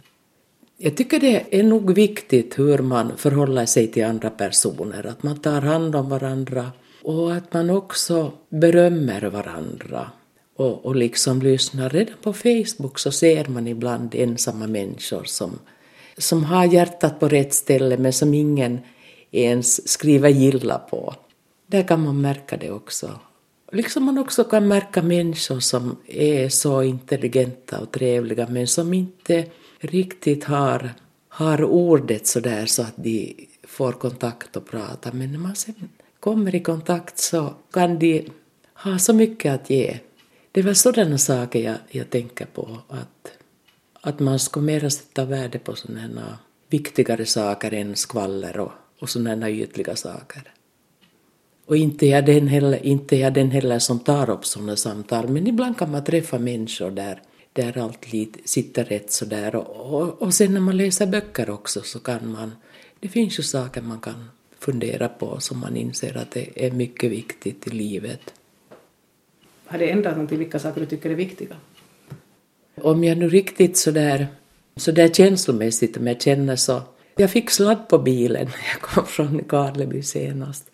jag 0.78 0.98
tycker 0.98 1.20
det 1.20 1.60
är 1.60 1.64
nog 1.64 1.94
viktigt 1.94 2.60
hur 2.60 2.78
man 2.78 3.18
förhåller 3.18 3.66
sig 3.66 3.88
till 3.88 4.06
andra 4.06 4.30
personer, 4.30 5.06
att 5.06 5.24
man 5.24 5.40
tar 5.40 5.62
hand 5.62 5.96
om 5.96 6.10
varandra 6.10 6.72
och 7.04 7.34
att 7.34 7.54
man 7.54 7.70
också 7.70 8.32
berömmer 8.50 9.22
varandra 9.22 10.12
och, 10.56 10.86
och 10.86 10.96
liksom 10.96 11.42
lyssnar. 11.42 11.90
Redan 11.90 12.16
på 12.22 12.34
Facebook 12.34 13.00
så 13.00 13.12
ser 13.12 13.46
man 13.46 13.68
ibland 13.68 14.16
ensamma 14.16 14.68
människor 14.68 15.24
som, 15.24 15.60
som 16.18 16.44
har 16.44 16.66
hjärtat 16.66 17.20
på 17.20 17.28
rätt 17.28 17.54
ställe 17.54 17.98
men 17.98 18.14
som 18.14 18.34
ingen 18.34 18.80
ens 19.32 19.90
skriver 19.90 20.30
gilla 20.30 20.78
på. 20.78 21.14
Där 21.74 21.84
kan 21.84 22.04
man 22.04 22.22
märka 22.22 22.58
det 22.58 22.72
också. 22.72 23.20
Liksom 23.72 24.04
man 24.04 24.18
också 24.18 24.44
kan 24.44 24.68
märka 24.68 25.02
människor 25.02 25.60
som 25.60 25.98
är 26.08 26.50
så 26.50 26.84
intelligenta 26.84 27.80
och 27.80 27.92
trevliga 27.92 28.48
men 28.50 28.68
som 28.68 28.94
inte 28.94 29.46
riktigt 29.80 30.44
har, 30.44 30.94
har 31.28 31.64
ordet 31.64 32.28
så 32.28 32.40
där 32.40 32.66
så 32.66 32.82
att 32.82 32.94
de 32.96 33.48
får 33.64 33.92
kontakt 33.92 34.56
och 34.56 34.68
prata. 34.68 35.12
Men 35.14 35.32
när 35.32 35.40
man 35.40 35.56
sen 35.56 35.90
kommer 36.20 36.56
i 36.56 36.60
kontakt 36.60 37.20
så 37.20 37.54
kan 37.72 38.00
de 38.00 38.30
ha 38.74 39.00
så 39.00 39.14
mycket 39.14 39.54
att 39.54 39.70
ge. 39.70 40.00
Det 40.52 40.60
är 40.60 40.64
väl 40.64 40.76
sådana 40.76 41.18
saker 41.18 41.60
jag, 41.60 41.78
jag 41.90 42.10
tänker 42.10 42.46
på. 42.46 42.78
Att, 42.88 43.32
att 44.02 44.20
man 44.20 44.40
skulle 44.40 44.66
mera 44.66 44.90
sätta 44.90 45.26
värde 45.26 45.60
på 45.60 45.76
sådana 45.76 46.38
viktigare 46.70 47.26
saker 47.26 47.74
än 47.74 47.96
skvaller 47.96 48.60
och, 48.60 48.72
och 49.00 49.10
sådana 49.10 49.50
ytliga 49.50 49.96
saker. 49.96 50.53
Och 51.66 51.78
inte 51.78 52.06
är 52.06 52.22
den 52.22 52.48
heller, 52.48 52.86
inte 52.86 53.16
är 53.16 53.32
den 53.32 53.52
heller 53.52 53.80
som 53.80 54.00
tar 54.00 54.30
upp 54.30 54.46
sådana 54.46 54.76
samtal, 54.76 55.28
men 55.30 55.48
ibland 55.48 55.78
kan 55.78 55.92
man 55.92 56.04
träffa 56.04 56.40
människor 56.40 56.92
där, 56.92 57.22
där 57.54 57.78
allt 57.78 58.14
lite 58.14 58.40
sitter 58.46 58.84
rätt 58.84 59.12
sådär. 59.12 59.56
Och, 59.56 59.94
och, 59.94 60.22
och 60.22 60.34
sen 60.34 60.54
när 60.54 60.62
man 60.62 60.78
läser 60.78 61.06
böcker 61.08 61.50
också 61.50 61.82
så 61.82 62.00
kan 62.00 62.32
man, 62.32 62.52
det 63.00 63.08
finns 63.08 63.40
ju 63.40 63.44
saker 63.44 63.82
man 63.82 64.00
kan 64.00 64.30
fundera 64.60 65.10
på 65.10 65.40
som 65.40 65.60
man 65.60 65.78
inser 65.78 66.18
att 66.18 66.32
det 66.32 66.66
är 66.66 66.72
mycket 66.72 67.12
viktigt 67.12 67.68
i 67.68 67.70
livet. 67.70 68.34
har 69.66 69.80
det 69.80 69.92
ändrat 69.92 70.14
någonting 70.14 70.40
vilka 70.40 70.60
saker 70.60 70.82
du 70.82 70.88
tycker 70.88 71.10
är 71.10 71.16
viktiga? 71.16 71.56
Om 72.82 73.04
jag 73.04 73.18
nu 73.18 73.30
riktigt 73.30 73.78
sådär, 73.78 74.28
sådär 74.76 75.08
känslomässigt 75.08 75.98
om 75.98 76.08
jag 76.08 76.22
känner 76.22 76.56
så, 76.56 76.82
jag 77.16 77.32
fick 77.32 77.50
sladd 77.50 77.88
på 77.90 78.00
bilen 78.00 78.46
när 78.46 78.68
jag 78.74 78.82
kom 78.82 79.06
från 79.06 79.44
Karleby 79.44 80.04
senast. 80.04 80.73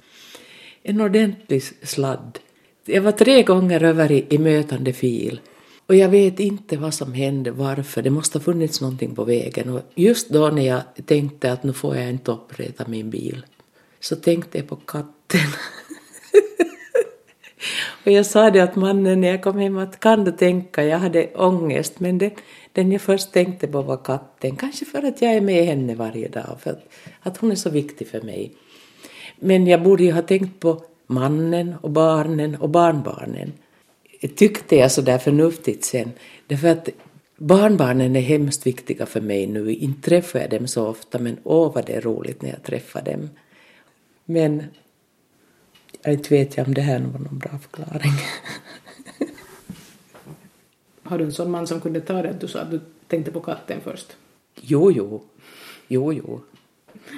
En 0.83 1.01
ordentlig 1.01 1.63
sladd. 1.63 2.39
Jag 2.85 3.01
var 3.01 3.11
tre 3.11 3.43
gånger 3.43 3.83
över 3.83 4.11
i, 4.11 4.25
i 4.29 4.37
mötande 4.37 4.93
fil. 4.93 5.39
Och 5.89 5.95
jag 5.95 6.09
vet 6.09 6.39
inte 6.39 6.77
vad 6.77 6.93
som 6.93 7.13
hände, 7.13 7.51
varför. 7.51 8.01
Det 8.01 8.09
måste 8.09 8.37
ha 8.37 8.43
funnits 8.43 8.81
någonting 8.81 9.15
på 9.15 9.23
vägen. 9.23 9.69
Och 9.69 9.81
just 9.95 10.29
då 10.29 10.49
när 10.49 10.67
jag 10.67 10.81
tänkte 11.05 11.51
att 11.51 11.63
nu 11.63 11.73
får 11.73 11.95
jag 11.95 12.09
inte 12.09 12.31
uppreta 12.31 12.87
min 12.87 13.09
bil, 13.09 13.45
så 13.99 14.15
tänkte 14.15 14.57
jag 14.57 14.67
på 14.67 14.75
katten. 14.75 15.49
och 18.05 18.11
jag 18.11 18.25
sa 18.25 18.49
det 18.49 18.63
åt 18.63 18.75
mannen 18.75 19.21
när 19.21 19.27
jag 19.27 19.43
kom 19.43 19.59
hem 19.59 19.77
att 19.77 19.99
kan 19.99 20.23
du 20.23 20.31
tänka, 20.31 20.83
jag 20.83 20.99
hade 20.99 21.33
ångest, 21.35 21.99
men 21.99 22.17
det, 22.17 22.33
den 22.73 22.91
jag 22.91 23.01
först 23.01 23.31
tänkte 23.31 23.67
på 23.67 23.81
var 23.81 23.97
katten. 23.97 24.55
Kanske 24.55 24.85
för 24.85 25.03
att 25.03 25.21
jag 25.21 25.33
är 25.33 25.41
med 25.41 25.65
henne 25.65 25.95
varje 25.95 26.27
dag, 26.27 26.57
för 26.59 26.69
att, 26.69 26.89
att 27.21 27.37
hon 27.37 27.51
är 27.51 27.55
så 27.55 27.69
viktig 27.69 28.07
för 28.07 28.21
mig. 28.21 28.51
Men 29.39 29.67
jag 29.67 29.83
borde 29.83 30.03
ju 30.03 30.11
ha 30.11 30.21
tänkt 30.21 30.59
på 30.59 30.83
mannen 31.07 31.75
och 31.81 31.91
barnen 31.91 32.55
och 32.55 32.69
barnbarnen. 32.69 33.53
Tyckte 34.35 34.75
jag 34.75 34.91
så 34.91 35.01
där 35.01 35.17
förnuftigt 35.17 35.85
sen. 35.85 36.11
Därför 36.47 36.67
att 36.67 36.89
barnbarnen 37.37 38.15
är 38.15 38.21
hemskt 38.21 38.67
viktiga 38.67 39.05
för 39.05 39.21
mig 39.21 39.47
nu. 39.47 39.73
Inte 39.73 40.09
träffar 40.09 40.39
jag 40.39 40.49
dem 40.49 40.67
så 40.67 40.87
ofta, 40.87 41.19
men 41.19 41.37
åh 41.43 41.73
vad 41.73 41.85
det 41.85 41.93
är 41.93 42.01
roligt 42.01 42.41
när 42.41 42.49
jag 42.49 42.63
träffar 42.63 43.01
dem. 43.01 43.29
Men 44.25 44.63
jag 46.01 46.13
inte 46.13 46.29
vet 46.29 46.57
jag 46.57 46.67
om 46.67 46.73
det 46.73 46.81
här 46.81 46.99
var 46.99 47.19
någon 47.19 47.39
bra 47.39 47.59
förklaring. 47.59 48.13
Har 51.03 51.17
du 51.17 51.23
en 51.23 51.31
sån 51.31 51.51
man 51.51 51.67
som 51.67 51.81
kunde 51.81 52.01
ta 52.01 52.21
det 52.21 52.35
du 52.39 52.47
sa 52.47 52.59
att 52.59 52.71
du 52.71 52.79
tänkte 53.07 53.31
på 53.31 53.39
katten 53.39 53.81
först? 53.83 54.17
Jo, 54.61 54.91
jo. 54.91 55.21
Jo, 55.87 56.13
jo. 56.13 56.41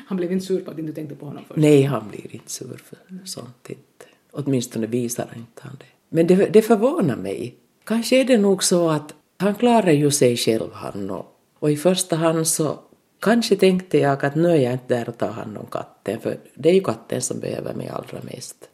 Han 0.07 0.17
blev 0.17 0.31
inte 0.31 0.45
sur 0.45 0.61
på 0.61 0.71
att 0.71 0.77
du 0.77 0.81
inte 0.81 0.95
tänkte 0.95 1.15
på 1.15 1.25
honom 1.25 1.43
först? 1.47 1.59
Nej, 1.59 1.83
han 1.83 2.09
blir 2.09 2.35
inte 2.35 2.51
sur 2.51 2.81
för 2.83 2.97
sånt 3.25 3.69
inte. 3.69 4.05
Åtminstone 4.31 4.87
visar 4.87 5.29
inte 5.35 5.61
han 5.61 5.77
det. 5.79 5.85
Men 6.09 6.27
det, 6.27 6.35
det 6.35 6.61
förvånar 6.61 7.15
mig. 7.15 7.55
Kanske 7.83 8.21
är 8.21 8.25
det 8.25 8.37
nog 8.37 8.63
så 8.63 8.89
att 8.89 9.13
han 9.37 9.55
klarar 9.55 9.91
ju 9.91 10.11
sig 10.11 10.37
själv 10.37 10.69
han 10.73 11.09
och, 11.11 11.25
och 11.59 11.71
i 11.71 11.77
första 11.77 12.15
hand 12.15 12.47
så 12.47 12.79
kanske 13.19 13.55
tänkte 13.55 13.97
jag 13.97 14.25
att 14.25 14.35
nu 14.35 14.49
är 14.49 14.55
jag 14.55 14.73
inte 14.73 14.95
där 14.97 15.09
och 15.09 15.17
tar 15.17 15.31
hand 15.31 15.57
om 15.57 15.65
katten 15.65 16.19
för 16.19 16.37
det 16.53 16.69
är 16.69 16.73
ju 16.73 16.81
katten 16.81 17.21
som 17.21 17.39
behöver 17.39 17.73
mig 17.73 17.87
allra 17.87 18.21
mest. 18.23 18.69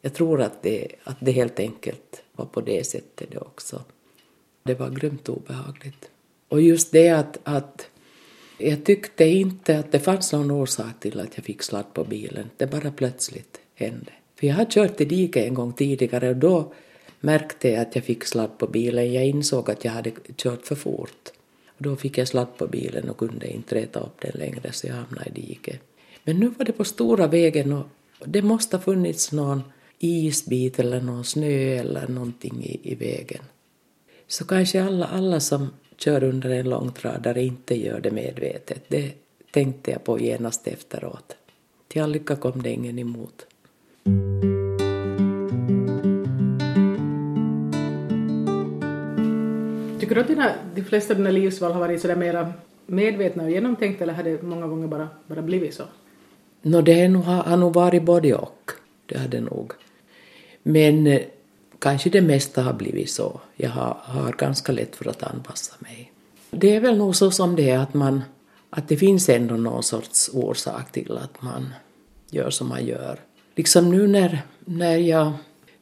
Jag 0.00 0.14
tror 0.14 0.40
att 0.40 0.62
det, 0.62 0.88
att 1.04 1.16
det 1.20 1.32
helt 1.32 1.60
enkelt 1.60 2.22
var 2.36 2.44
på 2.44 2.60
det 2.60 2.86
sättet 2.86 3.30
det 3.30 3.38
också. 3.38 3.82
Det 4.62 4.74
var 4.74 4.90
grymt 4.90 5.28
obehagligt. 5.28 6.10
Och 6.48 6.60
just 6.60 6.92
det 6.92 7.10
att, 7.10 7.38
att 7.44 7.88
jag 8.62 8.84
tyckte 8.84 9.24
inte 9.24 9.78
att 9.78 9.92
det 9.92 10.00
fanns 10.00 10.32
någon 10.32 10.50
orsak 10.50 11.00
till 11.00 11.20
att 11.20 11.36
jag 11.36 11.44
fick 11.44 11.62
sladd 11.62 11.94
på 11.94 12.04
bilen. 12.04 12.50
Det 12.56 12.66
bara 12.66 12.90
plötsligt 12.90 13.60
hände. 13.74 14.12
För 14.40 14.46
jag 14.46 14.54
hade 14.54 14.70
kört 14.70 15.00
i 15.00 15.04
diket 15.04 15.46
en 15.46 15.54
gång 15.54 15.72
tidigare 15.72 16.28
och 16.28 16.36
då 16.36 16.72
märkte 17.20 17.68
jag 17.68 17.80
att 17.80 17.94
jag 17.94 18.04
fick 18.04 18.24
sladd 18.24 18.58
på 18.58 18.66
bilen. 18.66 19.12
Jag 19.12 19.26
insåg 19.26 19.70
att 19.70 19.84
jag 19.84 19.92
hade 19.92 20.10
kört 20.36 20.66
för 20.66 20.74
fort. 20.74 21.28
Och 21.66 21.82
då 21.82 21.96
fick 21.96 22.18
jag 22.18 22.28
sladd 22.28 22.58
på 22.58 22.66
bilen 22.66 23.10
och 23.10 23.18
kunde 23.18 23.52
inte 23.52 23.74
räta 23.74 24.00
upp 24.00 24.20
den 24.20 24.32
längre 24.34 24.72
så 24.72 24.86
jag 24.86 24.94
hamnade 24.94 25.30
i 25.30 25.32
diket. 25.32 25.80
Men 26.24 26.40
nu 26.40 26.48
var 26.48 26.64
det 26.64 26.72
på 26.72 26.84
stora 26.84 27.26
vägen 27.26 27.72
och 27.72 27.86
det 28.24 28.42
måste 28.42 28.76
ha 28.76 28.82
funnits 28.82 29.32
någon 29.32 29.62
isbit 29.98 30.78
eller 30.78 31.00
någon 31.00 31.24
snö 31.24 31.76
eller 31.78 32.08
någonting 32.08 32.64
i, 32.64 32.92
i 32.92 32.94
vägen. 32.94 33.42
Så 34.26 34.44
kanske 34.44 34.84
alla, 34.84 35.06
alla 35.06 35.40
som 35.40 35.68
kör 35.96 36.22
under 36.22 36.50
en 36.50 36.68
långtradare 36.68 37.42
inte 37.42 37.74
gör 37.74 38.00
det 38.00 38.10
medvetet. 38.10 38.82
Det 38.88 39.12
tänkte 39.50 39.90
jag 39.90 40.04
på 40.04 40.18
genast 40.18 40.66
efteråt. 40.66 41.36
Till 41.88 42.02
all 42.02 42.12
lycka 42.12 42.36
kom 42.36 42.62
det 42.62 42.70
ingen 42.70 42.98
emot. 42.98 43.46
Tycker 50.00 50.14
du 50.14 50.20
att 50.20 50.28
dina, 50.28 50.52
de 50.74 50.82
flesta 50.82 51.14
av 51.14 51.18
dina 51.18 51.30
livsval 51.30 51.72
har 51.72 51.80
varit 51.80 52.00
sådär 52.00 52.16
mera 52.16 52.52
medvetna 52.86 53.42
och 53.42 53.50
genomtänkta 53.50 54.04
eller 54.04 54.14
har 54.14 54.22
det 54.22 54.42
många 54.42 54.66
gånger 54.66 54.88
bara, 54.88 55.08
bara 55.26 55.42
blivit 55.42 55.74
så? 55.74 55.82
Nå, 56.62 56.78
no, 56.78 56.82
det 56.82 57.08
nog, 57.08 57.22
har 57.22 57.56
nog 57.56 57.74
varit 57.74 58.02
både 58.02 58.34
och. 58.34 58.70
Det 59.06 59.18
har 59.18 59.28
det 59.28 59.40
nog. 59.40 59.72
Men 60.62 61.06
eh, 61.06 61.20
kanske 61.82 62.10
det 62.10 62.20
mesta 62.20 62.62
har 62.62 62.72
blivit 62.72 63.10
så. 63.10 63.40
Jag 63.56 63.70
har, 63.70 63.96
har 64.02 64.32
ganska 64.32 64.72
lätt 64.72 64.96
för 64.96 65.08
att 65.08 65.22
anpassa 65.22 65.74
mig. 65.78 66.12
Det 66.50 66.76
är 66.76 66.80
väl 66.80 66.98
nog 66.98 67.16
så 67.16 67.30
som 67.30 67.56
det 67.56 67.70
är 67.70 67.78
att 67.78 67.94
man 67.94 68.22
att 68.70 68.88
det 68.88 68.96
finns 68.96 69.28
ändå 69.28 69.56
någon 69.56 69.82
sorts 69.82 70.30
orsak 70.32 70.92
till 70.92 71.18
att 71.18 71.42
man 71.42 71.74
gör 72.30 72.50
som 72.50 72.68
man 72.68 72.86
gör. 72.86 73.20
Liksom 73.54 73.90
nu 73.90 74.06
när, 74.06 74.42
när 74.64 74.96
jag 74.96 75.32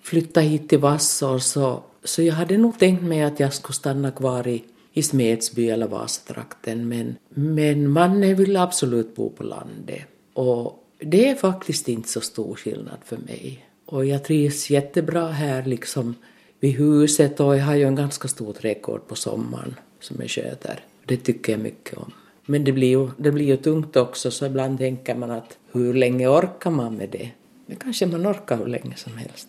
flyttade 0.02 0.46
hit 0.46 0.68
till 0.68 0.78
Vassor 0.78 1.38
så, 1.38 1.82
så 2.04 2.22
jag 2.22 2.34
hade 2.34 2.56
nog 2.56 2.78
tänkt 2.78 3.02
mig 3.02 3.22
att 3.22 3.40
jag 3.40 3.54
skulle 3.54 3.74
stanna 3.74 4.10
kvar 4.10 4.48
i, 4.48 4.64
i 4.92 5.02
Smedsby 5.02 5.70
eller 5.70 5.88
Vasatrakten 5.88 6.88
men, 6.88 7.16
men 7.28 7.90
mannen 7.90 8.36
ville 8.36 8.60
absolut 8.60 9.14
bo 9.16 9.30
på 9.30 9.42
landet. 9.42 10.02
Och 10.34 10.84
det 10.98 11.28
är 11.28 11.34
faktiskt 11.34 11.88
inte 11.88 12.08
så 12.08 12.20
stor 12.20 12.54
skillnad 12.54 12.98
för 13.04 13.16
mig. 13.16 13.69
Och 13.92 14.04
jag 14.04 14.24
trivs 14.24 14.70
jättebra 14.70 15.28
här 15.28 15.64
liksom 15.64 16.14
vid 16.60 16.74
huset 16.74 17.40
och 17.40 17.56
jag 17.56 17.64
har 17.64 17.74
ju 17.74 17.84
en 17.84 17.94
ganska 17.94 18.28
stor 18.28 18.52
trädgård 18.52 19.06
på 19.08 19.14
sommaren 19.14 19.74
som 20.00 20.16
jag 20.20 20.30
sköter. 20.30 20.80
Det 21.04 21.16
tycker 21.16 21.52
jag 21.52 21.60
mycket 21.60 21.98
om. 21.98 22.12
Men 22.46 22.64
det 22.64 22.72
blir, 22.72 22.88
ju, 22.88 23.08
det 23.16 23.32
blir 23.32 23.46
ju 23.46 23.56
tungt 23.56 23.96
också 23.96 24.30
så 24.30 24.46
ibland 24.46 24.78
tänker 24.78 25.14
man 25.14 25.30
att 25.30 25.58
hur 25.72 25.94
länge 25.94 26.28
orkar 26.28 26.70
man 26.70 26.94
med 26.94 27.08
det? 27.08 27.30
Men 27.66 27.76
kanske 27.76 28.06
man 28.06 28.26
orkar 28.26 28.56
hur 28.56 28.66
länge 28.66 28.96
som 28.96 29.16
helst. 29.16 29.48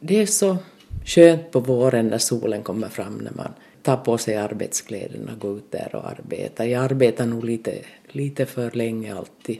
Det 0.00 0.22
är 0.22 0.26
så 0.26 0.56
skönt 1.04 1.50
på 1.50 1.60
våren 1.60 2.06
när 2.06 2.18
solen 2.18 2.62
kommer 2.62 2.88
fram 2.88 3.14
när 3.14 3.32
man 3.34 3.52
tar 3.82 3.96
på 3.96 4.18
sig 4.18 4.36
arbetskläderna 4.36 5.32
och 5.32 5.38
går 5.38 5.56
ut 5.56 5.70
där 5.70 5.90
och 5.92 6.08
arbetar. 6.08 6.64
Jag 6.64 6.84
arbetar 6.84 7.26
nog 7.26 7.44
lite, 7.44 7.78
lite 8.08 8.46
för 8.46 8.70
länge 8.70 9.14
alltid. 9.14 9.58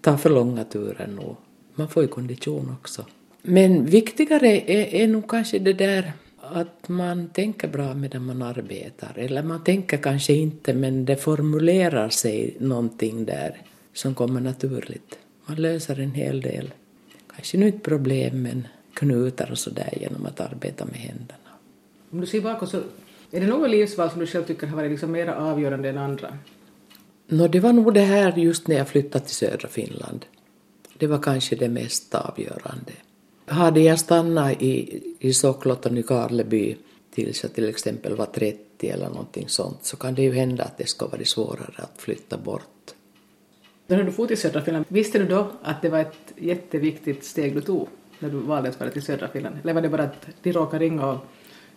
Tar 0.00 0.16
för 0.16 0.30
långa 0.30 0.64
turer 0.64 1.06
nog. 1.06 1.36
Man 1.74 1.88
får 1.88 2.02
ju 2.02 2.08
kondition 2.08 2.76
också. 2.80 3.04
Men 3.46 3.86
viktigare 3.86 4.48
är, 4.48 4.94
är 4.94 5.08
nog 5.08 5.30
kanske 5.30 5.58
det 5.58 5.72
där 5.72 6.12
att 6.40 6.88
man 6.88 7.28
tänker 7.28 7.68
bra 7.68 7.94
medan 7.94 8.26
man 8.26 8.42
arbetar. 8.42 9.12
Eller 9.16 9.42
man 9.42 9.64
tänker 9.64 9.96
kanske 9.96 10.32
inte 10.32 10.74
men 10.74 11.04
det 11.04 11.16
formulerar 11.16 12.08
sig 12.08 12.56
någonting 12.58 13.24
där 13.24 13.56
som 13.92 14.14
kommer 14.14 14.40
naturligt. 14.40 15.18
Man 15.46 15.56
löser 15.56 16.00
en 16.00 16.14
hel 16.14 16.40
del, 16.40 16.74
kanske 17.34 17.58
nu 17.58 17.66
inte 17.66 17.78
problem 17.78 18.42
men 18.42 18.68
knutar 18.94 19.50
och 19.50 19.58
sådär 19.58 19.98
genom 20.00 20.26
att 20.26 20.40
arbeta 20.40 20.84
med 20.84 20.96
händerna. 20.96 21.50
Om 22.10 22.20
du 22.20 22.26
ser 22.26 22.40
bakåt 22.40 22.70
så 22.70 22.76
är 23.30 23.40
det 23.40 23.46
något 23.46 23.70
livsval 23.70 24.10
som 24.10 24.20
du 24.20 24.26
själv 24.26 24.44
tycker 24.44 24.66
har 24.66 24.76
varit 24.76 24.90
liksom 24.90 25.12
mer 25.12 25.26
avgörande 25.26 25.88
än 25.88 25.98
andra? 25.98 26.38
No, 27.28 27.48
det 27.48 27.60
var 27.60 27.72
nog 27.72 27.94
det 27.94 28.00
här 28.00 28.36
just 28.36 28.68
när 28.68 28.76
jag 28.76 28.88
flyttade 28.88 29.24
till 29.24 29.34
södra 29.34 29.68
Finland. 29.68 30.26
Det 30.98 31.06
var 31.06 31.22
kanske 31.22 31.56
det 31.56 31.68
mest 31.68 32.14
avgörande. 32.14 32.92
Hade 33.46 33.80
jag 33.80 33.98
stannat 33.98 34.62
i, 34.62 35.02
i 35.18 35.32
Soklot 35.32 35.86
och 35.86 35.92
Nykarleby 35.92 36.76
tills 37.10 37.42
jag 37.42 37.54
till 37.54 37.68
exempel 37.68 38.16
var 38.16 38.26
30 38.26 38.88
eller 38.88 39.08
någonting 39.08 39.48
sånt 39.48 39.78
så 39.84 39.96
kan 39.96 40.14
det 40.14 40.22
ju 40.22 40.32
hända 40.32 40.64
att 40.64 40.78
det 40.78 40.88
ska 40.88 41.06
vara 41.06 41.24
svårare 41.24 41.74
att 41.76 41.94
flytta 41.96 42.38
bort. 42.38 42.94
När 43.86 44.02
du 44.02 44.12
for 44.12 44.26
till 44.26 44.38
södra 44.38 44.62
Finland, 44.62 44.84
visste 44.88 45.18
du 45.18 45.26
då 45.26 45.50
att 45.62 45.82
det 45.82 45.88
var 45.88 45.98
ett 45.98 46.32
jätteviktigt 46.36 47.24
steg 47.24 47.54
du 47.54 47.60
tog 47.60 47.88
när 48.18 48.30
du 48.30 48.36
valde 48.36 48.68
att 48.68 48.74
fara 48.74 48.90
till 48.90 49.02
södra 49.02 49.28
Finland? 49.28 49.56
Eller 49.62 49.74
var 49.74 49.82
det 49.82 49.88
bara 49.88 50.02
att 50.02 50.26
de 50.42 50.52
råkade 50.52 50.84
ringa 50.84 51.06
och 51.06 51.18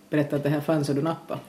berätta 0.09 0.35
att 0.35 0.43
det 0.43 0.49
här 0.49 0.61
fanns 0.61 0.89
och 0.89 0.95
du 0.95 1.01
nappade? 1.01 1.39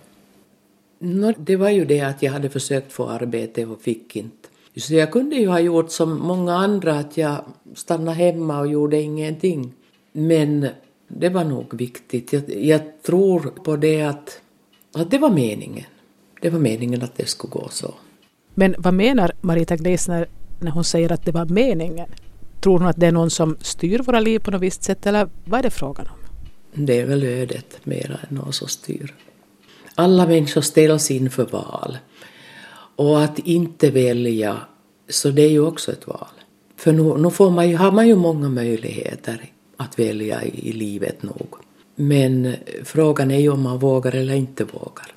No, 0.99 1.33
det 1.37 1.57
var 1.57 1.71
ju 1.71 1.85
det 1.85 2.01
att 2.01 2.23
jag 2.23 2.33
hade 2.33 2.51
försökt 2.51 2.93
få 2.93 3.09
arbete 3.09 3.67
och 3.67 3.83
fick 3.83 4.17
inte. 4.17 4.49
Så 4.77 4.95
jag 4.95 5.13
kunde 5.13 5.37
ju 5.37 5.49
ha 5.49 5.61
gjort 5.61 5.91
som 5.91 6.19
många 6.19 6.55
andra, 6.55 6.99
att 6.99 7.17
jag 7.17 7.45
stannade 7.75 8.17
hemma 8.17 8.61
och 8.61 8.67
gjorde 8.67 9.01
ingenting. 9.01 9.73
Men 10.19 10.69
det 11.09 11.29
var 11.29 11.45
nog 11.45 11.75
viktigt. 11.75 12.33
Jag, 12.33 12.65
jag 12.65 13.03
tror 13.03 13.41
på 13.41 13.77
det 13.77 14.03
att, 14.03 14.41
att 14.95 15.11
det 15.11 15.19
var 15.19 15.31
meningen. 15.31 15.85
Det 16.41 16.51
var 16.51 16.61
meningen 16.61 17.03
att 17.03 17.17
det 17.17 17.29
skulle 17.29 17.51
gå 17.51 17.69
så. 17.71 17.95
Men 18.55 18.75
vad 18.79 18.95
menar 18.95 19.33
Marita 19.41 19.77
Gleisner 19.77 20.29
när 20.61 20.71
hon 20.71 20.85
säger 20.85 21.13
att 21.13 21.25
det 21.25 21.33
var 21.33 21.45
meningen? 21.47 22.09
Tror 22.61 22.79
hon 22.79 22.89
att 22.89 23.01
det 23.01 23.07
är 23.07 23.13
någon 23.13 23.31
som 23.31 23.57
styr 23.61 23.99
våra 23.99 24.21
liv 24.21 24.39
på 24.39 24.51
något 24.51 24.63
visst 24.63 24.83
sätt 24.83 25.07
eller 25.07 25.29
vad 25.45 25.59
är 25.59 25.63
det 25.63 25.71
frågan 25.71 26.07
om? 26.07 26.19
Det 26.87 27.01
är 27.01 27.07
väl 27.07 27.25
ödet 27.25 27.81
mera 27.85 28.15
än 28.15 28.37
någon 28.37 28.53
som 28.53 28.69
styr. 28.69 29.15
Alla 29.95 30.27
människor 30.27 30.61
ställs 30.61 31.11
inför 31.11 31.45
val. 31.45 31.99
Och 32.97 33.23
att 33.23 33.39
inte 33.39 33.91
välja, 33.91 34.57
så 35.09 35.31
det 35.31 35.43
är 35.43 35.51
ju 35.51 35.61
också 35.61 35.93
ett 35.93 36.07
val. 36.07 36.27
För 36.77 36.93
nu, 36.93 37.17
nu 37.17 37.31
får 37.31 37.51
man 37.51 37.69
ju, 37.69 37.77
har 37.77 37.93
man 37.93 38.09
ju 38.09 38.17
många 38.17 38.49
möjligheter 38.49 39.51
att 39.79 39.99
välja 39.99 40.45
i, 40.45 40.73
livet 40.73 41.23
nog. 41.23 41.55
Men 41.95 42.55
frågan 42.85 43.31
är 43.31 43.39
ju 43.39 43.49
om 43.49 43.63
man 43.63 43.79
vågar 43.79 44.15
eller 44.15 44.35
inte 44.35 44.65
vågar. 44.65 45.15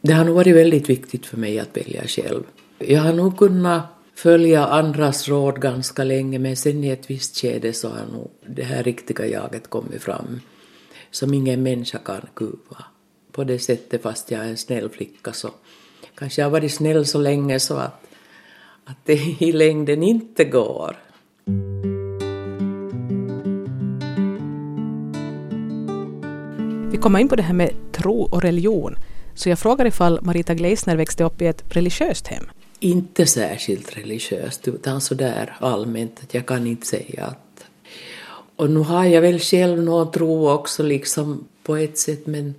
Det 0.00 0.12
har 0.12 0.24
nog 0.24 0.34
varit 0.34 0.56
väldigt 0.56 0.88
viktigt 0.88 1.26
för 1.26 1.36
mig 1.36 1.58
att 1.58 1.76
välja 1.76 2.02
själv. 2.06 2.42
Jag 2.78 3.00
har 3.00 3.12
nog 3.12 3.38
kunnat 3.38 3.82
följa 4.14 4.66
andras 4.66 5.28
råd 5.28 5.60
ganska 5.60 6.04
länge 6.04 6.38
men 6.38 6.56
sen 6.56 6.84
i 6.84 6.88
ett 6.88 7.10
visst 7.10 7.36
skede 7.36 7.72
så 7.72 7.88
har 7.88 8.06
nog 8.12 8.30
det 8.46 8.62
här 8.62 8.82
riktiga 8.82 9.26
jaget 9.26 9.70
kommit 9.70 10.02
fram 10.02 10.40
som 11.10 11.34
ingen 11.34 11.62
människa 11.62 11.98
kan 11.98 12.26
kuva. 12.34 12.84
På 13.32 13.44
det 13.44 13.58
sättet 13.58 14.02
fast 14.02 14.30
jag 14.30 14.44
är 14.44 14.48
en 14.48 14.56
snäll 14.56 14.88
flicka 14.88 15.32
så 15.32 15.50
kanske 16.14 16.40
jag 16.40 16.46
har 16.46 16.50
varit 16.50 16.72
snäll 16.72 17.06
så 17.06 17.18
länge 17.18 17.60
så 17.60 17.76
att, 17.76 18.04
att 18.84 18.98
det 19.04 19.36
i 19.40 19.52
längden 19.52 20.02
inte 20.02 20.44
går. 20.44 20.96
Vi 26.92 26.98
kommer 26.98 27.18
in 27.18 27.28
på 27.28 27.36
det 27.36 27.42
här 27.42 27.54
med 27.54 27.70
tro 27.92 28.22
och 28.22 28.42
religion. 28.42 28.96
Så 29.34 29.48
jag 29.48 29.58
frågar 29.58 29.86
ifall 29.86 30.18
Marita 30.22 30.54
Gleisner 30.54 30.96
växte 30.96 31.24
upp 31.24 31.42
i 31.42 31.46
ett 31.46 31.64
religiöst 31.68 32.26
hem? 32.26 32.44
Inte 32.80 33.26
särskilt 33.26 33.96
religiöst, 33.96 34.68
utan 34.68 35.00
så 35.00 35.14
där 35.14 35.56
allmänt 35.58 36.20
att 36.22 36.34
jag 36.34 36.46
kan 36.46 36.66
inte 36.66 36.86
säga 36.86 37.24
att... 37.24 37.64
Och 38.56 38.70
nu 38.70 38.80
har 38.80 39.04
jag 39.04 39.20
väl 39.20 39.38
själv 39.38 39.82
någon 39.82 40.10
tro 40.10 40.50
också 40.50 40.82
liksom 40.82 41.48
på 41.62 41.76
ett 41.76 41.98
sätt, 41.98 42.26
men, 42.26 42.54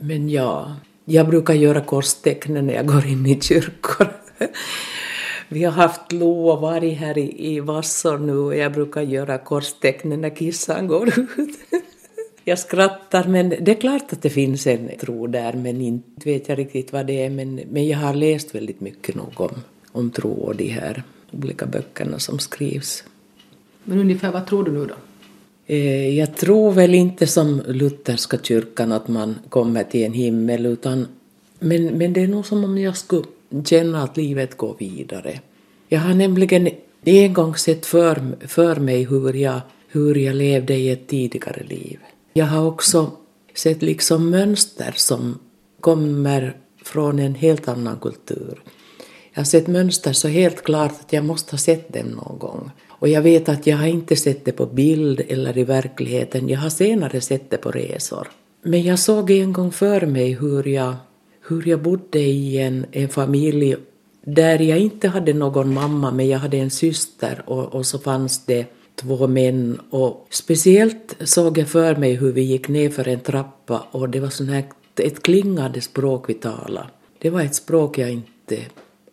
men 0.00 0.28
ja, 0.28 0.76
jag 1.04 1.28
brukar 1.28 1.54
göra 1.54 1.80
korstecknen 1.80 2.66
när 2.66 2.74
jag 2.74 2.86
går 2.86 3.06
in 3.06 3.26
i 3.26 3.40
kyrkor. 3.40 4.12
Vi 5.48 5.64
har 5.64 5.72
haft 5.72 6.12
lo 6.12 6.48
och 6.48 6.60
varg 6.60 6.90
här 6.90 7.18
i, 7.18 7.54
i 7.54 7.60
Vassor 7.60 8.18
nu 8.18 8.36
och 8.38 8.56
jag 8.56 8.72
brukar 8.72 9.02
göra 9.02 9.38
korstecknen 9.38 10.20
när 10.20 10.36
kissan 10.36 10.86
går 10.86 11.08
ut. 11.18 11.58
Jag 12.44 12.58
skrattar, 12.58 13.28
men 13.28 13.48
det 13.48 13.68
är 13.70 13.80
klart 13.80 14.12
att 14.12 14.22
det 14.22 14.30
finns 14.30 14.66
en 14.66 14.90
tro 15.00 15.26
där, 15.26 15.52
men 15.52 15.80
inte 15.80 16.30
vet 16.30 16.48
jag 16.48 16.58
riktigt 16.58 16.92
vad 16.92 17.06
det 17.06 17.24
är. 17.24 17.30
Men, 17.30 17.60
men 17.70 17.86
jag 17.86 17.98
har 17.98 18.14
läst 18.14 18.54
väldigt 18.54 18.80
mycket 18.80 19.14
nog 19.14 19.40
om, 19.40 19.54
om 19.92 20.10
tro 20.10 20.30
och 20.30 20.56
de 20.56 20.68
här 20.68 21.02
olika 21.30 21.66
böckerna 21.66 22.18
som 22.18 22.38
skrivs. 22.38 23.04
Men 23.84 23.98
ungefär 23.98 24.32
vad 24.32 24.46
tror 24.46 24.64
du 24.64 24.72
nu 24.72 24.86
då? 24.86 24.94
Eh, 25.66 26.18
jag 26.18 26.36
tror 26.36 26.72
väl 26.72 26.94
inte 26.94 27.26
som 27.26 27.62
lutherska 27.66 28.38
kyrkan 28.42 28.92
att 28.92 29.08
man 29.08 29.34
kommer 29.48 29.84
till 29.84 30.04
en 30.04 30.12
himmel, 30.12 30.66
utan, 30.66 31.06
men, 31.58 31.84
men 31.84 32.12
det 32.12 32.20
är 32.20 32.28
nog 32.28 32.46
som 32.46 32.64
om 32.64 32.78
jag 32.78 32.96
skulle 32.96 33.26
känna 33.64 34.02
att 34.02 34.16
livet 34.16 34.56
går 34.56 34.76
vidare. 34.78 35.40
Jag 35.88 36.00
har 36.00 36.14
nämligen 36.14 36.68
en 37.04 37.32
gång 37.32 37.56
sett 37.56 37.86
för, 37.86 38.22
för 38.46 38.76
mig 38.76 39.04
hur 39.04 39.32
jag, 39.32 39.60
hur 39.88 40.14
jag 40.14 40.36
levde 40.36 40.74
i 40.74 40.90
ett 40.90 41.06
tidigare 41.06 41.62
liv. 41.62 41.98
Jag 42.32 42.46
har 42.46 42.66
också 42.66 43.10
sett 43.54 43.82
liksom 43.82 44.30
mönster 44.30 44.92
som 44.96 45.38
kommer 45.80 46.56
från 46.84 47.18
en 47.18 47.34
helt 47.34 47.68
annan 47.68 47.98
kultur. 47.98 48.62
Jag 49.32 49.40
har 49.40 49.44
sett 49.44 49.66
mönster 49.66 50.12
så 50.12 50.28
helt 50.28 50.62
klart 50.62 50.90
att 51.00 51.12
jag 51.12 51.24
måste 51.24 51.52
ha 51.52 51.58
sett 51.58 51.92
dem 51.92 52.06
någon 52.06 52.38
gång. 52.38 52.70
Och 52.88 53.08
jag 53.08 53.22
vet 53.22 53.48
att 53.48 53.66
jag 53.66 53.76
har 53.76 53.86
inte 53.86 54.16
sett 54.16 54.44
det 54.44 54.52
på 54.52 54.66
bild 54.66 55.20
eller 55.28 55.58
i 55.58 55.64
verkligheten, 55.64 56.48
jag 56.48 56.58
har 56.58 56.70
senare 56.70 57.20
sett 57.20 57.50
det 57.50 57.56
på 57.56 57.70
resor. 57.70 58.28
Men 58.62 58.82
jag 58.82 58.98
såg 58.98 59.30
en 59.30 59.52
gång 59.52 59.72
för 59.72 60.06
mig 60.06 60.32
hur 60.32 60.68
jag, 60.68 60.94
hur 61.48 61.68
jag 61.68 61.82
bodde 61.82 62.18
i 62.18 62.58
en, 62.58 62.86
en 62.92 63.08
familj 63.08 63.76
där 64.24 64.58
jag 64.58 64.78
inte 64.78 65.08
hade 65.08 65.32
någon 65.32 65.74
mamma 65.74 66.10
men 66.10 66.28
jag 66.28 66.38
hade 66.38 66.56
en 66.56 66.70
syster 66.70 67.42
och, 67.46 67.74
och 67.74 67.86
så 67.86 67.98
fanns 67.98 68.46
det 68.46 68.66
två 68.94 69.26
män 69.26 69.80
och 69.90 70.26
speciellt 70.30 71.16
såg 71.20 71.58
jag 71.58 71.68
för 71.68 71.96
mig 71.96 72.14
hur 72.14 72.32
vi 72.32 72.42
gick 72.42 72.68
ner 72.68 72.90
för 72.90 73.08
en 73.08 73.20
trappa 73.20 73.86
och 73.90 74.08
det 74.08 74.20
var 74.20 74.28
sån 74.28 74.48
här, 74.48 74.64
ett 74.96 75.22
klingande 75.22 75.80
språk 75.80 76.28
vi 76.28 76.34
talade. 76.34 76.86
Det 77.18 77.30
var 77.30 77.42
ett 77.42 77.54
språk 77.54 77.98
jag 77.98 78.10
inte 78.10 78.58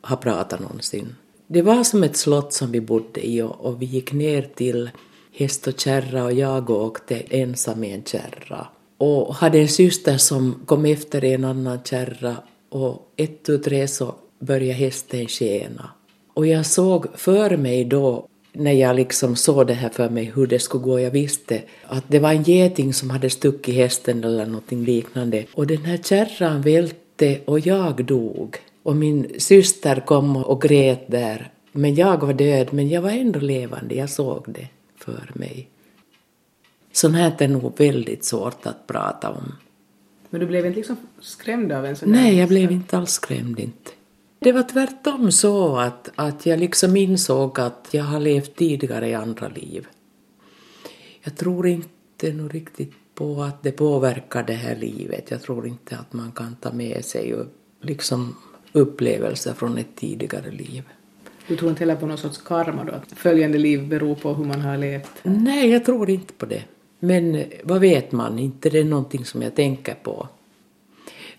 har 0.01 0.17
pratat 0.17 0.59
någonsin. 0.59 1.15
Det 1.47 1.61
var 1.61 1.83
som 1.83 2.03
ett 2.03 2.17
slott 2.17 2.53
som 2.53 2.71
vi 2.71 2.81
bodde 2.81 3.27
i 3.27 3.41
och, 3.41 3.65
och 3.65 3.81
vi 3.81 3.85
gick 3.85 4.13
ner 4.13 4.41
till 4.41 4.89
häst 5.33 5.67
och 5.67 5.79
kärra 5.79 6.23
och 6.23 6.33
jag 6.33 6.69
åkte 6.69 7.15
ensam 7.15 7.83
i 7.83 7.91
en 7.91 8.03
kärra. 8.03 8.67
Och 8.97 9.35
hade 9.35 9.59
en 9.59 9.67
syster 9.67 10.17
som 10.17 10.61
kom 10.65 10.85
efter 10.85 11.23
i 11.23 11.33
en 11.33 11.43
annan 11.43 11.79
kärra 11.83 12.35
och 12.69 13.13
ett 13.15 13.43
tu 13.43 13.57
tre 13.57 13.87
så 13.87 14.15
började 14.39 14.73
hästen 14.73 15.27
skena. 15.27 15.89
Och 16.33 16.47
jag 16.47 16.65
såg 16.65 17.05
för 17.15 17.57
mig 17.57 17.85
då, 17.85 18.27
när 18.53 18.71
jag 18.71 18.95
liksom 18.95 19.35
såg 19.35 19.67
det 19.67 19.73
här 19.73 19.89
för 19.89 20.09
mig, 20.09 20.31
hur 20.35 20.47
det 20.47 20.59
skulle 20.59 20.83
gå, 20.83 20.99
jag 20.99 21.11
visste 21.11 21.61
att 21.85 22.03
det 22.07 22.19
var 22.19 22.31
en 22.31 22.43
geting 22.43 22.93
som 22.93 23.09
hade 23.09 23.29
stuckit 23.29 23.75
hästen 23.75 24.23
eller 24.23 24.45
någonting 24.45 24.85
liknande. 24.85 25.45
Och 25.53 25.67
den 25.67 25.85
här 25.85 25.97
kärran 25.97 26.61
välte 26.61 27.39
och 27.45 27.59
jag 27.59 28.05
dog. 28.05 28.57
Och 28.83 28.95
min 28.95 29.27
syster 29.37 29.99
kom 30.05 30.37
och 30.37 30.61
grät 30.61 31.03
där. 31.07 31.51
Men 31.71 31.95
jag 31.95 32.21
var 32.21 32.33
död, 32.33 32.67
men 32.71 32.89
jag 32.89 33.01
var 33.01 33.09
ändå 33.09 33.39
levande, 33.39 33.95
jag 33.95 34.09
såg 34.09 34.43
det 34.47 34.67
för 34.97 35.31
mig. 35.33 35.67
Sånt 36.91 37.15
här 37.15 37.35
är 37.39 37.47
nog 37.47 37.77
väldigt 37.77 38.25
svårt 38.25 38.65
att 38.65 38.87
prata 38.87 39.29
om. 39.29 39.53
Men 40.29 40.41
du 40.41 40.47
blev 40.47 40.65
inte 40.65 40.77
liksom 40.77 40.97
skrämd 41.19 41.71
av 41.71 41.85
en 41.85 41.95
sån 41.95 42.11
Nej, 42.11 42.37
jag 42.37 42.49
blev 42.49 42.71
inte 42.71 42.97
alls 42.97 43.11
skrämd 43.11 43.59
inte. 43.59 43.91
Det 44.39 44.51
var 44.51 44.63
tvärtom 44.63 45.31
så 45.31 45.77
att, 45.77 46.09
att 46.15 46.45
jag 46.45 46.59
liksom 46.59 46.97
insåg 46.97 47.59
att 47.59 47.87
jag 47.91 48.03
har 48.03 48.19
levt 48.19 48.55
tidigare 48.55 49.09
i 49.09 49.13
andra 49.13 49.47
liv. 49.47 49.87
Jag 51.23 51.37
tror 51.37 51.67
inte 51.67 52.33
nog 52.33 52.55
riktigt 52.55 52.93
på 53.15 53.41
att 53.43 53.63
det 53.63 53.71
påverkar 53.71 54.43
det 54.43 54.53
här 54.53 54.75
livet. 54.75 55.31
Jag 55.31 55.41
tror 55.41 55.67
inte 55.67 55.97
att 55.97 56.13
man 56.13 56.31
kan 56.31 56.55
ta 56.55 56.71
med 56.71 57.05
sig 57.05 57.35
liksom 57.81 58.35
upplevelser 58.71 59.53
från 59.53 59.77
ett 59.77 59.95
tidigare 59.95 60.51
liv. 60.51 60.83
Du 61.47 61.55
tror 61.55 61.69
inte 61.69 61.79
heller 61.79 61.95
på 61.95 62.05
någon 62.05 62.17
sorts 62.17 62.37
karma 62.37 62.83
då, 62.83 62.91
att 62.91 63.11
följande 63.11 63.57
liv 63.57 63.87
beror 63.87 64.15
på 64.15 64.33
hur 64.33 64.45
man 64.45 64.61
har 64.61 64.77
levt? 64.77 65.11
Nej, 65.23 65.69
jag 65.69 65.85
tror 65.85 66.09
inte 66.09 66.33
på 66.33 66.45
det. 66.45 66.63
Men 66.99 67.43
vad 67.63 67.81
vet 67.81 68.11
man, 68.11 68.39
inte 68.39 68.69
det 68.69 68.79
är 68.79 68.83
någonting 68.83 69.25
som 69.25 69.41
jag 69.41 69.55
tänker 69.55 69.93
på. 69.93 70.27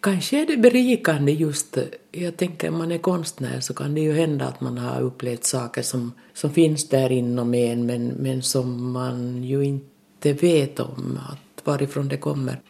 Kanske 0.01 0.43
är 0.43 0.47
det 0.47 0.57
berikande 0.57 1.33
just, 1.33 1.79
jag 2.13 2.37
tänker 2.37 2.69
om 2.69 2.79
man 2.79 2.93
är 2.93 2.99
konstnär 2.99 3.61
så 3.61 3.75
kan 3.75 3.95
det 3.95 4.01
ju 4.01 4.13
hända 4.13 4.45
att 4.45 4.61
man 4.61 4.79
har 4.79 5.01
upplevt 5.01 5.45
saker 5.45 5.83
som, 5.83 6.13
som 6.35 6.51
finns 6.51 6.89
där 6.89 7.13
inom 7.13 7.55
en 7.55 7.87
men, 7.87 8.07
men 8.07 8.43
som 8.43 8.93
man 8.93 9.45
ju 9.45 9.65
inte 9.65 10.33
vet 10.33 10.81
om, 10.81 11.19
att 11.31 11.67
varifrån 11.67 12.09
det 12.09 12.17
kommer. 12.17 12.61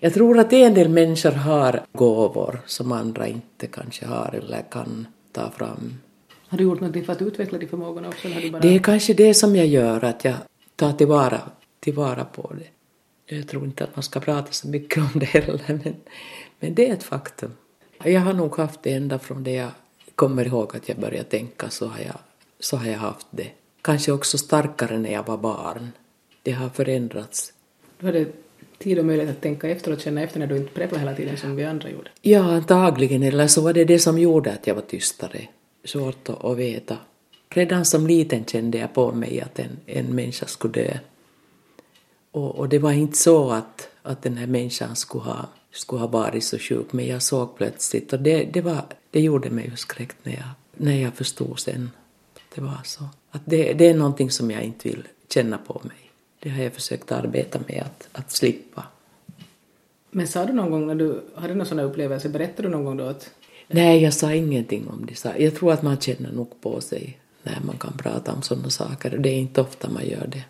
Jag 0.00 0.14
tror 0.14 0.38
att 0.38 0.52
en 0.52 0.74
del 0.74 0.88
människor 0.88 1.30
har 1.30 1.82
gåvor 1.92 2.60
som 2.66 2.92
andra 2.92 3.28
inte 3.28 3.66
kanske 3.66 4.06
har 4.06 4.34
eller 4.42 4.62
kan 4.70 5.06
ta 5.32 5.50
fram. 5.50 5.98
Har 6.48 6.58
du 6.58 6.64
gjort 6.64 6.80
någonting 6.80 7.04
för 7.04 7.12
att 7.12 7.22
utveckla 7.22 7.58
de 7.58 7.66
förmågorna 7.66 8.08
också? 8.08 8.26
Eller 8.26 8.34
har 8.34 8.42
du 8.42 8.50
bara... 8.50 8.62
Det 8.62 8.74
är 8.74 8.78
kanske 8.78 9.14
det 9.14 9.34
som 9.34 9.56
jag 9.56 9.66
gör, 9.66 10.04
att 10.04 10.24
jag 10.24 10.34
tar 10.76 10.92
tillvara, 10.92 11.40
tillvara 11.80 12.24
på 12.24 12.52
det. 12.58 13.36
Jag 13.36 13.48
tror 13.48 13.64
inte 13.64 13.84
att 13.84 13.96
man 13.96 14.02
ska 14.02 14.20
prata 14.20 14.52
så 14.52 14.68
mycket 14.68 14.98
om 14.98 15.20
det 15.20 15.26
heller, 15.26 15.60
men, 15.66 15.94
men 16.60 16.74
det 16.74 16.88
är 16.88 16.92
ett 16.92 17.02
faktum. 17.02 17.52
Jag 18.04 18.20
har 18.20 18.32
nog 18.32 18.56
haft 18.56 18.82
det 18.82 18.92
ända 18.92 19.18
från 19.18 19.44
det 19.44 19.52
jag 19.52 19.70
kommer 20.14 20.46
ihåg 20.46 20.76
att 20.76 20.88
jag 20.88 20.98
började 20.98 21.28
tänka 21.28 21.70
så 21.70 21.86
har 21.86 22.00
jag, 22.00 22.18
så 22.60 22.76
har 22.76 22.86
jag 22.86 22.98
haft 22.98 23.26
det. 23.30 23.48
Kanske 23.82 24.12
också 24.12 24.38
starkare 24.38 24.98
när 24.98 25.12
jag 25.12 25.26
var 25.26 25.36
barn. 25.36 25.90
Det 26.42 26.52
har 26.52 26.68
förändrats. 26.68 27.52
Du 27.98 28.06
hade 28.06 28.26
tid 28.78 28.98
och 28.98 29.04
möjlighet 29.04 29.36
att 29.36 29.42
tänka 29.42 29.68
efter 29.68 29.92
och 29.92 30.00
känna 30.00 30.22
efter 30.22 30.38
när 30.38 30.46
du 30.46 30.56
inte 30.56 30.74
prepplade 30.74 31.00
hela 31.04 31.16
tiden 31.16 31.36
som 31.36 31.56
vi 31.56 31.64
andra 31.64 31.90
gjorde? 31.90 32.10
Ja, 32.20 32.40
antagligen. 32.40 33.22
Eller 33.22 33.46
så 33.46 33.60
var 33.60 33.72
det 33.72 33.84
det 33.84 33.98
som 33.98 34.18
gjorde 34.18 34.52
att 34.52 34.66
jag 34.66 34.74
var 34.74 34.82
tystare. 34.82 35.48
Svårt 35.84 36.28
att, 36.28 36.56
veta. 36.56 36.96
Redan 37.48 37.84
som 37.84 38.06
liten 38.06 38.44
kände 38.44 38.78
jag 38.78 38.94
på 38.94 39.12
mig 39.12 39.40
att 39.40 39.58
en, 39.58 39.78
en 39.86 40.14
människa 40.14 40.46
skulle 40.46 40.72
dö. 40.72 40.98
Och, 42.30 42.54
och 42.54 42.68
det 42.68 42.78
var 42.78 42.92
inte 42.92 43.18
så 43.18 43.50
att, 43.50 43.88
att 44.02 44.22
den 44.22 44.36
här 44.36 44.46
människan 44.46 44.96
skulle 44.96 45.24
ha, 45.24 45.48
skulle 45.72 46.00
ha 46.00 46.06
varit 46.06 46.44
så 46.44 46.58
sjuk, 46.58 46.92
men 46.92 47.06
jag 47.06 47.22
såg 47.22 47.56
plötsligt 47.56 48.12
och 48.12 48.20
det, 48.20 48.44
det, 48.44 48.60
var, 48.60 48.84
det 49.10 49.20
gjorde 49.20 49.50
mig 49.50 49.70
förskräckt 49.70 50.16
när 50.22 50.32
jag, 50.32 50.48
när 50.76 51.02
jag 51.02 51.14
förstod 51.14 51.60
sen 51.60 51.90
att 52.34 52.54
det 52.54 52.60
var 52.60 52.80
så. 52.84 53.04
Att 53.30 53.42
det, 53.44 53.72
det 53.72 53.88
är 53.88 53.94
någonting 53.94 54.30
som 54.30 54.50
jag 54.50 54.62
inte 54.62 54.88
vill 54.88 55.08
känna 55.28 55.58
på 55.58 55.80
mig. 55.84 56.10
Det 56.40 56.50
har 56.50 56.62
jag 56.62 56.72
försökt 56.72 57.12
arbeta 57.12 57.58
med 57.68 57.82
att, 57.86 58.08
att 58.12 58.32
slippa. 58.32 58.84
Men 60.10 60.28
sa 60.28 60.44
du 60.44 60.52
någon 60.52 60.70
gång 60.70 60.86
när 60.86 60.94
du 60.94 61.22
hade 61.34 61.54
någon 61.54 61.66
sån 61.66 61.80
upplevelse, 61.80 62.28
berättade 62.28 62.68
du 62.68 62.72
någon 62.72 62.84
gång 62.84 62.96
då 62.96 63.04
att... 63.04 63.30
Nej, 63.68 64.02
jag 64.02 64.14
sa 64.14 64.32
ingenting 64.32 64.88
om 64.88 65.06
det. 65.06 65.42
Jag 65.44 65.54
tror 65.54 65.72
att 65.72 65.82
man 65.82 65.96
känner 66.00 66.32
nog 66.32 66.60
på 66.60 66.80
sig 66.80 67.18
när 67.42 67.58
man 67.66 67.78
kan 67.78 67.92
prata 67.92 68.32
om 68.32 68.42
sådana 68.42 68.70
saker. 68.70 69.18
Det 69.18 69.28
är 69.28 69.38
inte 69.38 69.60
ofta 69.60 69.90
man 69.90 70.06
gör 70.06 70.26
det. 70.26 70.44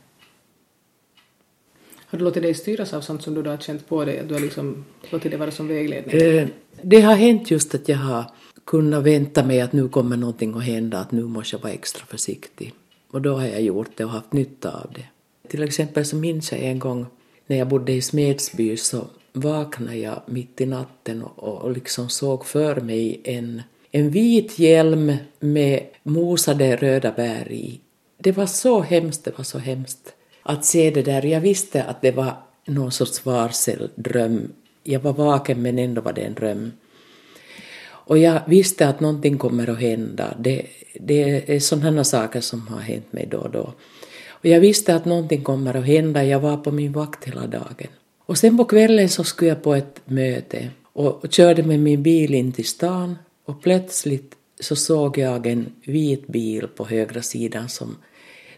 Har 2.11 2.19
du 2.19 2.25
låtit 2.25 2.43
dig 2.43 2.55
styras 2.55 2.93
av 2.95 3.01
sånt 3.01 3.23
som 3.23 3.35
du 3.35 3.43
då 3.43 3.51
har 3.51 3.57
känt 3.57 3.89
på 3.89 4.05
dig? 4.05 4.19
Att 4.19 4.29
du 4.29 4.35
har 4.35 4.41
liksom 4.41 4.85
låtit 5.11 5.31
det 5.31 5.37
vara 5.37 5.51
som 5.51 5.69
vägledning? 5.69 6.21
Eh, 6.21 6.49
det 6.83 7.01
har 7.01 7.15
hänt 7.15 7.51
just 7.51 7.75
att 7.75 7.89
jag 7.89 7.97
har 7.97 8.25
kunnat 8.65 9.05
vänta 9.05 9.45
mig 9.45 9.61
att 9.61 9.73
nu 9.73 9.89
kommer 9.89 10.17
någonting 10.17 10.55
att 10.55 10.65
hända, 10.65 10.99
att 10.99 11.13
nu 11.13 11.23
måste 11.23 11.57
jag 11.57 11.63
vara 11.63 11.73
extra 11.73 12.07
försiktig. 12.07 12.73
Och 13.11 13.23
då 13.23 13.35
har 13.35 13.47
jag 13.47 13.63
gjort 13.63 13.91
det 13.97 14.05
och 14.05 14.11
haft 14.11 14.33
nytta 14.33 14.71
av 14.71 14.93
det. 14.95 15.05
Till 15.49 15.63
exempel 15.63 16.05
så 16.05 16.17
minns 16.17 16.53
jag 16.53 16.61
en 16.61 16.79
gång 16.79 17.07
när 17.47 17.57
jag 17.57 17.69
bodde 17.69 17.93
i 17.93 18.03
Smedsby 18.03 18.77
så 18.77 19.07
vaknade 19.33 19.97
jag 19.97 20.23
mitt 20.27 20.61
i 20.61 20.67
natten 20.67 21.23
och, 21.23 21.63
och 21.63 21.73
liksom 21.73 22.09
såg 22.09 22.47
för 22.47 22.81
mig 22.81 23.21
en, 23.25 23.63
en 23.91 24.11
vit 24.11 24.59
hjälm 24.59 25.13
med 25.41 25.83
mosade 26.03 26.77
röda 26.77 27.13
bär 27.13 27.53
i. 27.53 27.81
Det 28.19 28.33
var 28.33 28.47
så 28.47 28.81
hemskt, 28.81 29.25
det 29.25 29.39
var 29.39 29.45
så 29.45 29.59
hemskt 29.59 30.15
att 30.43 30.65
se 30.65 30.91
det 30.91 31.03
där. 31.03 31.27
Jag 31.27 31.41
visste 31.41 31.85
att 31.85 32.03
det 32.03 32.11
var 32.11 32.33
någon 32.67 32.93
sorts 32.93 33.27
varseldröm. 33.27 34.53
Jag 34.83 35.01
var 35.01 35.13
vaken 35.13 35.63
men 35.63 35.79
ändå 35.79 36.01
var 36.01 36.13
det 36.13 36.21
en 36.21 36.35
dröm. 36.35 36.73
Och 37.83 38.19
jag 38.19 38.41
visste 38.47 38.89
att 38.89 39.01
någonting 39.01 39.39
kommer 39.39 39.71
att 39.71 39.81
hända. 39.81 40.35
Det, 40.39 40.67
det 41.01 41.51
är 41.55 41.61
sådana 41.61 42.05
saker 42.05 42.41
som 42.41 42.69
har 42.69 42.81
hänt 42.81 43.13
mig 43.13 43.27
då 43.31 43.39
och 43.39 43.51
då. 43.51 43.73
Och 44.29 44.47
jag 44.47 44.61
visste 44.61 44.95
att 44.95 45.05
någonting 45.05 45.43
kommer 45.45 45.77
att 45.77 45.87
hända, 45.87 46.25
jag 46.25 46.41
var 46.41 46.57
på 46.57 46.71
min 46.71 46.93
vakt 46.93 47.25
hela 47.25 47.47
dagen. 47.47 47.89
Och 48.27 48.39
sen 48.39 48.57
på 48.57 48.65
kvällen 48.65 49.09
så 49.09 49.25
skulle 49.25 49.49
jag 49.49 49.63
på 49.63 49.75
ett 49.75 50.01
möte 50.05 50.71
och, 50.93 51.25
och 51.25 51.33
körde 51.33 51.63
med 51.63 51.81
min 51.81 52.03
bil 52.03 52.35
in 52.35 52.53
till 52.53 52.65
stan 52.65 53.19
och 53.45 53.63
plötsligt 53.63 54.35
så 54.61 54.77
såg 54.77 55.19
jag 55.19 55.47
en 55.47 55.73
vit 55.85 56.27
bil 56.27 56.67
på 56.77 56.85
högra 56.85 57.23
sidan 57.23 57.69
som, 57.69 57.97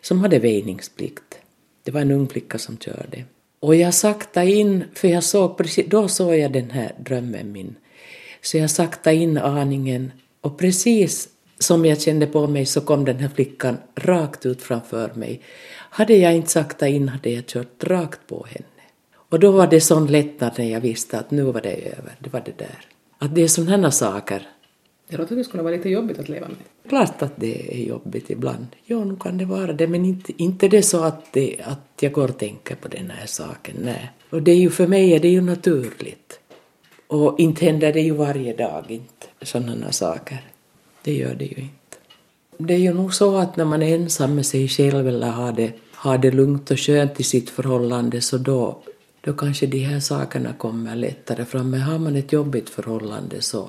som 0.00 0.20
hade 0.20 0.38
väjningsplikt. 0.38 1.41
Det 1.82 1.90
var 1.90 2.00
en 2.00 2.10
ung 2.10 2.28
flicka 2.28 2.58
som 2.58 2.78
körde. 2.78 3.24
Och 3.60 3.74
jag 3.74 3.94
saktade 3.94 4.50
in, 4.50 4.84
för 4.94 5.08
jag 5.08 5.24
såg 5.24 5.56
precis, 5.56 5.86
då 5.88 6.08
såg 6.08 6.36
jag 6.36 6.52
den 6.52 6.70
här 6.70 6.94
drömmen 6.98 7.52
min. 7.52 7.74
Så 8.42 8.58
jag 8.58 8.70
saktade 8.70 9.16
in 9.16 9.38
aningen 9.38 10.12
och 10.40 10.58
precis 10.58 11.28
som 11.58 11.84
jag 11.84 12.00
kände 12.00 12.26
på 12.26 12.46
mig 12.46 12.66
så 12.66 12.80
kom 12.80 13.04
den 13.04 13.18
här 13.18 13.28
flickan 13.28 13.78
rakt 13.94 14.46
ut 14.46 14.62
framför 14.62 15.12
mig. 15.14 15.40
Hade 15.90 16.14
jag 16.16 16.34
inte 16.36 16.50
saktat 16.50 16.88
in 16.88 17.08
hade 17.08 17.30
jag 17.30 17.46
kört 17.46 17.84
rakt 17.84 18.20
på 18.26 18.46
henne. 18.48 18.66
Och 19.14 19.40
då 19.40 19.50
var 19.50 19.66
det 19.66 19.80
sån 19.80 20.06
lättnad 20.06 20.52
när 20.58 20.70
jag 20.70 20.80
visste 20.80 21.18
att 21.18 21.30
nu 21.30 21.42
var 21.42 21.60
det 21.60 21.74
över, 21.74 22.12
det 22.18 22.32
var 22.32 22.42
det 22.44 22.58
där. 22.58 22.86
Att 23.18 23.34
det 23.34 23.42
är 23.42 23.48
sådana 23.48 23.90
saker. 23.90 24.48
Det 25.12 25.18
låter 25.18 25.28
som 25.28 25.38
det 25.38 25.44
skulle 25.44 25.62
vara 25.62 25.76
lite 25.76 25.88
jobbigt 25.88 26.18
att 26.18 26.28
leva 26.28 26.48
med. 26.48 26.88
Klart 26.88 27.22
att 27.22 27.32
det 27.36 27.74
är 27.74 27.88
jobbigt 27.88 28.30
ibland. 28.30 28.66
Ja, 28.84 29.04
nu 29.04 29.16
kan 29.16 29.38
det 29.38 29.44
vara 29.44 29.72
det, 29.72 29.86
men 29.86 30.04
inte, 30.04 30.32
inte 30.36 30.68
det 30.68 30.82
så 30.82 31.04
att, 31.04 31.32
det, 31.32 31.56
att 31.64 31.88
jag 32.00 32.12
går 32.12 32.28
och 32.28 32.38
tänker 32.38 32.74
på 32.74 32.88
den 32.88 33.10
här 33.10 33.26
saken, 33.26 33.76
nej. 33.84 34.10
Och 34.30 34.42
det 34.42 34.50
är 34.52 34.56
ju 34.56 34.70
för 34.70 34.86
mig 34.86 35.12
är 35.12 35.20
det 35.20 35.28
ju 35.28 35.40
naturligt. 35.40 36.40
Och 37.06 37.40
inte 37.40 37.64
händer 37.64 37.92
det 37.92 38.00
ju 38.00 38.10
varje 38.10 38.56
dag, 38.56 38.84
inte 38.88 39.26
sådana 39.42 39.92
saker. 39.92 40.38
Det 41.02 41.14
gör 41.14 41.34
det 41.34 41.44
ju 41.44 41.56
inte. 41.56 41.96
Det 42.58 42.74
är 42.74 42.78
ju 42.78 42.94
nog 42.94 43.14
så 43.14 43.36
att 43.36 43.56
när 43.56 43.64
man 43.64 43.82
är 43.82 43.94
ensam 43.94 44.34
med 44.34 44.46
sig 44.46 44.68
själv 44.68 45.08
eller 45.08 45.30
har 45.30 45.52
det, 45.52 45.72
har 45.94 46.18
det 46.18 46.30
lugnt 46.30 46.70
och 46.70 46.78
skönt 46.78 47.20
i 47.20 47.22
sitt 47.22 47.50
förhållande 47.50 48.20
så 48.20 48.38
då, 48.38 48.82
då 49.20 49.32
kanske 49.32 49.66
de 49.66 49.78
här 49.78 50.00
sakerna 50.00 50.52
kommer 50.52 50.96
lättare 50.96 51.44
fram. 51.44 51.70
Men 51.70 51.80
har 51.80 51.98
man 51.98 52.16
ett 52.16 52.32
jobbigt 52.32 52.70
förhållande 52.70 53.42
så 53.42 53.68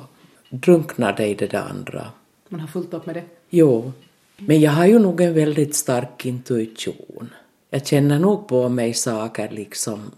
drunknar 0.53 1.13
det 1.17 1.27
i 1.27 1.33
det 1.33 1.47
där 1.47 1.61
andra. 1.69 2.07
Man 2.49 2.59
har 2.59 2.67
fullt 2.67 2.93
upp 2.93 3.05
med 3.05 3.15
det. 3.15 3.23
Jo, 3.49 3.91
men 4.37 4.61
jag 4.61 4.71
har 4.71 4.85
ju 4.85 4.99
nog 4.99 5.21
en 5.21 5.33
väldigt 5.33 5.75
stark 5.75 6.25
intuition. 6.25 7.29
Jag 7.69 7.87
känner 7.87 8.19
nog 8.19 8.47
på 8.47 8.69
mig 8.69 8.93
saker 8.93 9.49
liksom, 9.51 10.11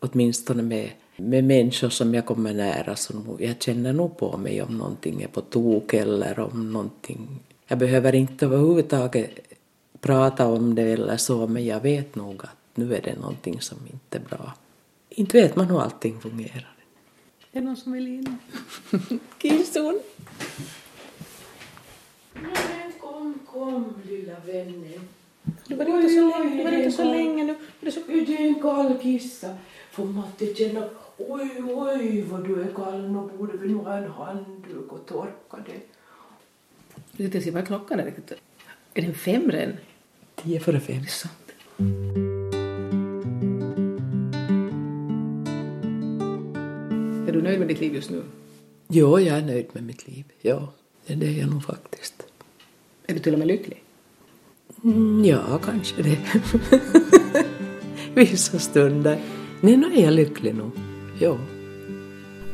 åtminstone 0.00 0.62
med, 0.62 0.90
med 1.16 1.44
människor 1.44 1.88
som 1.88 2.14
jag 2.14 2.26
kommer 2.26 2.54
nära. 2.54 2.96
Så 2.96 3.14
jag 3.38 3.62
känner 3.62 3.92
nog 3.92 4.16
på 4.16 4.36
mig 4.36 4.62
om 4.62 4.78
någonting 4.78 5.22
är 5.22 5.28
på 5.28 5.40
tok 5.40 5.94
eller 5.94 6.40
om 6.40 6.72
någonting... 6.72 7.40
Jag 7.66 7.78
behöver 7.78 8.14
inte 8.14 8.46
överhuvudtaget 8.46 9.30
prata 10.00 10.46
om 10.46 10.74
det 10.74 10.82
eller 10.82 11.16
så, 11.16 11.46
men 11.46 11.64
jag 11.64 11.80
vet 11.80 12.14
nog 12.14 12.44
att 12.44 12.56
nu 12.74 12.94
är 12.94 13.02
det 13.02 13.18
någonting 13.20 13.60
som 13.60 13.78
inte 13.92 14.18
är 14.18 14.36
bra. 14.36 14.54
Inte 15.10 15.42
vet 15.42 15.56
man 15.56 15.66
hur 15.66 15.80
allting 15.80 16.20
fungerar. 16.20 16.79
Är 17.52 17.60
det 17.60 17.66
någon 17.66 17.76
som 17.76 17.92
vill 17.92 18.08
in? 18.08 18.38
Kissun! 19.38 20.00
Men 22.32 22.92
kom, 23.00 23.38
kom 23.46 23.94
lilla 24.08 24.34
vännen. 24.46 25.00
Du 25.66 25.74
var 25.74 25.84
inte 25.84 26.08
så 26.08 26.38
länge, 26.38 26.56
du 26.56 26.64
var 26.64 26.72
inte 26.72 26.96
så 26.96 27.04
länge 27.04 27.44
nu. 27.44 27.54
Det 27.80 27.86
är 27.86 28.26
du 28.26 28.36
en 28.36 28.62
kall 28.62 28.98
kissa? 29.02 29.56
Får 29.92 30.04
Matti 30.04 30.54
känna 30.54 30.88
oj, 31.16 31.50
oj 31.68 32.22
vad 32.22 32.44
du 32.48 32.62
är 32.62 32.72
kall, 32.74 33.12
nu 33.12 33.38
borde 33.38 33.58
vi 33.58 33.68
nog 33.68 33.84
ha 33.84 33.96
en 33.96 34.10
handduk 34.10 34.92
och 34.92 35.06
torka 35.06 35.56
det. 35.66 35.80
Jag 37.24 37.42
se 37.42 37.50
vad 37.50 37.66
klockan 37.66 38.00
är 38.00 38.04
riktigt. 38.04 38.32
Är 38.94 39.02
den 39.02 39.14
fem 39.14 39.50
redan? 39.50 39.76
Tio 40.34 40.60
före 40.60 40.80
fem. 40.80 40.96
Det 40.96 41.02
är 41.02 41.06
sant. 41.06 42.29
Är 47.30 47.34
du 47.34 47.42
nöjd 47.42 47.58
med 47.58 47.68
ditt 47.68 47.80
liv 47.80 47.94
just 47.94 48.10
nu? 48.10 48.22
Jo, 48.88 49.20
jag 49.20 49.38
är 49.38 49.42
nöjd 49.42 49.66
med 49.72 49.82
mitt 49.82 50.08
liv. 50.08 50.24
Ja, 50.40 50.72
det 51.06 51.26
är 51.26 51.40
jag 51.40 51.50
nog 51.50 51.64
faktiskt. 51.64 52.14
Är 53.06 53.14
du 53.14 53.20
till 53.20 53.32
och 53.32 53.38
med 53.38 53.48
lycklig? 53.48 53.84
Mm, 54.84 55.24
ja, 55.24 55.58
kanske 55.64 56.02
det. 56.02 56.18
Vissa 58.14 58.58
stunder. 58.58 59.20
Nej, 59.60 59.76
nu 59.76 59.86
är 59.94 60.04
jag 60.04 60.12
lycklig 60.12 60.54
nog. 60.54 60.70
Ja. 61.20 61.38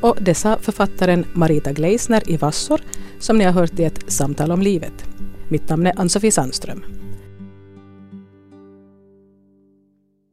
Och 0.01 0.17
det 0.21 0.35
sa 0.35 0.59
författaren 0.59 1.27
Marita 1.33 1.73
Gleisner 1.73 2.31
i 2.31 2.37
Vassor 2.37 2.81
som 3.19 3.39
ni 3.39 3.45
har 3.45 3.53
hört 3.53 3.81
i 3.81 3.85
ett 3.85 4.13
samtal 4.13 4.51
om 4.51 4.63
livet. 4.63 5.05
Mitt 5.49 5.69
namn 5.69 5.87
är 5.87 6.01
Ann-Sofie 6.01 6.33
Sandström. 6.33 6.85